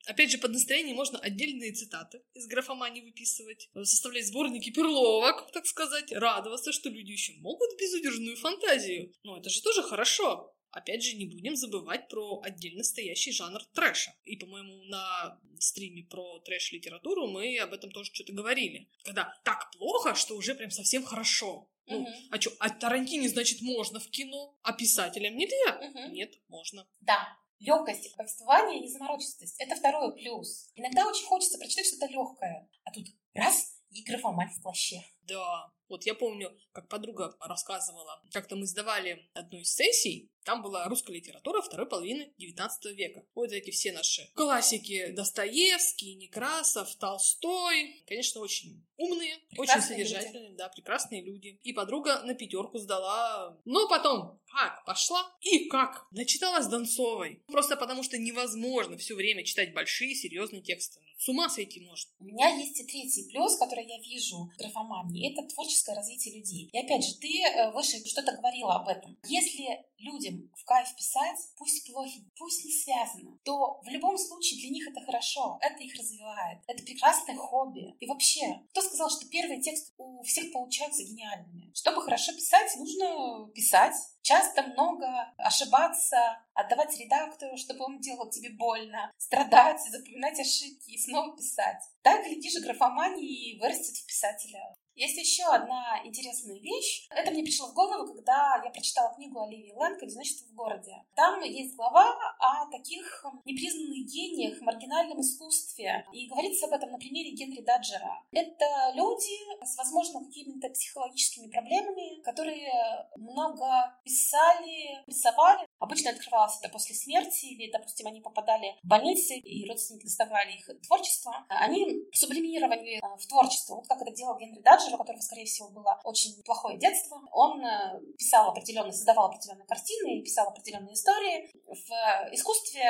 Опять 0.06 0.32
же, 0.32 0.38
под 0.38 0.52
настроение 0.52 0.96
можно 0.96 1.20
отдельные 1.20 1.74
цитаты 1.74 2.22
из 2.34 2.48
графомании 2.48 3.02
выписывать, 3.02 3.70
составлять 3.74 4.28
сборники 4.28 4.70
перловок, 4.70 5.52
так 5.52 5.66
сказать, 5.66 6.14
радоваться, 6.14 6.72
что 6.72 6.90
люди 6.90 7.12
еще 7.12 7.34
могут 7.40 7.78
безудержную 7.78 8.38
фантазию. 8.38 9.14
Но 9.24 9.38
это 9.38 9.50
же 9.50 9.62
тоже 9.62 9.84
хорошо. 9.84 10.56
Опять 10.72 11.03
же, 11.03 11.15
не 11.15 11.26
будем 11.26 11.55
забывать 11.55 12.07
про 12.07 12.41
отдельно 12.43 12.84
стоящий 12.84 13.32
жанр 13.32 13.63
трэша. 13.74 14.13
И, 14.26 14.36
по-моему, 14.36 14.84
на 14.84 15.39
стриме 15.59 16.03
про 16.03 16.39
трэш-литературу 16.39 17.28
мы 17.28 17.57
об 17.57 17.74
этом 17.74 17.91
тоже 17.91 18.11
что-то 18.13 18.34
говорили. 18.34 18.89
Когда 19.03 19.34
так 19.43 19.72
плохо, 19.72 20.15
что 20.15 20.36
уже 20.36 20.55
прям 20.55 20.72
совсем 20.72 21.03
хорошо. 21.03 21.70
Ну, 21.88 22.01
угу. 22.01 22.09
а 22.32 22.41
что, 22.41 22.51
а 22.59 22.70
Тарантине, 22.70 23.30
значит, 23.30 23.61
можно 23.61 23.99
в 23.99 24.09
кино, 24.09 24.57
а 24.61 24.74
писателям 24.74 25.38
нельзя? 25.38 25.80
Угу. 25.80 26.13
Нет, 26.13 26.38
можно. 26.49 26.86
Да, 26.99 27.38
легкость 27.59 28.15
повествования 28.15 28.80
и 28.80 28.84
незаморочистость. 28.84 29.59
Это 29.59 29.76
второй 29.76 30.13
плюс. 30.15 30.70
Иногда 30.76 31.07
очень 31.07 31.26
хочется 31.26 31.57
прочитать 31.57 31.88
что-то 31.88 32.07
легкое, 32.07 32.70
а 32.84 32.91
тут 32.91 33.07
раз 33.34 33.82
и 33.91 34.03
графомать 34.03 34.51
в 34.53 34.61
плаще. 34.61 35.01
Да, 35.24 35.72
вот 35.89 36.05
я 36.05 36.13
помню, 36.13 36.57
как 36.72 36.88
подруга 36.89 37.36
рассказывала, 37.39 38.22
как-то 38.32 38.55
мы 38.55 38.65
сдавали 38.65 39.30
одну 39.34 39.59
из 39.59 39.74
сессий, 39.74 40.30
там 40.48 40.62
была 40.62 40.88
русская 40.88 41.12
литература 41.12 41.62
второй 41.62 41.89
половины 41.89 42.32
XIX 42.39 42.70
века. 42.93 43.26
Вот 43.36 43.52
эти 43.52 43.70
все 43.72 43.91
наши 43.91 44.32
классики 44.34 45.08
Достоевский, 45.08 46.16
Некрасов, 46.16 46.95
Толстой. 46.95 48.02
Конечно, 48.08 48.39
очень 48.39 48.82
умные, 48.95 49.39
прекрасные 49.50 49.98
очень 49.98 50.08
содержательные, 50.08 50.50
люди. 50.52 50.58
да, 50.58 50.70
прекрасные 50.70 51.22
люди. 51.22 51.60
И 51.64 51.74
подруга 51.74 52.22
на 52.24 52.34
пятерку 52.34 52.80
сдала. 52.80 53.58
Но 53.66 53.89
потом 53.89 54.39
как 54.50 54.86
пошла 54.86 55.22
и 55.41 55.68
как 55.68 56.08
начиталась 56.12 56.68
Донцовой. 56.68 57.43
Просто 57.48 57.76
потому 57.76 58.02
что 58.04 58.18
невозможно 58.18 58.98
все 58.98 59.16
время 59.16 59.43
читать 59.43 59.74
большие 59.74 60.16
серьезные 60.16 60.62
тексты. 60.62 61.02
С 61.18 61.28
ума 61.30 61.50
сойти 61.50 61.82
может. 61.82 62.10
У 62.20 62.26
меня 62.26 62.56
есть 62.56 62.80
и 62.80 62.86
третий 62.86 63.28
плюс, 63.30 63.58
который 63.58 63.88
я 63.88 64.00
вижу 64.00 64.50
в 64.54 64.58
графомании. 64.58 65.32
Это 65.32 65.48
творческое 65.48 65.95
развитие 65.95 66.36
людей. 66.38 66.70
И 66.72 66.78
опять 66.78 67.04
же, 67.04 67.16
ты 67.16 67.41
э, 67.41 67.72
выше 67.72 67.98
что-то 68.06 68.34
говорила 68.34 68.76
об 68.76 68.88
этом. 68.88 69.18
Если 69.28 69.66
людям 69.98 70.37
в 70.56 70.66
кайф 70.66 70.96
писать, 70.96 71.40
пусть 71.58 71.86
плохи, 71.86 72.24
пусть 72.38 72.66
не 72.66 72.72
связано, 72.72 73.38
то 73.44 73.80
в 73.84 73.88
любом 73.90 74.18
случае 74.18 74.60
для 74.62 74.70
них 74.70 74.88
это 74.88 75.02
хорошо, 75.06 75.58
это 75.62 75.84
их 75.84 75.94
развивает. 75.96 76.60
Это 76.68 76.84
прекрасное 76.84 77.36
хобби. 77.36 77.96
И 78.00 78.08
вообще, 78.08 78.62
кто 78.72 78.82
сказал, 78.82 79.10
что 79.10 79.28
первые 79.28 79.62
тексты 79.62 79.92
у 79.98 80.24
всех 80.24 80.52
получаются 80.52 81.04
гениальными? 81.04 81.72
Чтобы 81.74 82.02
хорошо 82.02 82.34
писать, 82.34 82.76
нужно 82.78 83.50
писать, 83.54 83.96
часто 84.22 84.64
много 84.64 85.08
ошибаться, 85.38 86.18
отдавать 86.54 86.98
редактору, 87.00 87.56
чтобы 87.58 87.86
он 87.86 88.00
делал 88.00 88.30
тебе 88.30 88.50
больно, 88.50 89.12
страдать, 89.18 89.82
запоминать 89.90 90.40
ошибки 90.40 90.92
и 90.92 90.98
снова 90.98 91.36
писать. 91.36 91.82
Так, 92.02 92.26
глядишь, 92.26 92.62
графомания 92.62 93.24
и 93.24 93.60
вырастет 93.60 93.96
в 93.96 94.06
писателя. 94.06 94.76
Есть 94.98 95.16
еще 95.16 95.43
одна 95.43 96.02
интересная 96.04 96.58
вещь. 96.58 97.08
Это 97.12 97.30
мне 97.30 97.43
пришло 97.43 97.68
в 97.68 97.76
голову, 97.76 98.12
когда 98.12 98.60
я 98.66 98.72
прочитала 98.72 99.14
книгу 99.14 99.39
Оливии 99.39 99.72
Лэнг 99.76 100.02
«Одиночество 100.02 100.48
в 100.48 100.56
городе». 100.56 101.06
Там 101.16 101.39
есть 101.43 101.76
глава 101.76 102.18
о 102.39 102.66
таких 102.72 103.24
непризнанных 103.45 104.08
гениях, 104.12 104.60
маргинальном 104.62 105.22
искусстве. 105.22 106.04
И 106.12 106.28
говорится 106.28 106.66
об 106.66 106.74
этом 106.74 106.89
на 106.89 106.98
примере 106.98 107.30
Генри 107.30 107.62
Даджера. 107.62 108.24
Это 108.32 108.66
люди 108.95 109.38
с, 109.64 109.78
возможно, 109.78 110.26
какими-то 110.26 110.68
психологическими 110.70 111.52
проблемами, 111.52 112.20
которые 112.24 112.72
много 113.18 114.00
писали, 114.04 115.06
рисовали. 115.06 115.66
Обычно 115.80 116.12
открывалось 116.12 116.58
это 116.62 116.70
после 116.72 116.96
смерти, 116.96 117.46
или, 117.46 117.72
допустим, 117.72 118.08
они 118.08 118.22
попадали 118.22 118.76
в 118.84 118.88
больницы, 118.88 119.36
и 119.38 119.68
родственники 119.68 120.06
доставали 120.06 120.54
их 120.54 120.70
творчество. 120.88 121.46
Они 121.50 122.04
сублимировали 122.14 123.00
в 123.18 123.28
творчество, 123.28 123.76
вот 123.76 123.88
как 123.88 124.02
это 124.02 124.12
делал 124.12 124.38
Генри 124.38 124.62
Даджер 124.62 124.94
у 124.94 124.98
которого, 124.98 125.22
скорее 125.22 125.46
всего, 125.46 125.70
было 125.70 126.00
очень 126.04 126.42
плохое 126.44 126.78
детство, 126.78 127.22
он 127.32 127.64
э, 127.66 128.00
писал 128.18 128.50
определенные, 128.50 128.94
создавал 128.94 129.28
определенные 129.28 129.66
картины 129.66 130.18
писал 130.28 130.50
определенные 130.50 130.94
истории. 130.94 131.50
В 131.66 132.34
искусстве, 132.34 132.84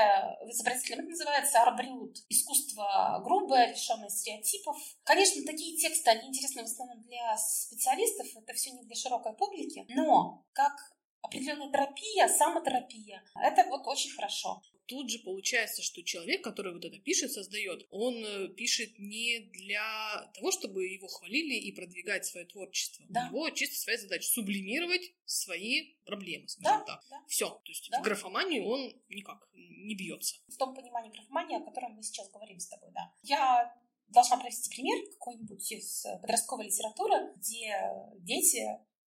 в 0.45 0.49
изобразительном 0.49 1.05
это 1.05 1.09
называется 1.11 1.61
арбрют. 1.61 2.17
Искусство 2.29 3.21
грубое, 3.23 3.69
лишенное 3.69 4.09
стереотипов. 4.09 4.75
Конечно, 5.03 5.43
такие 5.45 5.77
тексты, 5.77 6.09
они 6.09 6.29
интересны 6.29 6.63
в 6.63 6.65
основном 6.65 7.01
для 7.03 7.37
специалистов, 7.37 8.27
это 8.35 8.53
все 8.53 8.71
не 8.71 8.83
для 8.83 8.95
широкой 8.95 9.33
публики, 9.33 9.85
но 9.89 10.43
как 10.53 10.73
определенная 11.21 11.71
терапия, 11.71 12.27
самотерапия. 12.27 13.23
Это 13.35 13.65
вот 13.69 13.87
очень 13.87 14.11
хорошо 14.11 14.61
тут 14.87 15.09
же 15.09 15.19
получается, 15.19 15.81
что 15.81 16.01
человек, 16.01 16.43
который 16.43 16.73
вот 16.73 16.83
это 16.83 16.97
пишет, 16.99 17.31
создает, 17.31 17.85
он 17.91 18.15
э, 18.25 18.47
пишет 18.49 18.97
не 18.97 19.39
для 19.51 20.31
того, 20.33 20.51
чтобы 20.51 20.85
его 20.87 21.07
хвалили 21.07 21.55
и 21.55 21.71
продвигать 21.73 22.25
свое 22.25 22.45
творчество. 22.45 23.05
Да. 23.09 23.27
У 23.31 23.35
него 23.35 23.49
чисто 23.51 23.75
своя 23.75 23.97
задача 23.99 24.27
сублимировать 24.29 25.13
свои 25.25 25.95
проблемы, 26.05 26.47
скажем 26.47 26.79
да, 26.79 26.85
так. 26.85 27.05
Да. 27.09 27.23
Все. 27.27 27.49
То 27.49 27.71
есть 27.71 27.89
да. 27.91 27.99
в 27.99 28.03
графомании 28.03 28.61
он 28.61 28.93
никак 29.09 29.47
не 29.53 29.95
бьется. 29.95 30.35
В 30.47 30.57
том 30.57 30.73
понимании 30.73 31.11
графомании, 31.11 31.57
о 31.57 31.65
котором 31.65 31.93
мы 31.93 32.03
сейчас 32.03 32.29
говорим 32.31 32.59
с 32.59 32.67
тобой, 32.67 32.89
да. 32.93 33.13
Я 33.21 33.73
должна 34.07 34.37
привести 34.37 34.73
пример 34.73 34.97
какой-нибудь 35.19 35.71
из 35.71 36.05
подростковой 36.21 36.67
литературы, 36.67 37.33
где 37.35 37.73
дети 38.19 38.65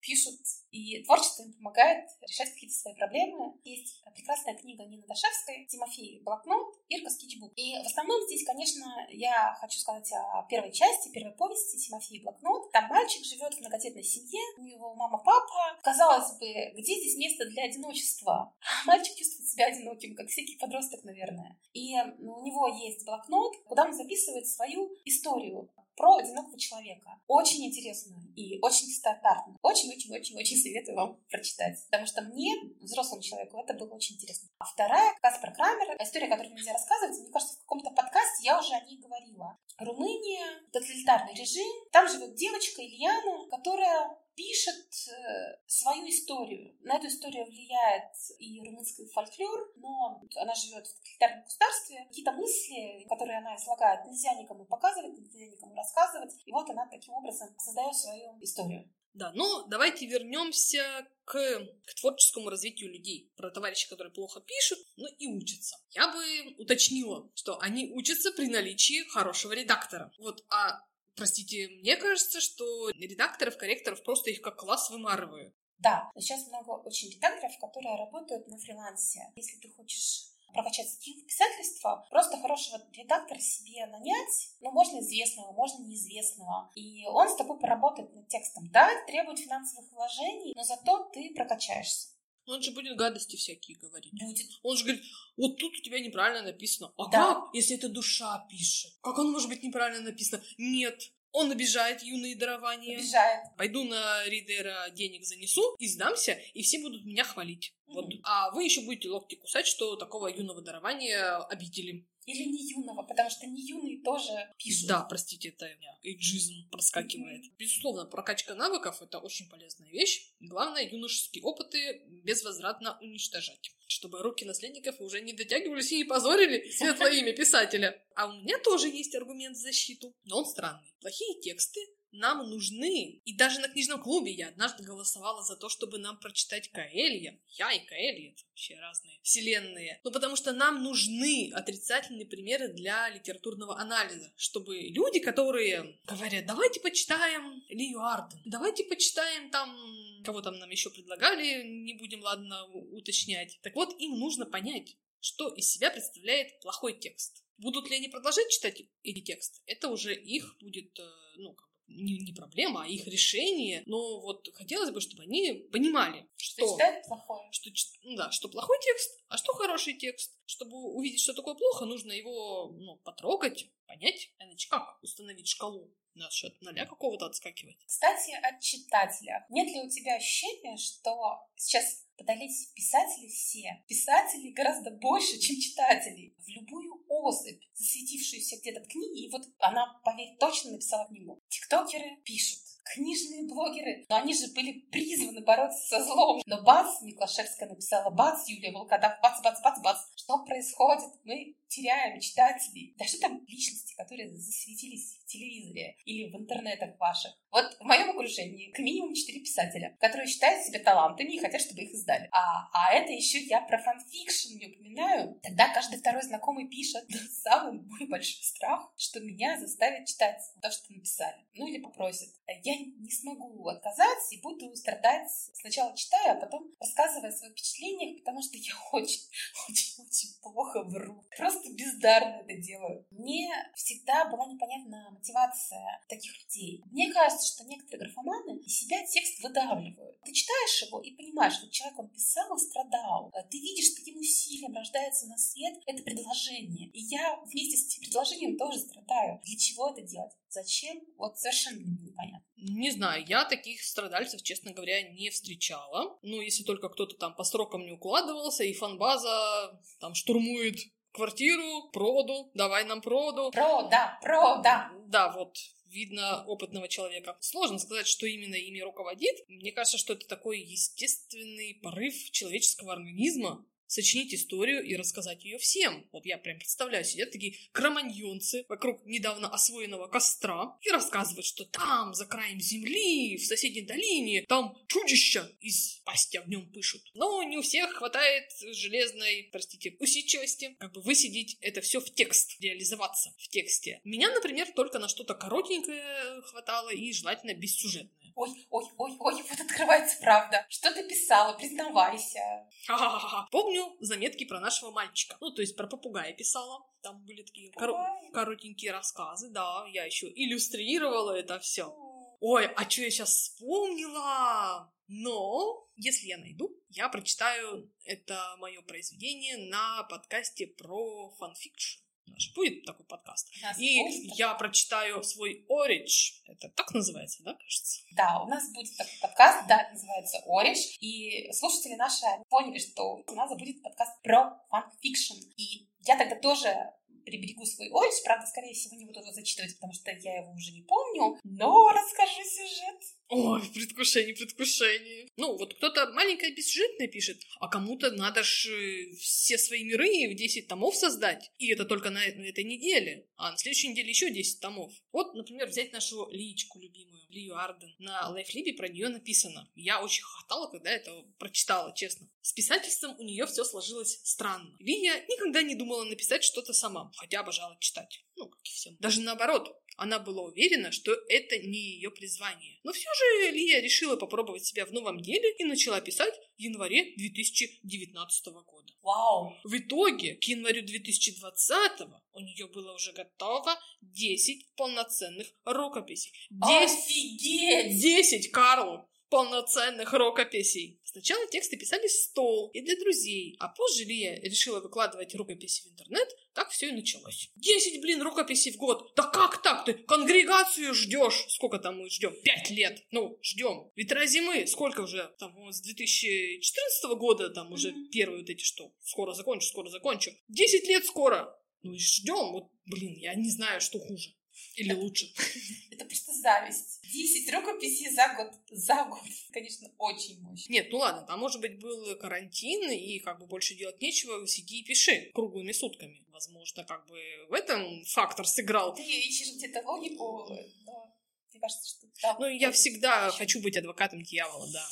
пишут, 0.08 0.40
и 0.72 1.04
творчество 1.04 1.44
им 1.44 1.54
помогает 1.54 2.08
решать 2.22 2.54
какие-то 2.54 2.76
свои 2.76 2.96
проблемы. 2.96 3.54
Есть 3.66 4.02
прекрасная 4.16 4.56
книга 4.56 4.86
Нины 4.86 5.04
Дашевской 5.06 5.66
«Тимофей 5.70 6.22
блокнот», 6.24 6.76
Ирка 6.88 7.10
скетчбук. 7.10 7.52
И 7.58 7.76
в 7.84 7.86
основном 7.86 8.26
здесь, 8.28 8.46
конечно, 8.46 8.86
я 9.10 9.56
хочу 9.60 9.78
сказать 9.80 10.10
о 10.34 10.44
первой 10.44 10.72
части, 10.72 11.12
первой 11.12 11.34
повести 11.34 11.78
«Тимофей 11.78 12.22
блокнот». 12.24 12.72
Там 12.72 12.88
мальчик 12.88 13.24
живет 13.26 13.54
в 13.54 13.60
многодетной 13.60 14.04
семье, 14.04 14.42
у 14.58 14.62
него 14.62 14.96
мама, 14.96 15.18
папа. 15.18 15.78
Казалось 15.84 16.38
бы, 16.40 16.48
где 16.80 16.96
здесь 16.96 17.18
место 17.18 17.46
для 17.50 17.64
одиночества? 17.64 18.56
Мальчик 18.86 19.16
чувствует 19.16 19.50
себя 19.50 19.68
одиноким, 19.68 20.16
как 20.16 20.28
всякий 20.30 20.58
подросток, 20.58 21.04
наверное. 21.04 21.60
И 21.74 21.94
у 22.20 22.42
него 22.46 22.68
есть 22.68 23.06
блокнот, 23.06 23.54
куда 23.66 23.84
он 23.84 23.94
записывает 23.94 24.48
свою 24.48 24.90
историю 25.04 25.70
про 25.98 26.16
одинокого 26.16 26.58
человека. 26.58 27.20
Очень 27.28 27.66
интересно 27.66 28.16
и 28.36 28.60
очень 28.62 28.88
стандартно. 28.88 29.58
Очень-очень-очень-очень 29.64 30.58
советую 30.58 30.96
вам 30.96 31.18
прочитать. 31.30 31.84
Потому 31.86 32.06
что 32.06 32.22
мне, 32.22 32.56
взрослому 32.80 33.22
человеку, 33.22 33.60
это 33.60 33.74
было 33.74 33.96
очень 33.96 34.16
интересно. 34.16 34.48
А 34.60 34.66
вторая, 34.66 35.16
Каспар 35.22 35.54
Крамер, 35.54 35.98
история, 36.00 36.28
которую 36.28 36.54
нельзя 36.54 36.74
рассказывать, 36.74 37.20
мне 37.20 37.32
кажется, 37.32 37.56
в 37.56 37.62
каком-то 37.62 37.90
подкасте 37.92 38.46
я 38.46 38.60
уже 38.60 38.74
о 38.74 38.86
ней 38.86 39.00
говорила. 39.00 39.58
Румыния, 39.80 40.62
тоталитарный 40.72 41.34
режим. 41.34 41.68
Там 41.92 42.08
живет 42.08 42.36
девочка 42.36 42.82
Ильяна, 42.82 43.48
которая 43.50 44.16
пишет 44.38 45.10
э, 45.10 45.58
свою 45.66 46.08
историю. 46.08 46.78
На 46.82 46.98
эту 46.98 47.08
историю 47.08 47.46
влияет 47.46 48.14
и 48.38 48.62
румынский 48.62 49.08
фольклор, 49.08 49.74
но 49.78 50.22
она 50.36 50.54
живет 50.54 50.86
в 50.86 50.94
тоталитарном 50.94 51.44
государстве. 51.44 52.06
Какие-то 52.08 52.32
мысли, 52.34 53.06
которые 53.10 53.40
она 53.40 53.56
излагает, 53.56 54.06
нельзя 54.06 54.36
никому 54.36 54.66
показывать, 54.66 55.18
нельзя 55.18 55.48
никому 55.48 55.76
рассказывать. 55.76 56.34
И 56.46 56.52
вот 56.52 56.70
она 56.70 56.88
таким 56.88 57.16
образом 57.16 57.50
создает 57.58 57.96
свою 57.96 58.38
историю. 58.42 58.88
Да, 59.16 59.32
но 59.34 59.64
давайте 59.64 60.06
вернемся 60.06 60.84
к, 61.26 61.34
к 61.34 61.96
творческому 62.00 62.52
развитию 62.52 62.92
людей. 62.92 63.34
Про 63.36 63.50
товарищей, 63.50 63.90
которые 63.90 64.14
плохо 64.14 64.42
пишут, 64.42 64.78
но 64.96 65.08
и 65.18 65.28
учатся. 65.28 65.76
Я 65.90 66.14
бы 66.14 66.54
уточнила, 66.60 67.28
что 67.34 67.58
они 67.60 67.92
учатся 67.96 68.32
при 68.32 68.48
наличии 68.48 69.08
хорошего 69.10 69.54
редактора. 69.54 70.12
Вот, 70.20 70.46
а 70.52 70.80
Простите, 71.18 71.68
мне 71.68 71.98
кажется, 71.98 72.40
что 72.40 72.92
редакторов, 72.92 73.58
корректоров 73.58 74.04
просто 74.04 74.30
их 74.30 74.42
как 74.42 74.58
класс 74.58 74.92
вымарывают. 74.92 75.54
Да, 75.80 76.12
сейчас 76.16 76.48
много 76.48 76.72
очень 76.86 77.12
редакторов, 77.12 77.58
которые 77.60 77.98
работают 77.98 78.48
на 78.48 78.58
фрилансе. 78.58 79.22
Если 79.36 79.60
ты 79.60 79.74
хочешь 79.74 80.32
прокачать 80.54 80.90
скилл 80.90 81.16
писательства, 81.26 82.06
просто 82.10 82.38
хорошего 82.38 82.80
редактора 82.94 83.40
себе 83.40 83.86
нанять, 83.88 84.56
ну, 84.62 84.72
можно 84.72 85.00
известного, 85.00 85.52
можно 85.54 85.84
неизвестного, 85.84 86.72
и 86.76 87.06
он 87.08 87.28
с 87.28 87.36
тобой 87.36 87.60
поработает 87.60 88.14
над 88.14 88.28
текстом. 88.28 88.70
Да, 88.72 88.90
требует 89.08 89.40
финансовых 89.40 89.92
вложений, 89.92 90.54
но 90.56 90.64
зато 90.64 91.10
ты 91.14 91.34
прокачаешься. 91.36 92.10
Но 92.48 92.54
он 92.54 92.64
же 92.64 92.72
будет 92.72 92.96
гадости 92.96 93.36
всякие 93.36 93.78
говорить. 93.78 94.14
Будет. 94.14 94.48
Он 94.64 94.78
же 94.78 94.86
говорит, 94.86 95.04
вот 95.36 95.58
тут 95.58 95.74
у 95.78 95.82
тебя 95.82 96.00
неправильно 96.00 96.44
написано. 96.44 96.94
А 96.98 97.08
да. 97.10 97.34
как, 97.34 97.54
если 97.54 97.76
это 97.76 97.90
душа 97.90 98.48
пишет? 98.50 98.94
Как 99.02 99.20
оно 99.20 99.32
может 99.32 99.50
быть 99.50 99.62
неправильно 99.64 100.02
написано? 100.02 100.42
Нет. 100.58 101.12
Он 101.34 101.52
обижает 101.52 102.02
юные 102.04 102.36
дарования. 102.36 102.98
Обижает. 102.98 103.56
Пойду 103.58 103.84
на 103.84 104.26
Ридера 104.26 104.90
денег 104.92 105.26
занесу 105.26 105.76
и 105.78 105.88
сдамся, 105.88 106.40
и 106.54 106.64
все 106.64 106.80
будут 106.80 107.06
меня 107.06 107.26
хвалить. 107.26 107.74
Mm-hmm. 107.88 107.94
Вот. 107.94 108.14
А 108.24 108.52
вы 108.52 108.64
еще 108.64 108.82
будете 108.82 109.10
локти 109.10 109.36
кусать, 109.36 109.68
что 109.68 109.98
такого 109.98 110.28
юного 110.28 110.62
дарования 110.62 111.38
обидели. 111.48 112.08
Или 112.28 112.44
не 112.44 112.72
юного, 112.74 113.04
потому 113.04 113.30
что 113.30 113.48
не 113.48 113.62
юные 113.62 114.02
тоже 114.04 114.54
пишут. 114.58 114.90
Да, 114.90 115.02
простите, 115.04 115.48
это 115.50 115.66
у 115.66 115.80
меня 115.80 115.98
эйджизм 116.04 116.70
проскакивает. 116.70 117.46
Mm-hmm. 117.46 117.58
Безусловно, 117.58 118.06
прокачка 118.06 118.54
навыков— 118.54 119.02
это 119.02 119.20
очень 119.20 119.50
полезная 119.50 119.90
вещь. 119.90 120.34
Главное, 120.42 120.88
юношеские 120.88 121.44
опыты 121.44 122.04
безвозвратно 122.24 122.98
уничтожать 123.02 123.72
чтобы 123.90 124.22
руки 124.22 124.44
наследников 124.44 125.00
уже 125.00 125.22
не 125.22 125.32
дотягивались 125.32 125.92
и 125.94 125.98
не 125.98 126.04
позорили 126.04 126.70
светлое 126.78 127.14
имя 127.14 127.34
писателя. 127.34 128.00
А 128.16 128.28
у 128.28 128.34
меня 128.34 128.60
тоже 128.60 128.90
есть 128.90 129.16
аргумент 129.16 129.56
в 129.56 129.62
защиту, 129.62 130.14
но 130.26 130.40
он 130.40 130.46
странный. 130.46 130.94
Плохие 131.00 131.40
тексты 131.40 131.80
нам 132.12 132.50
нужны. 132.50 133.22
И 133.26 133.36
даже 133.36 133.60
на 133.60 133.70
книжном 133.70 134.02
клубе 134.02 134.32
я 134.32 134.50
однажды 134.50 134.84
голосовала 134.84 135.44
за 135.44 135.56
то, 135.56 135.70
чтобы 135.70 135.98
нам 135.98 136.20
прочитать 136.20 136.70
Каэлья. 136.72 137.40
Я 137.50 137.72
и 137.72 137.86
Каэлья— 137.86 138.32
это 138.34 138.44
вообще 138.50 138.76
разные 138.80 139.20
вселенные. 139.22 140.00
Ну, 140.04 140.12
потому 140.12 140.36
что 140.36 140.54
нам 140.54 140.84
нужны 140.84 141.52
отрицательные 141.54 142.26
примеры 142.26 142.70
для 142.70 143.10
литературного 143.10 143.78
анализа, 143.78 144.32
чтобы 144.36 144.78
люди, 144.78 145.20
которые 145.20 146.00
говорят, 146.06 146.46
давайте 146.46 146.80
почитаем 146.80 147.64
Лию 147.70 148.02
Арден, 148.02 148.40
давайте 148.46 148.84
почитаем 148.86 149.50
там 149.50 149.76
кого 150.24 150.42
там 150.42 150.60
нам 150.60 150.70
еще 150.70 150.90
предлагали, 150.90 151.64
не 151.64 151.94
будем, 151.94 152.22
ладно, 152.22 152.66
уточнять. 152.66 153.60
Так 153.62 153.76
вот, 153.76 153.96
им 153.98 154.20
нужно 154.20 154.46
понять, 154.46 154.98
что 155.22 155.48
из 155.50 155.72
себя 155.72 155.90
представляет 155.90 156.60
плохой 156.60 157.00
текст. 157.00 157.44
Будут 157.58 157.90
ли 157.90 157.96
они 157.96 158.10
продолжать 158.10 158.50
читать 158.52 158.82
эти 159.04 159.22
тексты, 159.22 159.62
это 159.66 159.88
уже 159.88 160.14
их 160.14 160.58
будет, 160.60 161.00
э, 161.00 161.10
ну, 161.38 161.58
не, 161.88 162.20
не 162.20 162.34
проблема, 162.34 162.84
а 162.84 162.88
их 162.88 163.08
решение. 163.08 163.84
Но 163.86 164.20
вот 164.22 164.48
хотелось 164.54 164.92
бы, 164.92 165.02
чтобы 165.02 165.24
они 165.24 165.54
понимали, 165.72 166.28
что... 166.36 166.74
Читать 166.74 167.06
плохое. 167.08 167.48
Что, 167.52 167.70
ну 168.04 168.16
да, 168.16 168.32
что 168.32 168.50
плохой 168.50 168.78
текст, 168.82 169.24
а 169.30 169.38
что 169.38 169.54
хороший 169.54 169.94
текст. 169.94 170.38
Чтобы 170.46 170.78
увидеть, 170.78 171.22
что 171.22 171.34
такое 171.34 171.56
плохо, 171.56 171.86
нужно 171.86 172.12
его 172.12 172.74
ну, 172.78 172.98
потрогать, 173.04 173.70
понять. 173.86 174.32
Иначе 174.40 174.70
как 174.70 175.02
установить 175.02 175.48
шкалу 175.48 175.92
насчет 176.18 176.60
ноля 176.62 176.86
какого-то 176.86 177.26
отскакивать. 177.26 177.78
Кстати, 177.86 178.32
от 178.32 178.60
читателя. 178.62 179.46
Нет 179.50 179.68
ли 179.68 179.82
у 179.82 179.90
тебя 179.90 180.16
ощущения, 180.16 180.78
что 180.78 181.40
сейчас 181.56 182.06
подались 182.18 182.72
писатели 182.76 183.28
все. 183.28 183.84
Писателей 183.88 184.52
гораздо 184.52 184.92
больше, 184.92 185.40
чем 185.40 185.60
читателей. 185.60 186.36
В 186.40 186.48
любую 186.50 187.06
особь, 187.08 187.62
засветившуюся 187.74 188.58
где-то 188.58 188.84
в 188.84 188.88
книге, 188.88 189.28
и 189.28 189.32
вот 189.32 189.44
она, 189.60 190.00
поверь, 190.04 190.36
точно 190.40 190.72
написала 190.72 191.08
книгу. 191.08 191.42
Тиктокеры 191.50 192.18
пишут, 192.24 192.60
книжные 192.94 193.48
блогеры, 193.48 194.06
но 194.10 194.18
они 194.18 194.34
же 194.34 194.48
были 194.54 194.80
призваны 194.92 195.42
бороться 195.42 195.88
со 195.88 196.04
злом. 196.04 196.42
Но 196.46 196.62
бац, 196.64 197.02
Миклашевская 197.02 197.70
написала 197.70 198.10
бац, 198.10 198.48
Юлия 198.48 198.72
Волкодав, 198.72 199.20
бац, 199.22 199.42
бац, 199.44 199.60
бац, 199.62 199.80
бац. 199.82 199.98
Что 200.16 200.44
происходит? 200.44 201.10
Мы 201.24 201.56
теряем 201.68 202.20
читателей. 202.20 202.94
Да 202.98 203.06
что 203.06 203.20
там 203.20 203.44
личности, 203.48 203.94
которые 203.96 204.30
засветились 204.30 205.18
в 205.22 205.26
телевизоре 205.26 205.96
или 206.06 206.32
в 206.32 206.36
интернетах 206.36 206.98
ваших. 207.00 207.34
Вот 207.52 207.78
в 207.80 207.84
моем 207.84 208.10
окружении 208.12 208.72
как 208.72 208.80
минимум 208.80 209.14
четыре 209.14 209.42
писателя, 209.42 209.96
которые 210.00 210.28
считают 210.28 210.66
себя 210.66 210.80
талантами 210.80 211.34
и 211.34 211.40
хотят, 211.40 211.62
чтобы 211.62 211.82
их 211.82 211.92
издали. 211.92 212.30
А, 212.32 212.70
а 212.74 212.94
это 212.94 213.12
еще 213.12 213.40
я 213.40 213.62
про 213.62 213.82
фанфикшн 213.82 214.58
не 214.58 214.68
упоминаю. 214.68 215.40
Тогда 215.42 215.74
каждый 215.74 216.00
второй 216.00 216.24
знакомый 216.24 216.68
пишет. 216.68 217.06
Самый 217.32 217.80
мой 217.82 218.08
большой 218.08 218.44
страх, 218.44 218.92
что 218.98 219.20
меня 219.20 219.60
заставят 219.60 220.08
читать 220.08 220.42
то, 220.62 220.72
что 220.72 220.94
написали. 220.94 221.46
Ну 221.54 221.68
или 221.68 221.82
попросят. 221.82 222.30
Я 222.64 222.77
не 222.78 223.12
смогу 223.12 223.68
отказать 223.68 224.32
и 224.32 224.42
буду 224.42 224.76
страдать 224.76 225.30
сначала 225.54 225.96
читая, 225.96 226.34
а 226.34 226.40
потом 226.40 226.72
рассказывая 226.80 227.30
о 227.30 227.34
своих 227.34 227.54
впечатлениях, 227.54 228.20
потому 228.20 228.42
что 228.42 228.58
я 228.58 228.74
очень, 228.92 229.22
очень, 229.70 230.04
очень 230.04 230.42
плохо 230.42 230.84
вру. 230.84 231.24
Просто 231.36 231.72
бездарно 231.74 232.44
это 232.46 232.62
делаю. 232.62 233.06
Мне 233.12 233.50
всегда 233.76 234.26
была 234.26 234.48
непонятна 234.48 235.12
мотивация 235.12 236.02
таких 236.10 236.32
людей. 236.44 236.84
Мне 236.92 237.12
кажется, 237.12 237.54
что 237.54 237.66
некоторые 237.66 238.08
графоманы 238.08 238.60
из 238.60 238.80
себя 238.80 239.06
текст 239.06 239.44
выдавливают. 239.44 240.22
Ты 240.24 240.34
читаешь 240.34 240.84
его 240.84 241.02
и 241.02 241.12
понимаешь, 241.12 241.54
что 241.54 241.70
человек, 241.70 242.00
он 242.00 242.10
писал 242.10 242.56
и 242.56 242.60
страдал. 242.60 243.34
Ты 243.50 243.58
видишь, 243.60 243.92
с 243.92 243.96
каким 243.96 244.18
усилием 244.18 244.74
рождается 244.74 245.28
на 245.28 245.38
свет 245.38 245.78
это 245.86 246.04
предложение. 246.04 246.90
И 246.90 247.02
я 247.02 247.40
вместе 247.46 247.78
с 247.78 247.88
этим 247.88 248.02
предложением 248.02 248.58
тоже 248.58 248.80
страдаю. 248.80 249.42
Для 249.44 249.58
чего 249.58 249.90
это 249.90 250.02
делать? 250.02 250.34
Зачем? 250.50 251.02
Вот 251.18 251.38
совершенно 251.38 251.80
непонятно. 251.80 252.46
Не 252.56 252.92
знаю, 252.92 253.24
я 253.28 253.46
таких 253.46 253.84
страдальцев, 253.84 254.42
честно 254.42 254.72
говоря, 254.72 255.02
не 255.12 255.30
встречала. 255.30 256.18
Ну, 256.22 256.42
если 256.42 256.64
только 256.64 256.90
кто-то 256.90 257.16
там 257.16 257.36
по 257.36 257.44
срокам 257.44 257.86
не 257.86 257.92
укладывался, 257.92 258.64
и 258.64 258.74
фанбаза 258.74 259.80
там 260.00 260.16
штурмует 260.16 260.80
квартиру, 261.12 261.90
проду, 261.92 262.52
давай 262.54 262.86
нам 262.86 263.02
проду. 263.02 263.52
Про, 263.52 263.84
да, 263.90 264.20
про, 264.22 264.62
да. 264.62 264.92
Да, 265.08 265.32
вот, 265.32 265.56
видно 265.86 266.44
опытного 266.46 266.88
человека. 266.88 267.38
Сложно 267.40 267.80
сказать, 267.80 268.08
что 268.08 268.26
именно 268.26 268.56
ими 268.56 268.80
руководит. 268.80 269.36
Мне 269.48 269.72
кажется, 269.72 269.98
что 269.98 270.14
это 270.14 270.28
такой 270.28 270.60
естественный 270.60 271.80
порыв 271.82 272.32
человеческого 272.32 272.94
организма, 272.94 273.66
сочинить 273.88 274.34
историю 274.34 274.84
и 274.84 274.96
рассказать 274.96 275.44
ее 275.44 275.58
всем. 275.58 276.08
Вот 276.12 276.26
я 276.26 276.38
прям 276.38 276.58
представляю, 276.58 277.04
сидят 277.04 277.32
такие 277.32 277.58
кроманьонцы 277.72 278.66
вокруг 278.70 279.06
недавно 279.06 279.50
освоенного 279.50 280.08
костра 280.08 280.78
и 280.82 280.90
рассказывают, 280.92 281.46
что 281.46 281.66
там, 281.66 282.14
за 282.14 282.26
краем 282.26 282.60
земли, 282.60 283.38
в 283.38 283.46
соседней 283.46 283.82
долине, 283.82 284.44
там 284.48 284.78
чудища 284.88 285.50
из 285.62 286.02
пасти 286.06 286.38
огнем 286.38 286.72
пышут. 286.72 287.02
Но 287.14 287.42
не 287.44 287.58
у 287.58 287.62
всех 287.62 287.94
хватает 287.94 288.52
железной, 288.62 289.50
простите, 289.52 289.96
усидчивости, 290.00 290.76
как 290.80 290.94
бы 290.94 291.02
высидеть 291.02 291.58
это 291.62 291.82
все 291.82 292.00
в 292.00 292.14
текст, 292.14 292.60
реализоваться 292.60 293.34
в 293.38 293.48
тексте. 293.48 294.02
Меня, 294.04 294.32
например, 294.32 294.68
только 294.76 295.00
на 295.00 295.08
что-то 295.08 295.34
коротенькое 295.34 296.42
хватало 296.44 296.90
и 296.90 297.12
желательно 297.12 297.54
бессюжетное. 297.54 298.27
Ой, 298.38 298.68
ой, 298.70 298.86
ой, 298.98 299.18
ой, 299.20 299.42
вот 299.50 299.60
открывается 299.60 300.16
правда. 300.22 300.64
Что 300.70 300.94
ты 300.94 301.08
писала, 301.08 301.58
признавайся. 301.58 302.40
Ха-ха-ха. 302.86 303.48
Помню 303.52 303.98
заметки 304.00 304.46
про 304.46 304.60
нашего 304.60 304.92
мальчика. 304.92 305.36
Ну, 305.42 305.52
то 305.52 305.62
есть 305.62 305.76
про 305.76 305.88
попугая 305.88 306.34
писала. 306.34 306.86
Там 307.02 307.26
были 307.26 307.42
такие 307.42 307.72
кор- 307.72 307.98
коротенькие 308.34 308.92
рассказы, 308.92 309.50
да. 309.50 309.88
Я 309.92 310.06
еще 310.06 310.28
иллюстрировала 310.28 311.32
это 311.32 311.60
все. 311.60 311.92
Ой, 312.40 312.68
а 312.68 312.88
что 312.88 313.02
я 313.02 313.10
сейчас 313.10 313.32
вспомнила? 313.32 314.94
Но, 315.08 315.90
если 315.96 316.28
я 316.28 316.38
найду, 316.38 316.80
я 316.90 317.10
прочитаю 317.10 317.92
это 318.04 318.56
мое 318.60 318.84
произведение 318.84 319.58
на 319.58 320.04
подкасте 320.04 320.68
про 320.68 321.32
фанфикшн 321.40 322.07
наш 322.32 322.54
будет 322.54 322.86
такой 322.86 323.06
подкаст. 323.06 323.50
и 323.78 324.04
будет. 324.04 324.38
я 324.38 324.54
прочитаю 324.56 325.24
свой 325.24 325.66
Оридж. 325.70 326.34
Это 326.48 326.70
так 326.70 326.94
называется, 326.94 327.44
да, 327.44 327.54
кажется? 327.54 328.02
Да, 328.16 328.42
у 328.44 328.48
нас 328.48 328.72
будет 328.74 328.96
такой 328.98 329.18
подкаст, 329.22 329.68
да, 329.68 329.90
называется 329.92 330.38
Оридж. 330.46 330.98
И 331.00 331.52
слушатели 331.54 331.96
наши 331.96 332.26
поняли, 332.50 332.80
что 332.80 333.24
у 333.28 333.34
нас 333.34 333.50
будет 333.58 333.82
подкаст 333.82 334.22
про 334.22 334.62
фанфикшн. 334.70 335.36
И 335.58 335.88
я 336.06 336.18
тогда 336.18 336.36
тоже 336.36 336.94
приберегу 337.26 337.66
свой 337.66 337.90
Оридж. 337.90 338.24
Правда, 338.24 338.48
скорее 338.48 338.74
всего, 338.74 338.96
не 338.96 339.06
буду 339.06 339.20
его 339.20 339.32
зачитывать, 339.34 339.76
потому 339.76 339.94
что 339.94 340.12
я 340.12 340.38
его 340.38 340.54
уже 340.54 340.72
не 340.72 340.82
помню. 340.82 341.38
Но 341.44 341.90
расскажу 341.90 342.42
сюжет. 342.44 343.17
Ой, 343.30 343.62
предвкушение, 343.74 344.34
предвкушение. 344.34 345.28
Ну, 345.36 345.58
вот 345.58 345.74
кто-то 345.74 346.12
маленькое 346.14 346.54
бессюжетное 346.54 347.08
пишет, 347.08 347.44
а 347.60 347.68
кому-то 347.68 348.10
надо 348.12 348.42
ж 348.42 348.68
э, 348.68 349.16
все 349.18 349.58
свои 349.58 349.84
миры 349.84 350.30
в 350.32 350.36
10 350.36 350.68
томов 350.68 350.96
создать. 350.96 351.52
И 351.58 351.68
это 351.68 351.84
только 351.84 352.10
на, 352.10 352.26
этой 352.26 352.64
неделе. 352.64 353.28
А 353.36 353.52
на 353.52 353.58
следующей 353.58 353.90
неделе 353.90 354.10
еще 354.10 354.32
10 354.32 354.62
томов. 354.62 354.94
Вот, 355.12 355.34
например, 355.36 355.68
взять 355.68 355.92
нашу 355.92 356.30
Лиечку 356.32 356.80
любимую, 356.80 357.22
Лию 357.28 357.58
Арден. 357.58 357.94
На 358.00 358.30
LiveLib 358.30 358.68
е 358.68 358.74
про 358.74 358.88
нее 358.88 359.10
написано. 359.10 359.70
Я 359.76 360.02
очень 360.02 360.24
хохотала, 360.24 360.72
когда 360.72 360.90
это 360.90 361.26
прочитала, 361.38 361.94
честно. 361.94 362.30
С 362.42 362.54
писательством 362.54 363.20
у 363.20 363.24
нее 363.24 363.46
все 363.46 363.66
сложилось 363.66 364.22
странно. 364.24 364.74
Лия 364.80 365.26
никогда 365.28 365.62
не 365.64 365.76
думала 365.76 366.06
написать 366.06 366.46
что-то 366.46 366.72
сама, 366.72 367.12
хотя 367.18 367.42
обожала 367.42 367.76
читать. 367.82 368.24
Ну, 368.38 368.48
как 368.48 368.62
и 368.64 368.70
всем. 368.70 368.96
Даже 369.00 369.20
наоборот, 369.20 369.76
она 369.98 370.20
была 370.20 370.44
уверена, 370.44 370.92
что 370.92 371.12
это 371.28 371.58
не 371.58 371.78
ее 371.78 372.12
призвание. 372.12 372.80
Но 372.84 372.94
все 372.94 373.10
же 373.14 373.52
Лия 373.52 373.82
решила 373.82 374.16
попробовать 374.16 374.66
себя 374.66 374.86
в 374.86 374.94
новом 374.94 375.20
деле 375.22 375.52
и 375.58 375.64
начала 375.64 376.00
писать 376.00 376.34
в 376.58 376.62
январе 376.62 377.16
2019 377.18 378.46
года. 378.46 378.94
Вау! 379.02 379.58
В 379.64 379.78
итоге 379.78 380.36
к 380.36 380.44
январю 380.44 380.84
2020 380.84 382.02
у 382.34 382.40
нее 382.40 382.68
было 382.68 382.94
уже 382.94 383.12
готово 383.14 383.78
10 384.02 384.76
полноценных 384.76 385.48
рукописей. 385.66 386.32
10, 386.52 387.00
Офигеть! 387.00 388.00
10, 388.00 388.52
Карл! 388.52 389.08
полноценных 389.30 390.14
рукописей. 390.14 391.02
Сначала 391.18 391.48
тексты 391.48 391.78
писали 391.78 392.06
стол 392.06 392.70
и 392.76 392.82
для 392.82 392.96
друзей, 392.96 393.56
а 393.60 393.70
позже 393.70 394.04
Лия 394.04 394.40
решила 394.40 394.80
выкладывать 394.82 395.34
рукописи 395.34 395.82
в 395.82 395.92
интернет, 395.92 396.30
так 396.54 396.70
все 396.70 396.90
и 396.90 396.92
началось. 396.92 397.50
Десять, 397.56 398.00
блин, 398.02 398.22
рукописей 398.22 398.72
в 398.72 398.78
год! 398.78 399.14
Да 399.16 399.24
как 399.24 399.64
так 399.64 399.84
ты? 399.84 399.96
Конгрегацию 399.96 400.94
ждешь? 400.94 401.48
Сколько 401.50 401.80
там 401.80 401.98
мы 401.98 402.12
ждем? 402.12 402.36
Пять 402.44 402.70
лет! 402.70 403.04
Ну, 403.10 403.40
ждем. 403.42 403.92
Ветра 403.96 404.28
зимы, 404.28 404.68
сколько 404.68 405.02
уже? 405.02 405.34
Там 405.40 405.74
с 405.74 405.82
2014 405.82 407.06
года 407.18 407.50
там 407.50 407.72
уже 407.72 407.90
mm-hmm. 407.90 408.10
первые 408.12 408.42
вот 408.42 408.50
эти 408.52 408.62
что? 408.62 408.94
Скоро 409.02 409.34
закончу, 409.34 409.68
скоро 409.70 409.90
закончу. 409.90 410.30
Десять 410.48 410.88
лет 410.88 411.04
скоро! 411.04 411.60
Ну 411.82 411.94
и 411.94 411.98
ждем. 411.98 412.52
Вот, 412.52 412.70
блин, 412.86 413.16
я 413.18 413.34
не 413.34 413.50
знаю, 413.50 413.82
что 413.82 413.98
хуже. 413.98 414.37
Или 414.78 414.94
лучше. 414.94 415.26
Это 415.92 416.06
просто 416.06 416.32
зависть. 416.34 417.02
10 417.02 417.52
рукописей 417.52 418.12
за 418.12 418.34
год. 418.36 418.54
За 418.70 419.06
год. 419.06 419.20
Конечно, 419.52 419.90
очень 419.98 420.40
мощно. 420.42 420.72
Нет, 420.72 420.90
ну 420.92 421.00
ладно, 421.00 421.24
там, 421.24 421.40
может 421.40 421.60
быть, 421.62 421.80
был 421.80 422.16
карантин, 422.20 422.92
и 422.92 423.18
как 423.20 423.40
бы 423.40 423.48
больше 423.48 423.76
делать 423.76 424.00
нечего, 424.00 424.46
сиди 424.46 424.82
и 424.82 424.86
пиши 424.86 425.32
круглыми 425.34 425.72
сутками. 425.72 426.24
Возможно, 426.32 426.84
как 426.84 427.08
бы 427.08 427.20
в 427.50 427.54
этом 427.54 428.04
фактор 428.06 428.48
сыграл. 428.48 428.94
Ты 428.94 429.02
ищешь 429.02 429.56
где-то 429.56 429.82
логику, 429.82 430.48
но 430.86 431.18
мне 431.52 431.60
кажется, 431.60 431.90
что... 431.90 432.08
Да, 432.22 432.38
ну, 432.40 432.46
я 432.46 432.72
всегда 432.72 433.32
хочу 433.32 433.60
быть 433.62 433.78
адвокатом 433.78 434.22
дьявола, 434.22 434.68
да. 434.72 434.88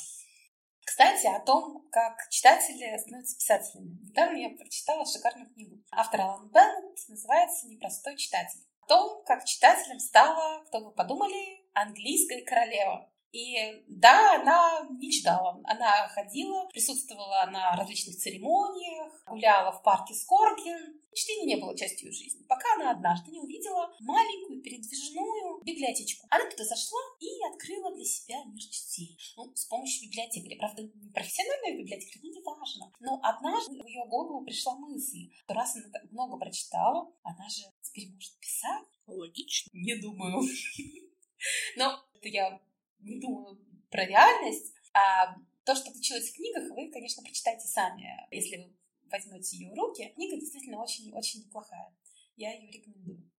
Кстати, 0.84 1.26
о 1.26 1.40
том, 1.40 1.88
как 1.90 2.28
читатели 2.30 2.98
становятся 2.98 3.36
писателями. 3.36 3.98
Недавно 4.02 4.36
я 4.36 4.50
прочитала 4.50 5.04
шикарную 5.06 5.52
книгу. 5.52 5.84
Автор 5.92 6.20
Алан 6.20 6.48
Беннет 6.48 7.08
называется 7.08 7.68
«Непростой 7.68 8.16
читатель» 8.16 8.65
том, 8.86 9.22
как 9.24 9.44
читателям 9.44 9.98
стала, 9.98 10.64
кто 10.66 10.80
бы 10.80 10.92
подумали, 10.92 11.64
английская 11.74 12.42
королева. 12.42 13.10
И 13.32 13.84
да, 13.88 14.40
она 14.40 14.88
не 14.98 15.10
читала. 15.10 15.60
Она 15.64 16.08
ходила, 16.08 16.66
присутствовала 16.66 17.48
на 17.50 17.76
различных 17.76 18.16
церемониях, 18.16 19.12
гуляла 19.26 19.72
в 19.72 19.82
парке 19.82 20.14
Скорген. 20.14 21.00
Чтение 21.12 21.56
не 21.56 21.60
было 21.60 21.76
частью 21.76 22.08
ее 22.08 22.12
жизни, 22.12 22.44
пока 22.46 22.74
она 22.74 22.90
однажды 22.90 23.30
не 23.30 23.40
увидела 23.40 23.90
маленькую 24.00 24.60
передвижную 24.60 25.62
библиотечку. 25.64 26.26
Она 26.30 26.48
туда 26.50 26.64
зашла 26.64 27.00
и 27.20 27.28
открыла 27.50 27.94
для 27.94 28.04
себя 28.04 28.44
мир 28.44 28.60
чтения. 28.60 29.16
Ну, 29.36 29.50
с 29.54 29.64
помощью 29.64 30.08
библиотекаря. 30.08 30.58
Правда, 30.58 30.82
не 30.82 31.10
профессиональная 31.10 31.78
библиотекаря, 31.78 32.20
но 32.22 32.30
не 32.30 32.42
важно. 32.42 32.92
Но 33.00 33.20
однажды 33.22 33.82
в 33.82 33.86
ее 33.86 34.04
голову 34.06 34.44
пришла 34.44 34.76
мысль, 34.76 35.30
что 35.44 35.54
раз 35.54 35.76
она 35.76 35.88
так 35.90 36.10
много 36.12 36.36
прочитала, 36.36 37.10
она 37.22 37.48
же 37.48 37.64
теперь 37.80 38.10
может 38.12 38.38
писать. 38.38 38.84
Логично. 39.06 39.70
Не 39.72 39.96
думаю. 39.96 40.42
Но 41.76 42.04
это 42.14 42.28
я 42.28 42.60
думаю 42.98 43.58
про 43.90 44.04
реальность, 44.04 44.72
а 44.92 45.36
то, 45.64 45.74
что 45.74 45.90
случилось 45.90 46.30
в 46.30 46.34
книгах, 46.34 46.70
вы, 46.70 46.90
конечно, 46.90 47.22
прочитайте 47.22 47.66
сами, 47.66 48.08
если 48.30 48.56
вы 48.56 48.76
возьмете 49.10 49.56
ее 49.56 49.70
в 49.70 49.74
руки. 49.74 50.12
Книга 50.14 50.36
действительно 50.36 50.82
очень-очень 50.82 51.44
неплохая. 51.44 51.94
Я 52.36 52.52
ее 52.52 52.70
рекомендую. 52.70 53.30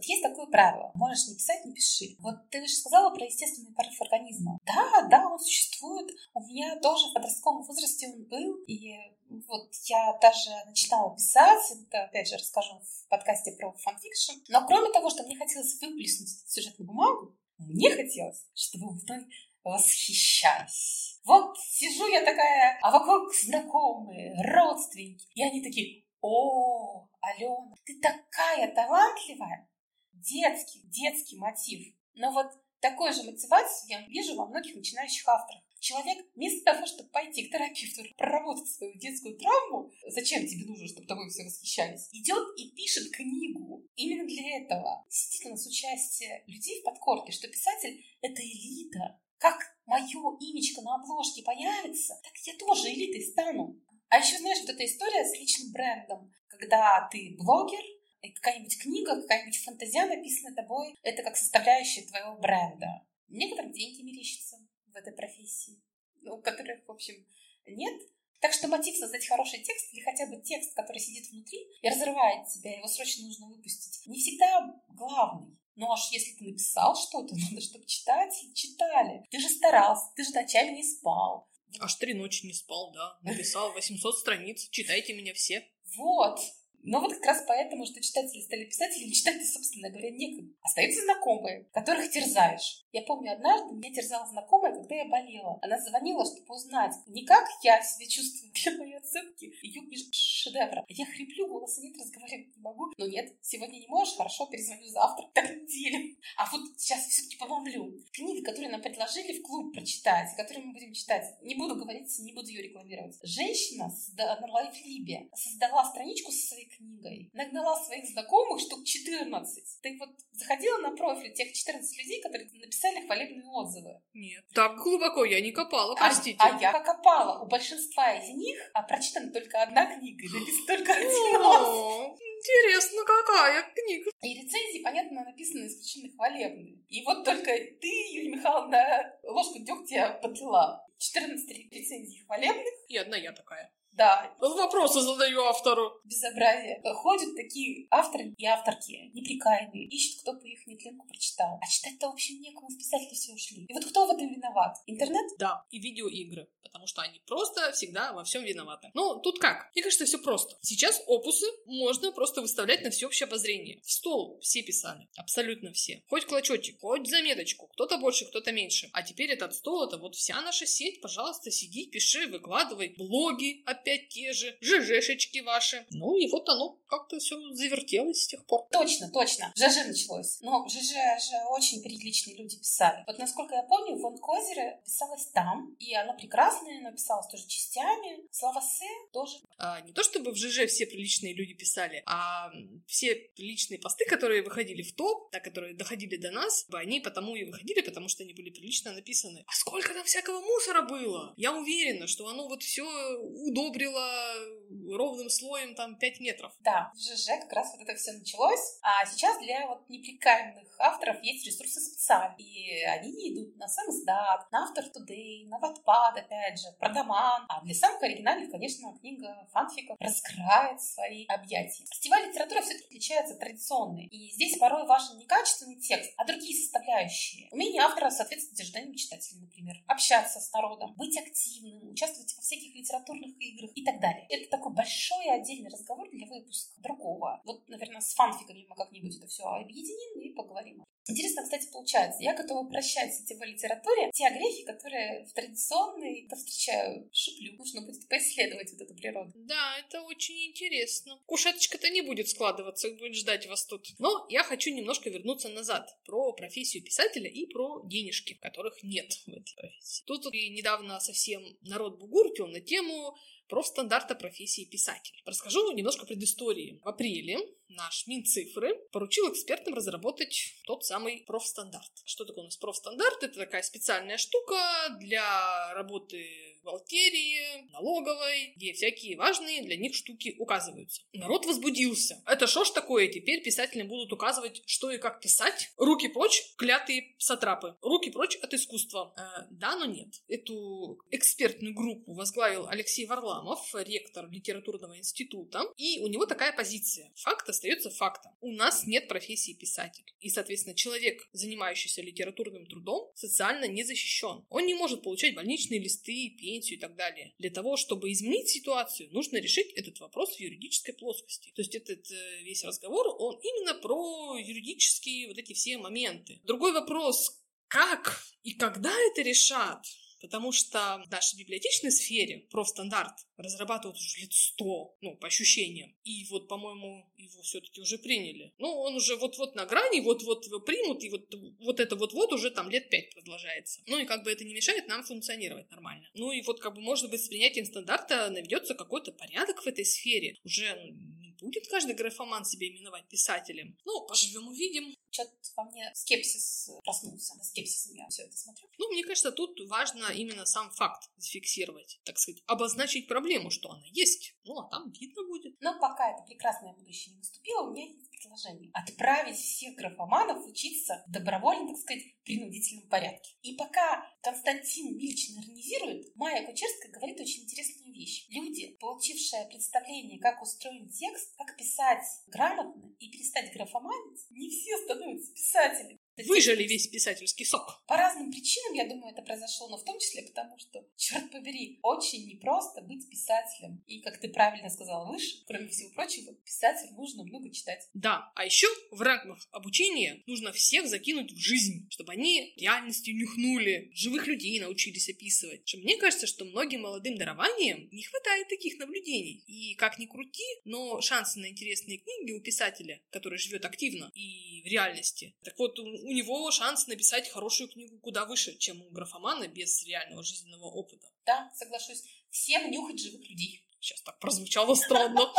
Есть 0.00 0.22
такое 0.22 0.46
правило. 0.46 0.92
Можешь 0.94 1.26
не 1.26 1.34
писать, 1.34 1.64
не 1.64 1.74
пиши. 1.74 2.16
Вот 2.20 2.48
ты 2.50 2.64
же 2.64 2.72
сказала 2.72 3.12
про 3.12 3.24
естественный 3.24 3.74
порыв 3.74 4.00
организма. 4.00 4.58
Да, 4.64 5.08
да, 5.10 5.28
он 5.28 5.40
существует. 5.40 6.08
У 6.34 6.40
меня 6.40 6.78
тоже 6.78 7.08
в 7.08 7.14
подростковом 7.14 7.64
возрасте 7.64 8.06
он 8.06 8.24
был. 8.24 8.62
И 8.68 8.94
вот 9.28 9.74
я 9.86 10.16
даже 10.22 10.50
начинала 10.66 11.16
писать. 11.16 11.72
Это, 11.72 12.04
опять 12.04 12.28
же, 12.28 12.36
расскажу 12.36 12.78
в 12.78 13.08
подкасте 13.08 13.52
про 13.52 13.72
фанфикшн. 13.72 14.40
Но 14.48 14.64
кроме 14.68 14.92
того, 14.92 15.10
что 15.10 15.24
мне 15.24 15.36
хотелось 15.36 15.80
выплеснуть 15.80 16.32
этот 16.32 16.50
сюжет 16.50 16.78
на 16.78 16.84
бумагу, 16.84 17.36
мне 17.58 17.90
хотелось, 17.90 18.46
чтобы 18.54 18.92
вы 18.92 19.26
восхищались. 19.64 21.20
Вот 21.24 21.58
сижу 21.58 22.08
я 22.08 22.20
такая, 22.24 22.78
а 22.82 22.90
вокруг 22.90 23.34
знакомые, 23.34 24.34
родственники. 24.44 25.26
И 25.34 25.42
они 25.42 25.62
такие, 25.62 26.04
о, 26.20 27.06
Алена, 27.20 27.74
ты 27.84 28.00
такая 28.00 28.72
талантливая 28.74 29.68
детский, 30.12 30.80
детский 30.84 31.36
мотив. 31.36 31.94
Но 32.14 32.32
вот 32.32 32.46
такой 32.80 33.12
же 33.12 33.24
мотивацию 33.24 33.90
я 33.90 34.06
вижу 34.06 34.36
во 34.36 34.46
многих 34.46 34.74
начинающих 34.74 35.26
авторах. 35.28 35.62
Человек 35.80 36.26
вместо 36.34 36.64
того, 36.64 36.86
чтобы 36.86 37.08
пойти 37.10 37.46
к 37.46 37.52
терапевту, 37.52 38.02
проработать 38.16 38.68
свою 38.68 38.94
детскую 38.98 39.36
травму, 39.38 39.90
зачем 40.08 40.46
тебе 40.46 40.66
нужно, 40.66 40.88
чтобы 40.88 41.06
тобой 41.06 41.28
все 41.30 41.44
восхищались, 41.44 42.08
идет 42.12 42.58
и 42.58 42.70
пишет 42.72 43.10
книгу 43.12 43.86
именно 43.94 44.26
для 44.26 44.58
этого. 44.58 45.04
Действительно, 45.08 45.56
с 45.56 45.66
участием 45.66 46.42
людей 46.46 46.80
в 46.80 46.84
подкорке, 46.84 47.32
что 47.32 47.48
писатель— 47.48 48.04
это 48.20 48.42
элита. 48.42 49.20
Как 49.38 49.56
мое 49.86 50.20
имечко 50.40 50.82
на 50.82 50.96
обложке 50.96 51.42
появится, 51.42 52.20
так 52.24 52.32
я 52.44 52.54
тоже 52.56 52.92
элитой 52.92 53.22
стану. 53.22 53.80
А 54.08 54.18
еще, 54.18 54.38
знаешь, 54.38 54.60
вот 54.60 54.70
эта 54.70 54.84
история 54.84 55.24
с 55.24 55.38
личным 55.38 55.72
брендом, 55.72 56.32
когда 56.48 57.08
ты 57.12 57.36
блогер, 57.38 57.84
и 58.22 58.32
какая-нибудь 58.32 58.78
книга, 58.82 59.20
какая-нибудь 59.22 59.58
фантазия, 59.58 60.06
написанная 60.06 60.54
тобой, 60.54 60.98
это 61.02 61.22
как 61.22 61.36
составляющая 61.36 62.02
твоего 62.02 62.36
бренда. 62.38 63.06
Некоторым 63.28 63.72
деньги 63.72 64.02
мерещатся 64.02 64.56
этой 64.98 65.12
профессии, 65.12 65.80
ну, 66.22 66.40
которых, 66.40 66.86
в 66.86 66.90
общем, 66.90 67.26
нет. 67.66 68.00
Так 68.40 68.52
что 68.52 68.68
мотив 68.68 68.96
создать 68.96 69.26
хороший 69.26 69.60
текст 69.62 69.92
или 69.92 70.00
хотя 70.00 70.26
бы 70.26 70.40
текст, 70.40 70.74
который 70.74 70.98
сидит 70.98 71.28
внутри 71.30 71.58
и 71.82 71.88
разрывает 71.88 72.46
тебя, 72.48 72.76
его 72.76 72.86
срочно 72.86 73.24
нужно 73.24 73.48
выпустить, 73.48 74.06
не 74.06 74.18
всегда 74.18 74.80
главный. 74.88 75.58
Ну 75.74 75.90
аж 75.90 76.08
если 76.12 76.32
ты 76.32 76.44
написал 76.44 76.96
что-то, 76.96 77.34
надо, 77.50 77.60
чтобы 77.60 77.86
читатели 77.86 78.52
читали. 78.52 79.24
Ты 79.30 79.40
же 79.40 79.48
старался, 79.48 80.12
ты 80.14 80.24
же 80.24 80.30
ночами 80.32 80.76
не 80.76 80.84
спал. 80.84 81.48
Аж 81.80 81.94
три 81.96 82.14
ночи 82.14 82.46
не 82.46 82.52
спал, 82.52 82.92
да. 82.92 83.18
Написал 83.22 83.72
800 83.72 84.18
страниц, 84.18 84.68
читайте 84.70 85.14
меня 85.14 85.34
все. 85.34 85.68
Вот. 85.96 86.40
Но 86.82 87.00
вот 87.00 87.12
как 87.14 87.26
раз 87.26 87.44
поэтому, 87.46 87.84
что 87.86 88.00
читатели 88.00 88.40
стали 88.40 88.64
писателями, 88.64 89.10
читать 89.10 89.44
собственно 89.46 89.90
говоря, 89.90 90.10
некогда. 90.10 90.52
Остаются 90.62 91.02
знакомые, 91.02 91.64
которых 91.72 92.10
терзаешь. 92.10 92.86
Я 92.92 93.02
помню, 93.02 93.32
однажды 93.32 93.74
меня 93.74 93.92
терзала 93.92 94.26
знакомая, 94.26 94.72
когда 94.72 94.94
я 94.94 95.08
болела. 95.08 95.58
Она 95.62 95.78
звонила, 95.78 96.24
чтобы 96.24 96.54
узнать, 96.54 96.94
не 97.06 97.24
как 97.24 97.46
я 97.62 97.82
себя 97.82 98.08
чувствую 98.08 98.50
для 98.52 98.78
моей 98.78 98.96
оценки 98.96 99.52
ее 99.62 99.82
шедевра. 100.12 100.84
Я 100.88 101.04
хриплю, 101.04 101.48
голоса 101.48 101.82
нет, 101.82 101.96
разговаривать 101.98 102.56
не 102.56 102.62
могу. 102.62 102.90
Но 102.96 103.06
нет, 103.06 103.36
сегодня 103.42 103.78
не 103.78 103.86
можешь, 103.88 104.16
хорошо, 104.16 104.46
перезвоню 104.46 104.86
завтра, 104.86 105.26
так 105.34 105.50
неделю. 105.50 106.16
А 106.36 106.50
вот 106.50 106.62
сейчас 106.78 107.06
все-таки 107.06 107.36
помолвлю. 107.36 107.92
Книга, 108.12 108.42
которую 108.42 108.72
нам 108.72 108.80
предложили 108.80 109.38
в 109.38 109.42
клуб 109.42 109.74
прочитать, 109.74 110.34
которую 110.36 110.68
мы 110.68 110.72
будем 110.72 110.94
читать, 110.94 111.36
не 111.42 111.54
буду 111.54 111.76
говорить, 111.76 112.18
не 112.20 112.32
буду 112.32 112.48
ее 112.48 112.62
рекламировать. 112.62 113.18
Женщина 113.22 113.92
на 114.16 114.52
лайфлибе 114.52 115.28
создала 115.34 115.84
страничку 115.84 116.32
со 116.32 116.48
своей 116.48 116.68
книгой. 116.70 117.30
Нагнала 117.34 117.76
своих 117.84 118.06
знакомых 118.08 118.60
штук 118.60 118.84
14. 118.84 119.64
Ты 119.82 119.98
вот 119.98 120.10
заходила 120.32 120.78
на 120.78 120.96
профиль 120.96 121.34
тех 121.34 121.52
14 121.52 121.98
людей, 121.98 122.22
которые 122.22 122.48
написали 122.52 122.77
хвалебные 123.06 123.46
отзывы? 123.46 124.00
Нет. 124.14 124.44
Так 124.54 124.76
глубоко 124.78 125.24
я 125.24 125.40
не 125.40 125.52
копала, 125.52 125.92
а, 125.94 125.96
простите. 125.96 126.38
А, 126.40 126.56
а 126.56 126.60
я 126.60 126.80
копала. 126.80 127.42
У 127.42 127.46
большинства 127.46 128.12
из 128.14 128.28
них 128.30 128.58
а 128.74 128.82
прочитана 128.82 129.32
только 129.32 129.62
одна 129.62 129.86
книга, 129.86 130.24
и 130.24 130.28
написан 130.28 130.66
только 130.66 130.92
один 130.92 131.40
отзыв. 131.40 132.18
Интересно, 132.38 133.02
какая 133.04 133.62
книга? 133.74 134.10
И 134.22 134.34
рецензии, 134.34 134.82
понятно, 134.82 135.24
написаны 135.24 135.66
исключительно 135.66 136.12
хвалебные. 136.14 136.78
И 136.88 137.04
вот 137.04 137.24
только 137.24 137.50
ты, 137.50 137.88
Юлия 138.12 138.36
Михайловна, 138.36 139.18
ложку 139.24 139.58
дегтя 139.58 140.18
подлила. 140.22 140.84
14 140.98 141.48
рецензий 141.72 142.24
хвалебных. 142.26 142.74
И 142.88 142.96
одна 142.96 143.16
я 143.16 143.32
такая. 143.32 143.72
Да. 143.98 144.32
Вопросы 144.38 145.00
задаю 145.00 145.42
автору. 145.42 146.00
Безобразие. 146.04 146.80
Ходят 146.94 147.34
такие 147.34 147.88
авторы 147.90 148.32
и 148.38 148.46
авторки 148.46 149.10
неприкаянные, 149.12 149.86
ищут, 149.86 150.20
кто 150.22 150.32
бы 150.34 150.48
их 150.48 150.66
нетленку 150.66 151.06
прочитал. 151.06 151.58
А 151.60 151.68
читать-то, 151.68 152.08
в 152.08 152.12
общем, 152.12 152.40
некому, 152.40 152.68
в 152.68 152.78
писатели 152.78 153.14
все 153.14 153.32
ушли. 153.32 153.64
И 153.68 153.72
вот 153.72 153.84
кто 153.84 154.06
в 154.06 154.10
этом 154.10 154.28
виноват? 154.32 154.76
Интернет? 154.86 155.26
Да, 155.38 155.64
и 155.70 155.78
видеоигры. 155.78 156.48
Потому 156.62 156.86
что 156.86 157.02
они 157.02 157.20
просто 157.26 157.72
всегда 157.72 158.12
во 158.12 158.24
всем 158.24 158.44
виноваты. 158.44 158.90
Ну, 158.94 159.20
тут 159.20 159.38
как? 159.38 159.70
Мне 159.74 159.82
кажется, 159.82 160.04
все 160.04 160.18
просто. 160.18 160.56
Сейчас 160.60 161.02
опусы 161.06 161.46
можно 161.64 162.12
просто 162.12 162.42
выставлять 162.42 162.82
на 162.82 162.90
всеобщее 162.90 163.26
обозрение. 163.26 163.80
В 163.82 163.90
стол 163.90 164.38
все 164.42 164.62
писали. 164.62 165.08
Абсолютно 165.16 165.72
все. 165.72 166.02
Хоть 166.08 166.26
клочочек, 166.26 166.80
хоть 166.80 167.08
заметочку. 167.08 167.68
Кто-то 167.68 167.96
больше, 167.96 168.26
кто-то 168.26 168.52
меньше. 168.52 168.90
А 168.92 169.02
теперь 169.02 169.30
этот 169.30 169.54
стол, 169.54 169.86
это 169.86 169.96
вот 169.96 170.14
вся 170.14 170.40
наша 170.42 170.66
сеть. 170.66 171.00
Пожалуйста, 171.00 171.50
сиди, 171.50 171.86
пиши, 171.86 172.26
выкладывай. 172.26 172.94
Блоги 172.98 173.62
опять 173.64 173.87
опять 173.88 174.08
те 174.08 174.32
же, 174.32 174.56
ЖЖшечки 174.60 175.40
ваши. 175.40 175.86
Ну 175.90 176.16
и 176.16 176.28
вот 176.28 176.48
оно 176.48 176.78
как-то 176.88 177.18
все 177.18 177.36
завертелось 177.52 178.22
с 178.22 178.26
тех 178.26 178.44
пор. 178.46 178.66
Точно, 178.70 179.10
точно. 179.10 179.52
ЖЖ 179.56 179.86
началось. 179.86 180.38
Но 180.40 180.66
ЖЖ 180.68 180.92
же 180.92 181.36
очень 181.50 181.82
приличные 181.82 182.36
люди 182.36 182.56
писали. 182.56 183.04
Вот 183.06 183.18
насколько 183.18 183.54
я 183.54 183.62
помню, 183.62 183.96
Вон 183.98 184.18
Козере 184.18 184.80
писалось 184.84 185.26
там, 185.32 185.74
и 185.78 185.94
оно 185.94 186.14
прекрасное, 186.14 186.80
но 186.80 186.92
писалось 186.92 187.26
тоже 187.28 187.46
частями. 187.46 188.26
Слава 188.30 188.60
Се 188.60 188.86
тоже. 189.12 189.38
А, 189.58 189.80
не 189.80 189.92
то 189.92 190.02
чтобы 190.02 190.32
в 190.32 190.36
ЖЖ 190.36 190.66
все 190.66 190.86
приличные 190.86 191.34
люди 191.34 191.54
писали, 191.54 192.02
а 192.06 192.50
все 192.86 193.14
приличные 193.14 193.78
посты, 193.78 194.04
которые 194.06 194.42
выходили 194.42 194.82
в 194.82 194.94
топ, 194.94 195.30
да, 195.32 195.40
которые 195.40 195.74
доходили 195.74 196.16
до 196.16 196.30
нас, 196.30 196.66
они 196.72 197.00
потому 197.00 197.36
и 197.36 197.44
выходили, 197.44 197.80
потому 197.80 198.08
что 198.08 198.22
они 198.22 198.32
были 198.32 198.50
прилично 198.50 198.92
написаны. 198.92 199.44
А 199.46 199.52
сколько 199.52 199.92
там 199.94 200.04
всякого 200.04 200.40
мусора 200.40 200.82
было? 200.82 201.34
Я 201.36 201.52
уверена, 201.52 202.06
что 202.06 202.28
оно 202.28 202.48
вот 202.48 202.62
все 202.62 202.84
удобно 203.18 203.77
одобрила 203.78 204.96
ровным 204.96 205.30
слоем 205.30 205.74
там 205.74 205.96
5 205.96 206.20
метров. 206.20 206.52
Да, 206.60 206.92
в 206.94 206.98
ЖЖ 206.98 207.26
как 207.40 207.52
раз 207.52 207.72
вот 207.72 207.82
это 207.82 207.94
все 207.96 208.12
началось. 208.12 208.78
А 208.82 209.06
сейчас 209.06 209.38
для 209.38 209.66
вот 209.66 209.88
неприкаянных 209.88 210.68
авторов 210.78 211.22
есть 211.22 211.46
ресурсы 211.46 211.80
специальные. 211.80 212.38
И 212.38 212.84
они 212.84 213.32
идут 213.32 213.56
на 213.56 213.68
сам 213.68 213.88
издат, 213.90 214.50
на 214.50 214.64
Автор 214.64 214.84
Today, 214.84 215.46
на 215.46 215.58
Wattpad, 215.58 216.18
опять 216.18 216.60
же, 216.60 216.68
Продаман. 216.78 217.44
А 217.48 217.62
для 217.62 217.74
самых 217.74 218.02
оригинальных, 218.02 218.50
конечно, 218.50 218.96
книга 219.00 219.48
фанфиков 219.52 219.96
раскрывает 220.00 220.80
свои 220.80 221.26
объятия. 221.26 221.84
Стилевая 221.92 222.28
литература 222.28 222.62
все-таки 222.62 222.86
отличается 222.86 223.34
от 223.34 223.40
традиционной. 223.40 224.06
И 224.06 224.32
здесь 224.32 224.58
порой 224.58 224.86
важен 224.86 225.18
не 225.18 225.26
качественный 225.26 225.80
текст, 225.80 226.12
а 226.16 226.24
другие 226.24 226.56
составляющие. 226.56 227.48
Умение 227.50 227.82
автора 227.82 228.10
соответствовать 228.10 228.60
ожиданиям 228.60 228.94
читателя, 228.94 229.40
например. 229.40 229.76
Общаться 229.86 230.40
с 230.40 230.52
народом, 230.52 230.94
быть 230.96 231.16
активным, 231.18 231.90
участвовать 231.90 232.34
во 232.36 232.42
всяких 232.42 232.74
литературных 232.74 233.30
играх, 233.40 233.67
и 233.74 233.84
так 233.84 234.00
далее. 234.00 234.26
Это 234.28 234.50
такой 234.50 234.72
большой 234.74 235.26
отдельный 235.30 235.70
разговор 235.70 236.08
для 236.10 236.26
выпуска 236.26 236.80
другого. 236.80 237.40
Вот, 237.44 237.68
наверное, 237.68 238.00
с 238.00 238.14
фанфиками 238.14 238.66
мы 238.68 238.76
как-нибудь 238.76 239.16
это 239.16 239.26
все 239.26 239.44
объединим 239.44 240.20
и 240.20 240.34
поговорим. 240.34 240.84
Интересно, 241.08 241.42
кстати, 241.42 241.66
получается, 241.72 242.22
я 242.22 242.34
готова 242.34 242.68
прощать 242.68 243.14
сетевой 243.14 243.52
литературе 243.52 244.10
те 244.12 244.26
огрехи, 244.26 244.64
которые 244.64 245.24
в 245.24 245.32
традиционной 245.32 246.26
повстречаю, 246.28 247.08
шиплю. 247.12 247.56
Нужно 247.56 247.80
будет 247.80 248.06
поисследовать 248.08 248.70
вот 248.72 248.82
эту 248.82 248.94
природу. 248.94 249.32
Да, 249.34 249.78
это 249.78 250.02
очень 250.02 250.50
интересно. 250.50 251.18
Кушеточка-то 251.24 251.88
не 251.88 252.02
будет 252.02 252.28
складываться, 252.28 252.90
будет 252.90 253.14
ждать 253.14 253.46
вас 253.46 253.64
тут. 253.64 253.86
Но 253.98 254.26
я 254.28 254.42
хочу 254.42 254.70
немножко 254.70 255.08
вернуться 255.08 255.48
назад 255.48 255.88
про 256.04 256.32
профессию 256.34 256.84
писателя 256.84 257.30
и 257.30 257.46
про 257.46 257.82
денежки, 257.86 258.34
которых 258.34 258.82
нет 258.82 259.10
в 259.26 259.28
этой 259.28 259.54
профессии. 259.56 260.04
Тут 260.06 260.26
недавно 260.26 261.00
совсем 261.00 261.42
народ 261.62 261.98
бугуртил 261.98 262.48
на 262.48 262.60
тему 262.60 263.16
профстандарта 263.48 264.14
профессии 264.14 264.64
писатель. 264.64 265.20
Расскажу 265.24 265.72
немножко 265.72 266.06
предыстории. 266.06 266.80
В 266.84 266.88
апреле 266.88 267.38
наш 267.68 268.06
Минцифры 268.06 268.74
поручил 268.92 269.30
экспертам 269.32 269.74
разработать 269.74 270.54
тот 270.64 270.84
самый 270.84 271.24
профстандарт. 271.26 271.90
Что 272.04 272.24
такое 272.24 272.42
у 272.42 272.46
нас 272.46 272.56
профстандарт? 272.56 273.22
Это 273.22 273.38
такая 273.38 273.62
специальная 273.62 274.16
штука 274.16 274.56
для 275.00 275.74
работы 275.74 276.48
бухгалтерии, 276.68 277.70
налоговой, 277.72 278.52
где 278.56 278.72
всякие 278.72 279.16
важные 279.16 279.62
для 279.62 279.76
них 279.76 279.94
штуки 279.94 280.34
указываются. 280.38 281.02
Народ 281.12 281.46
возбудился. 281.46 282.22
Это 282.26 282.46
что 282.46 282.64
ж 282.64 282.70
такое? 282.70 283.08
Теперь 283.08 283.42
писатели 283.42 283.82
будут 283.82 284.12
указывать, 284.12 284.62
что 284.66 284.90
и 284.90 284.98
как 284.98 285.20
писать. 285.20 285.70
Руки 285.76 286.08
прочь, 286.08 286.42
клятые 286.56 287.14
сатрапы. 287.18 287.76
Руки 287.82 288.10
прочь 288.10 288.36
от 288.36 288.52
искусства. 288.54 289.14
Э, 289.16 289.46
да, 289.50 289.76
но 289.76 289.86
нет. 289.86 290.08
Эту 290.28 290.98
экспертную 291.10 291.74
группу 291.74 292.14
возглавил 292.14 292.66
Алексей 292.68 293.06
Варламов, 293.06 293.74
ректор 293.74 294.28
литературного 294.30 294.98
института. 294.98 295.62
И 295.76 296.00
у 296.00 296.08
него 296.08 296.26
такая 296.26 296.52
позиция. 296.52 297.10
Факт 297.16 297.48
остается 297.58 297.90
фактом. 297.90 298.32
У 298.40 298.52
нас 298.52 298.86
нет 298.86 299.08
профессии 299.08 299.52
писатель. 299.52 300.04
И, 300.20 300.30
соответственно, 300.30 300.76
человек, 300.76 301.28
занимающийся 301.32 302.02
литературным 302.02 302.66
трудом, 302.66 303.10
социально 303.14 303.66
не 303.66 303.82
защищен. 303.82 304.44
Он 304.48 304.64
не 304.64 304.74
может 304.74 305.02
получать 305.02 305.34
больничные 305.34 305.80
листы, 305.80 306.36
пенсию 306.38 306.78
и 306.78 306.80
так 306.80 306.94
далее. 306.94 307.34
Для 307.38 307.50
того, 307.50 307.76
чтобы 307.76 308.12
изменить 308.12 308.48
ситуацию, 308.48 309.10
нужно 309.12 309.38
решить 309.38 309.72
этот 309.74 309.98
вопрос 310.00 310.36
в 310.36 310.40
юридической 310.40 310.92
плоскости. 310.92 311.52
То 311.54 311.62
есть 311.62 311.74
этот 311.74 312.10
э, 312.10 312.42
весь 312.42 312.64
разговор, 312.64 313.06
он 313.18 313.38
именно 313.42 313.74
про 313.74 314.36
юридические 314.38 315.28
вот 315.28 315.38
эти 315.38 315.52
все 315.52 315.78
моменты. 315.78 316.40
Другой 316.44 316.72
вопрос, 316.72 317.42
как 317.66 318.22
и 318.42 318.52
когда 318.52 318.92
это 319.10 319.22
решат? 319.22 319.84
Потому 320.20 320.52
что 320.52 321.02
в 321.06 321.10
нашей 321.10 321.38
библиотечной 321.38 321.92
сфере 321.92 322.46
профстандарт 322.50 323.14
разрабатывают 323.36 323.96
уже 323.96 324.20
лет 324.20 324.32
сто, 324.32 324.96
ну, 325.00 325.16
по 325.16 325.28
ощущениям. 325.28 325.94
И 326.04 326.24
вот, 326.30 326.48
по-моему, 326.48 327.10
его 327.16 327.42
все-таки 327.42 327.80
уже 327.80 327.98
приняли. 327.98 328.52
Ну, 328.58 328.68
он 328.68 328.96
уже 328.96 329.16
вот-вот 329.16 329.54
на 329.54 329.66
грани, 329.66 330.00
вот-вот 330.00 330.46
его 330.46 330.60
примут, 330.60 331.04
и 331.04 331.10
вот, 331.10 331.32
вот 331.60 331.80
это 331.80 331.96
вот-вот 331.96 332.32
уже 332.32 332.50
там 332.50 332.68
лет 332.70 332.90
пять 332.90 333.14
продолжается. 333.14 333.82
Ну, 333.86 333.98
и 333.98 334.06
как 334.06 334.24
бы 334.24 334.30
это 334.30 334.44
не 334.44 334.54
мешает 334.54 334.88
нам 334.88 335.04
функционировать 335.04 335.70
нормально. 335.70 336.08
Ну, 336.14 336.32
и 336.32 336.42
вот 336.42 336.60
как 336.60 336.74
бы, 336.74 336.80
может 336.80 337.10
быть, 337.10 337.24
с 337.24 337.28
принятием 337.28 337.66
стандарта 337.66 338.30
наведется 338.30 338.74
какой-то 338.74 339.12
порядок 339.12 339.62
в 339.62 339.66
этой 339.66 339.84
сфере. 339.84 340.36
Уже 340.44 340.74
ну, 340.74 341.34
будет 341.40 341.68
каждый 341.68 341.94
графоман 341.94 342.44
себя 342.44 342.68
именовать 342.68 343.08
писателем. 343.08 343.76
Ну, 343.84 344.06
поживем 344.06 344.48
увидим. 344.48 344.94
Что-то 345.10 345.32
во 345.56 345.64
мне 345.64 345.90
скепсис 345.94 346.70
проснулся. 346.84 347.34
Скепсисом 347.42 347.94
я 347.94 348.08
все 348.08 348.22
это 348.24 348.36
смотрю. 348.36 348.68
Ну, 348.78 348.88
мне 348.92 349.02
кажется, 349.02 349.32
тут 349.32 349.58
важно 349.68 350.06
именно 350.12 350.46
сам 350.46 350.70
факт 350.70 351.10
зафиксировать, 351.16 352.00
так 352.04 352.18
сказать, 352.18 352.42
обозначить 352.46 353.08
проблему, 353.08 353.50
что 353.50 353.70
она 353.70 353.84
есть. 353.92 354.34
Ну, 354.44 354.58
а 354.58 354.68
там 354.68 354.90
видно 354.92 355.22
будет. 355.26 355.56
Но 355.60 355.78
пока 355.80 356.12
это 356.12 356.22
прекрасное 356.24 356.72
будущее 356.74 357.14
не 357.14 357.18
наступило, 357.18 357.62
у 357.62 357.72
меня 357.72 357.86
есть 357.86 358.08
предложение. 358.10 358.70
Отправить 358.74 359.36
всех 359.36 359.74
графоманов 359.76 360.46
учиться 360.46 361.04
в 361.06 361.12
добровольном, 361.12 361.68
так 361.68 361.78
сказать, 361.78 362.02
принудительном 362.24 362.88
порядке. 362.88 363.34
И 363.42 363.54
пока 363.54 364.04
Константин 364.22 364.98
Ильич 364.98 365.30
организирует, 365.36 366.14
Майя 366.14 366.44
Кучерская 366.44 366.92
говорит 366.92 367.20
очень 367.20 367.44
интересную 367.44 367.92
вещь. 367.92 368.26
Люди, 368.28 368.76
получившие 368.80 369.46
представление, 369.46 370.20
как 370.20 370.42
устроен 370.42 370.88
текст, 370.88 371.34
как 371.36 371.56
писать 371.56 372.04
грамотно 372.26 372.94
и 372.98 373.10
перестать 373.10 373.52
графоманить, 373.54 374.26
не 374.30 374.50
все 374.50 374.76
становятся 374.78 374.97
писателями. 375.34 375.98
Выжили 376.26 376.64
весь 376.64 376.88
писательский 376.88 377.44
сок. 377.44 377.82
По 377.86 377.96
разным 377.96 378.30
причинам, 378.30 378.74
я 378.74 378.86
думаю, 378.86 379.12
это 379.12 379.22
произошло, 379.22 379.68
но 379.68 379.78
в 379.78 379.84
том 379.84 379.98
числе 379.98 380.22
потому, 380.22 380.58
что, 380.58 380.84
черт 380.96 381.30
побери, 381.30 381.78
очень 381.82 382.26
непросто 382.26 382.82
быть 382.82 383.08
писателем. 383.08 383.82
И, 383.86 384.00
как 384.00 384.20
ты 384.20 384.28
правильно 384.28 384.68
сказала 384.70 385.10
выше, 385.10 385.44
кроме 385.46 385.68
всего 385.68 385.90
прочего, 385.90 386.32
писатель 386.44 386.92
нужно 386.94 387.24
много 387.24 387.50
читать. 387.50 387.88
Да, 387.94 388.32
а 388.34 388.44
еще 388.44 388.66
в 388.90 389.00
рамках 389.00 389.46
обучения 389.50 390.22
нужно 390.26 390.52
всех 390.52 390.88
закинуть 390.88 391.32
в 391.32 391.38
жизнь, 391.38 391.88
чтобы 391.90 392.12
они 392.12 392.52
реальностью 392.56 393.16
нюхнули, 393.16 393.90
живых 393.94 394.26
людей 394.26 394.58
научились 394.60 395.08
описывать. 395.08 395.68
Что 395.68 395.78
мне 395.78 395.96
кажется, 395.96 396.26
что 396.26 396.44
многим 396.44 396.82
молодым 396.82 397.16
дарованиям 397.16 397.88
не 397.90 398.02
хватает 398.02 398.48
таких 398.48 398.78
наблюдений. 398.78 399.42
И 399.46 399.74
как 399.74 399.98
ни 399.98 400.06
крути, 400.06 400.44
но 400.64 401.00
шансы 401.00 401.38
на 401.38 401.48
интересные 401.48 401.98
книги 401.98 402.32
у 402.32 402.40
писателя, 402.40 403.00
который 403.10 403.38
живет 403.38 403.64
активно 403.64 404.10
и 404.14 404.62
в 404.62 404.66
реальности. 404.66 405.34
Так 405.42 405.58
вот, 405.58 405.78
у 405.78 406.07
него 406.12 406.50
шанс 406.50 406.86
написать 406.86 407.28
хорошую 407.30 407.68
книгу 407.68 407.98
куда 407.98 408.24
выше, 408.24 408.56
чем 408.58 408.82
у 408.82 408.90
графомана 408.90 409.48
без 409.48 409.84
реального 409.84 410.22
жизненного 410.22 410.64
опыта. 410.64 411.06
Да, 411.26 411.50
соглашусь. 411.56 412.04
Всем 412.30 412.70
нюхать 412.70 413.00
живых 413.00 413.28
людей. 413.28 413.64
Сейчас 413.80 414.02
так 414.02 414.18
прозвучало 414.18 414.74
странно. 414.74 415.32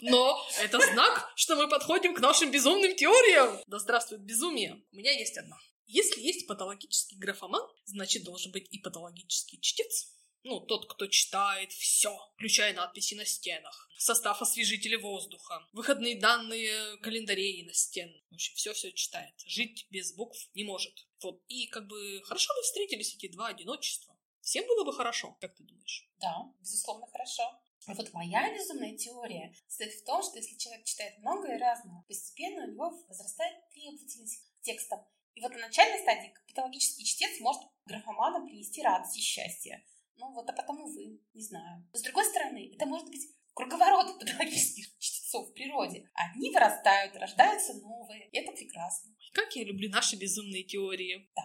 Но 0.00 0.46
это 0.60 0.78
знак, 0.92 1.32
что 1.36 1.56
мы 1.56 1.68
подходим 1.68 2.14
к 2.14 2.20
нашим 2.20 2.50
безумным 2.50 2.94
теориям. 2.96 3.62
Да 3.66 3.78
здравствует 3.78 4.22
безумие. 4.22 4.82
У 4.92 4.96
меня 4.96 5.12
есть 5.12 5.36
одна. 5.36 5.56
Если 5.86 6.20
есть 6.20 6.46
патологический 6.46 7.18
графоман, 7.18 7.62
значит 7.84 8.24
должен 8.24 8.52
быть 8.52 8.68
и 8.70 8.78
патологический 8.78 9.58
чтец. 9.60 10.12
Ну, 10.42 10.60
тот, 10.60 10.90
кто 10.90 11.06
читает 11.06 11.70
все, 11.72 12.16
включая 12.34 12.72
надписи 12.72 13.14
на 13.14 13.26
стенах, 13.26 13.88
состав 13.98 14.40
освежителя 14.40 14.98
воздуха, 14.98 15.66
выходные 15.72 16.18
данные 16.18 16.96
календарей 16.98 17.64
на 17.66 17.74
стен. 17.74 18.10
В 18.30 18.34
общем, 18.34 18.54
все-все 18.54 18.92
читает. 18.92 19.34
Жить 19.44 19.86
без 19.90 20.14
букв 20.14 20.48
не 20.54 20.64
может. 20.64 21.06
Вот. 21.22 21.42
И 21.48 21.66
как 21.66 21.86
бы 21.86 22.22
хорошо 22.24 22.54
бы 22.54 22.62
встретились 22.62 23.14
эти 23.14 23.28
два 23.28 23.48
одиночества. 23.48 24.16
Всем 24.40 24.66
было 24.66 24.84
бы 24.84 24.94
хорошо, 24.94 25.36
как 25.40 25.54
ты 25.54 25.62
думаешь? 25.62 26.08
Да, 26.18 26.50
безусловно, 26.60 27.06
хорошо. 27.06 27.42
А 27.86 27.94
вот 27.94 28.12
моя 28.12 28.54
безумная 28.54 28.96
теория 28.96 29.54
состоит 29.68 29.92
в 29.94 30.04
том, 30.04 30.22
что 30.22 30.36
если 30.36 30.56
человек 30.56 30.84
читает 30.84 31.18
много 31.18 31.54
и 31.54 31.58
разного, 31.58 32.02
постепенно 32.08 32.64
у 32.64 32.70
него 32.70 32.90
возрастает 33.08 33.68
требовательность 33.70 34.42
к 34.58 34.62
текстам. 34.62 35.00
И 35.34 35.40
вот 35.40 35.52
на 35.52 35.58
начальной 35.58 36.00
стадии 36.00 36.34
патологический 36.48 37.04
чтец 37.04 37.40
может 37.40 37.62
графоманам 37.84 38.46
принести 38.46 38.82
радость 38.82 39.16
и 39.16 39.20
счастье. 39.20 39.84
Вот, 40.40 40.48
а 40.48 40.54
потом, 40.54 40.80
увы, 40.80 41.20
не 41.34 41.42
знаю. 41.42 41.86
Но 41.92 41.98
с 41.98 42.02
другой 42.02 42.24
стороны, 42.24 42.72
это 42.74 42.86
может 42.86 43.08
быть 43.08 43.28
круговорот 43.52 44.18
патологических 44.20 44.86
чтецов 44.98 45.50
в 45.50 45.52
природе. 45.52 46.08
Одни 46.14 46.50
вырастают, 46.50 47.14
рождаются 47.16 47.74
новые. 47.74 48.30
И 48.30 48.38
это 48.38 48.52
прекрасно. 48.52 49.14
Как 49.34 49.54
я 49.54 49.64
люблю 49.64 49.90
наши 49.90 50.16
безумные 50.16 50.64
теории. 50.64 51.30
Да. 51.36 51.42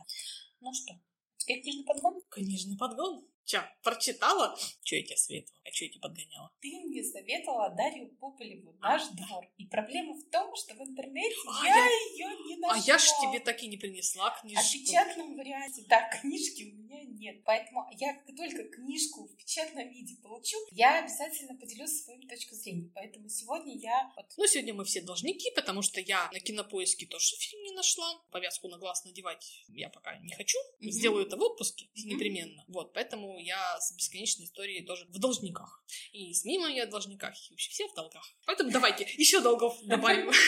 Ну 0.61 0.73
что, 0.73 0.93
теперь 1.35 1.61
книжный 1.61 1.83
подгон? 1.83 2.21
Книжный 2.29 2.77
подгон. 2.77 3.27
Че, 3.45 3.61
прочитала? 3.83 4.57
Че 4.83 4.97
я 4.97 5.03
тебе 5.03 5.17
советовала? 5.17 5.61
А 5.65 5.71
че 5.71 5.85
я 5.85 5.91
тебе 5.91 6.01
подгоняла? 6.01 6.51
Ты 6.61 6.69
мне 6.85 7.03
советовала 7.03 7.69
Дарью 7.69 8.09
Пополеву 8.15 8.73
«Наш 8.81 9.03
а, 9.03 9.13
двор». 9.13 9.45
И 9.57 9.65
проблема 9.65 10.13
в 10.13 10.23
том, 10.31 10.55
что 10.55 10.73
в 10.73 10.81
интернете 10.81 11.35
а 11.47 11.65
я, 11.65 11.75
я 11.75 11.85
ее 11.85 12.37
не 12.47 12.57
нашла. 12.57 12.75
А 12.75 12.87
я 12.87 12.97
ж 12.97 13.03
тебе 13.21 13.39
так 13.39 13.61
и 13.61 13.67
не 13.67 13.77
принесла 13.77 14.31
книжку. 14.41 14.59
А 14.59 14.63
в 14.63 14.71
печатном 14.71 15.35
варианте, 15.35 15.83
да, 15.87 16.09
книжки 16.09 16.63
у 16.63 16.75
меня 16.75 17.03
нет. 17.03 17.43
Поэтому 17.45 17.87
я 17.99 18.19
только 18.35 18.63
книжку 18.63 19.27
в 19.27 19.35
печатном 19.35 19.89
виде 19.89 20.15
получу, 20.23 20.57
я 20.71 20.99
обязательно 20.99 21.55
поделюсь 21.55 22.03
своей 22.03 22.27
точкой 22.27 22.55
зрения. 22.55 22.91
Поэтому 22.95 23.29
сегодня 23.29 23.77
я... 23.77 24.11
Вот... 24.15 24.25
Ну, 24.37 24.47
сегодня 24.47 24.73
мы 24.73 24.85
все 24.85 25.01
должники, 25.01 25.51
потому 25.55 25.83
что 25.83 26.01
я 26.01 26.29
на 26.31 26.39
кинопоиске 26.39 27.05
тоже 27.05 27.35
фильм 27.37 27.61
не 27.63 27.71
нашла. 27.71 28.07
Повязку 28.31 28.67
на 28.69 28.77
глаз 28.77 29.05
надевать 29.05 29.63
я 29.67 29.89
пока 29.89 30.17
не 30.17 30.33
хочу. 30.33 30.57
Mm-hmm. 30.57 30.89
Сделаю 30.89 31.25
это 31.27 31.37
в 31.37 31.41
отпуске 31.41 31.85
mm-hmm. 31.85 32.05
непременно. 32.05 32.65
Вот, 32.67 32.93
поэтому 32.93 33.34
я 33.37 33.79
с 33.79 33.91
бесконечной 33.93 34.45
историей 34.45 34.85
тоже 34.85 35.05
в 35.05 35.19
должниках. 35.19 35.83
И 36.11 36.33
с 36.33 36.45
Мимой 36.45 36.75
я 36.75 36.85
в 36.85 36.89
должниках, 36.89 37.33
и 37.35 37.53
вообще 37.53 37.69
все 37.69 37.87
в 37.87 37.93
долгах. 37.93 38.23
Поэтому 38.45 38.71
давайте 38.71 39.05
еще 39.17 39.41
долгов 39.41 39.77
добавим. 39.83 40.31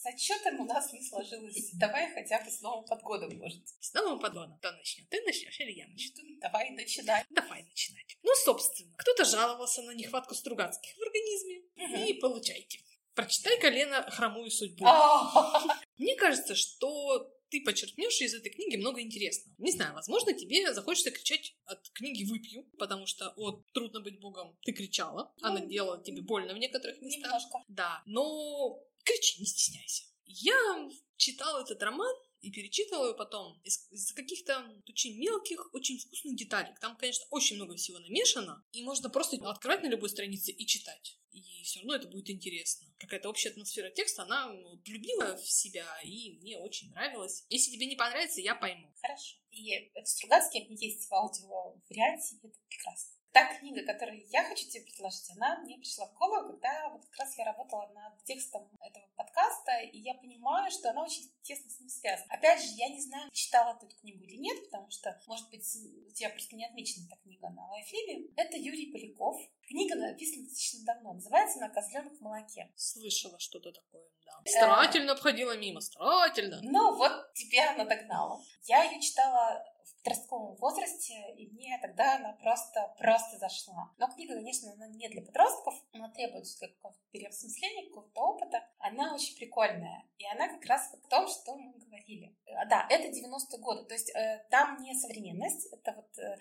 С 0.00 0.06
отчетом 0.06 0.60
у 0.60 0.64
нас 0.64 0.90
не 0.94 1.02
сложилось. 1.02 1.72
Давай 1.74 2.10
хотя 2.14 2.42
бы 2.42 2.50
с 2.50 2.62
новым 2.62 2.86
подгодом, 2.86 3.36
может. 3.36 3.60
С 3.80 3.92
новым 3.92 4.18
подгодом. 4.18 4.56
Кто 4.56 4.72
начнет? 4.72 5.06
Ты 5.10 5.20
начнешь 5.20 5.60
или 5.60 5.72
я 5.72 5.86
начну? 5.88 6.22
Давай 6.40 6.70
начинай. 6.70 7.22
Давай 7.28 7.64
начинать. 7.64 8.16
Ну, 8.22 8.30
собственно, 8.36 8.94
кто-то 8.96 9.26
жаловался 9.26 9.82
на 9.82 9.90
нехватку 9.90 10.34
стругацких 10.34 10.96
в 10.96 11.02
организме. 11.02 11.62
Угу. 11.76 12.08
И 12.08 12.14
получайте. 12.14 12.80
Прочитай 13.14 13.60
колено 13.60 14.10
хромую 14.10 14.50
судьбу. 14.50 14.86
Мне 15.98 16.16
кажется, 16.16 16.54
что 16.54 17.30
ты 17.50 17.62
подчеркнешь 17.62 18.20
из 18.20 18.34
этой 18.34 18.50
книги 18.50 18.76
много 18.76 19.00
интересного. 19.00 19.54
Не 19.58 19.72
знаю, 19.72 19.94
возможно, 19.94 20.32
тебе 20.32 20.72
захочется 20.72 21.10
кричать 21.10 21.54
от 21.64 21.88
книги 21.90 22.24
«Выпью», 22.24 22.64
потому 22.78 23.06
что 23.06 23.32
от 23.36 23.70
«Трудно 23.72 24.00
быть 24.00 24.20
богом» 24.20 24.56
ты 24.62 24.72
кричала, 24.72 25.32
ну, 25.40 25.48
она 25.48 25.60
делала 25.60 26.02
тебе 26.02 26.22
больно 26.22 26.54
в 26.54 26.58
некоторых 26.58 27.00
местах. 27.02 27.24
Немножко. 27.24 27.64
Да, 27.68 28.02
но 28.06 28.80
кричи, 29.04 29.40
не 29.40 29.46
стесняйся. 29.46 30.04
Я 30.24 30.88
читала 31.16 31.62
этот 31.62 31.82
роман 31.82 32.14
и 32.40 32.50
перечитывала 32.50 33.06
его 33.06 33.16
потом 33.16 33.60
из, 33.64 33.86
из 33.90 34.12
каких-то 34.12 34.64
очень 34.88 35.18
мелких, 35.18 35.72
очень 35.74 35.98
вкусных 35.98 36.36
деталей. 36.36 36.72
Там, 36.80 36.96
конечно, 36.96 37.24
очень 37.30 37.56
много 37.56 37.76
всего 37.76 37.98
намешано, 37.98 38.64
и 38.72 38.82
можно 38.82 39.10
просто 39.10 39.36
открывать 39.48 39.82
на 39.82 39.88
любой 39.88 40.08
странице 40.08 40.50
и 40.52 40.66
читать. 40.66 41.18
И 41.32 41.62
все 41.62 41.80
равно 41.80 41.94
это 41.94 42.08
будет 42.08 42.30
интересно. 42.30 42.86
Какая-то 42.98 43.28
общая 43.28 43.50
атмосфера 43.50 43.90
текста, 43.90 44.22
она 44.22 44.52
влюбила 44.84 45.36
в 45.36 45.48
себя, 45.48 45.86
и 46.02 46.38
мне 46.40 46.58
очень 46.58 46.90
нравилось. 46.90 47.44
Если 47.48 47.72
тебе 47.72 47.86
не 47.86 47.96
понравится, 47.96 48.40
я 48.40 48.54
пойму. 48.54 48.92
Хорошо. 49.00 49.36
И 49.50 49.70
это 49.94 50.06
Стругацкий 50.06 50.66
есть 50.70 51.08
в 51.08 51.12
аудио 51.12 51.76
варианте, 51.88 52.36
это 52.42 52.58
прекрасно. 52.68 53.19
Та 53.32 53.54
книга, 53.54 53.84
которую 53.84 54.26
я 54.28 54.44
хочу 54.44 54.68
тебе 54.68 54.84
предложить, 54.84 55.30
она 55.36 55.58
мне 55.60 55.78
пришла 55.78 56.06
в 56.06 56.14
голову, 56.14 56.48
когда 56.48 56.88
вот 56.88 57.04
как 57.06 57.20
раз 57.20 57.38
я 57.38 57.44
работала 57.44 57.86
над 57.94 58.24
текстом 58.24 58.68
этого 58.80 59.06
подкаста, 59.16 59.78
и 59.82 59.98
я 59.98 60.14
понимаю, 60.14 60.70
что 60.70 60.90
она 60.90 61.04
очень 61.04 61.30
тесно 61.42 61.70
с 61.70 61.78
ним 61.78 61.88
связана. 61.88 62.26
Опять 62.28 62.60
же, 62.60 62.70
я 62.74 62.88
не 62.88 63.00
знаю, 63.00 63.30
читала 63.32 63.74
ты 63.74 63.86
эту 63.86 63.96
книгу 64.00 64.24
или 64.24 64.36
нет, 64.36 64.64
потому 64.64 64.90
что, 64.90 65.16
может 65.28 65.48
быть, 65.50 65.64
у 66.08 66.12
тебя 66.12 66.30
просто 66.30 66.56
не 66.56 66.66
отмечена 66.66 67.06
эта 67.06 67.16
книга 67.22 67.48
на 67.50 67.68
Лайфлибе. 67.68 68.30
Это 68.36 68.56
Юрий 68.56 68.90
Поляков. 68.90 69.40
Книга 69.68 69.94
написана 69.94 70.44
достаточно 70.44 70.84
давно. 70.84 71.12
Называется 71.12 71.58
она 71.58 71.68
«Козленок 71.68 72.18
в 72.18 72.20
молоке». 72.20 72.72
Слышала 72.74 73.38
что-то 73.38 73.70
такое, 73.70 74.08
да. 74.24 74.32
Старательно 74.44 75.12
обходила 75.12 75.56
мимо, 75.56 75.80
старательно. 75.80 76.60
Ну, 76.62 76.96
вот 76.96 77.32
тебя 77.34 77.74
она 77.74 77.84
догнала. 77.84 78.42
Я 78.64 78.82
ее 78.82 79.00
читала 79.00 79.64
в 79.84 79.96
подростковом 80.02 80.56
возрасте, 80.56 81.14
и 81.36 81.48
мне 81.50 81.78
тогда 81.80 82.16
она 82.16 82.32
просто, 82.34 82.94
просто 82.98 83.38
зашла. 83.38 83.92
Но 83.98 84.08
книга, 84.08 84.34
конечно, 84.34 84.72
она 84.72 84.88
не 84.88 85.08
для 85.08 85.22
подростков, 85.22 85.74
она 85.92 86.10
требует 86.10 86.46
какого-то 86.58 87.00
переосмысления, 87.10 87.88
какого-то 87.88 88.20
опыта. 88.20 88.68
Она 88.78 89.14
очень 89.14 89.36
прикольная, 89.36 90.04
и 90.18 90.26
она 90.26 90.48
как 90.48 90.64
раз 90.66 90.94
о 90.94 91.08
том, 91.08 91.28
что 91.28 91.56
мы 91.56 91.72
говорили. 91.78 92.36
А, 92.56 92.66
да, 92.66 92.86
это 92.88 93.08
90-е 93.08 93.58
годы, 93.60 93.84
то 93.84 93.94
есть 93.94 94.10
э, 94.14 94.46
там 94.50 94.80
не 94.82 94.94
современность, 94.94 95.66
это 95.72 95.92
вот 95.92 96.18
э, 96.18 96.36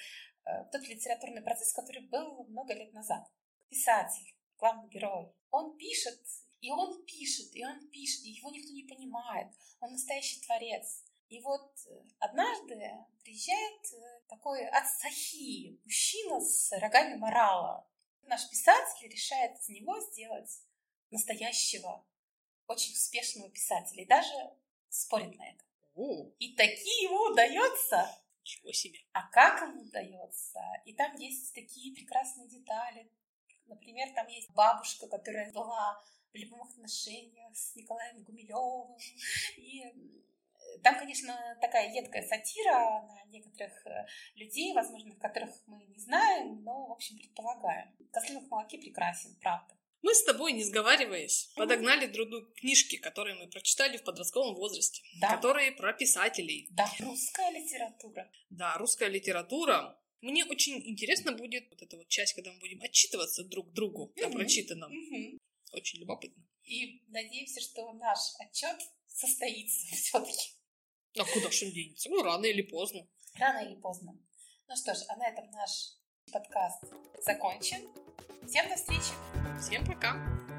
э, 0.45 0.65
тот 0.71 0.87
литературный 0.87 1.41
процесс, 1.41 1.73
который 1.73 2.07
был 2.07 2.45
много 2.45 2.73
лет 2.73 2.93
назад. 2.93 3.25
Писатель, 3.69 4.35
главный 4.57 4.89
герой, 4.89 5.31
он 5.51 5.77
пишет, 5.77 6.19
и 6.61 6.71
он 6.71 7.03
пишет, 7.05 7.55
и 7.55 7.63
он 7.65 7.89
пишет, 7.89 8.25
и 8.25 8.31
его 8.31 8.49
никто 8.51 8.73
не 8.73 8.83
понимает. 8.83 9.47
Он 9.79 9.91
настоящий 9.91 10.41
творец. 10.41 11.05
И 11.29 11.39
вот 11.41 11.71
э, 11.87 11.91
однажды 12.17 12.75
приезжает 13.23 13.93
э, 13.93 14.21
такой 14.27 14.67
ацахи, 14.67 15.79
мужчина 15.83 16.41
с 16.41 16.71
рогами 16.79 17.15
морала. 17.17 17.87
Наш 18.23 18.49
писатель 18.49 19.07
решает 19.07 19.57
из 19.59 19.69
него 19.69 19.99
сделать 19.99 20.49
настоящего, 21.11 22.05
очень 22.67 22.93
успешного 22.93 23.49
писателя. 23.51 24.03
И 24.03 24.07
даже 24.07 24.33
спорит 24.89 25.37
на 25.37 25.49
это. 25.49 25.63
О, 25.95 26.31
И 26.39 26.55
такие 26.55 27.03
ему 27.03 27.31
удается. 27.31 28.09
ничего 28.41 28.71
себе. 28.71 28.99
А 29.11 29.29
как 29.29 29.61
ему 29.61 29.83
удается? 29.83 30.61
И 30.85 30.93
там 30.93 31.15
есть 31.15 31.53
такие 31.53 31.93
прекрасные 31.93 32.47
детали. 32.47 33.11
Например, 33.67 34.11
там 34.15 34.27
есть 34.27 34.49
бабушка, 34.51 35.07
которая 35.07 35.51
была 35.51 36.01
в 36.31 36.35
любых 36.35 36.71
отношениях 36.71 37.55
с 37.55 37.75
Николаем 37.75 38.23
Гумилевым. 38.23 38.97
И 39.57 39.83
там, 40.83 40.97
конечно, 40.99 41.57
такая 41.61 41.93
едкая 41.93 42.27
сатира 42.27 42.73
на 43.07 43.23
некоторых 43.31 43.85
э, 43.87 44.05
людей, 44.35 44.73
возможно, 44.73 45.15
которых 45.15 45.49
мы 45.67 45.83
не 45.85 45.99
знаем, 45.99 46.63
но, 46.63 46.87
в 46.87 46.91
общем, 46.91 47.17
предполагаем. 47.17 47.95
«Козленок 48.11 48.45
в 48.45 48.49
молоке» 48.49 48.77
прекрасен, 48.77 49.35
правда. 49.41 49.75
Мы 50.01 50.15
с 50.15 50.23
тобой, 50.23 50.53
не 50.53 50.63
сговариваясь, 50.63 51.51
подогнали 51.55 52.07
друг 52.07 52.29
другу 52.29 52.47
книжки, 52.53 52.95
которые 52.97 53.35
мы 53.35 53.47
прочитали 53.49 53.97
в 53.97 54.03
подростковом 54.03 54.55
возрасте, 54.55 55.01
Да. 55.19 55.35
которые 55.35 55.73
про 55.73 55.91
писателей. 55.91 56.67
Да, 56.71 56.89
русская 56.99 57.51
литература. 57.51 58.31
Да, 58.49 58.77
русская 58.77 59.09
литература. 59.09 59.99
Мне 60.21 60.45
очень 60.45 60.81
интересно 60.89 61.33
будет 61.33 61.69
вот 61.69 61.81
эта 61.81 61.97
вот 61.97 62.07
часть, 62.07 62.33
когда 62.33 62.51
мы 62.53 62.59
будем 62.59 62.81
отчитываться 62.81 63.43
друг 63.43 63.73
другу 63.73 64.13
о 64.23 64.27
Мгм. 64.27 64.31
прочитанном. 64.37 64.91
Мгм. 64.91 65.37
Очень 65.73 65.99
любопытно. 65.99 66.43
И 66.63 67.03
надеемся, 67.07 67.59
что 67.61 67.91
наш 67.93 68.19
отчет 68.39 68.77
состоится 69.07 69.95
все-таки 69.95 70.51
А 71.17 71.25
куда 71.25 71.49
ж 71.51 71.63
он 71.63 71.71
денется? 71.71 72.09
Ну, 72.09 72.23
рано 72.23 72.45
или 72.45 72.61
поздно. 72.61 73.07
рано 73.39 73.59
или 73.59 73.75
поздно. 73.75 74.13
Ну 74.67 74.75
что 74.75 74.93
ж, 74.93 74.99
а 75.07 75.15
на 75.15 75.27
этом 75.27 75.49
наш 75.51 75.95
подкаст 76.31 76.83
закончен. 77.25 77.81
Всем 78.47 78.67
до 78.69 78.75
встречи! 78.75 79.13
Всем 79.59 79.85
пока! 79.85 80.58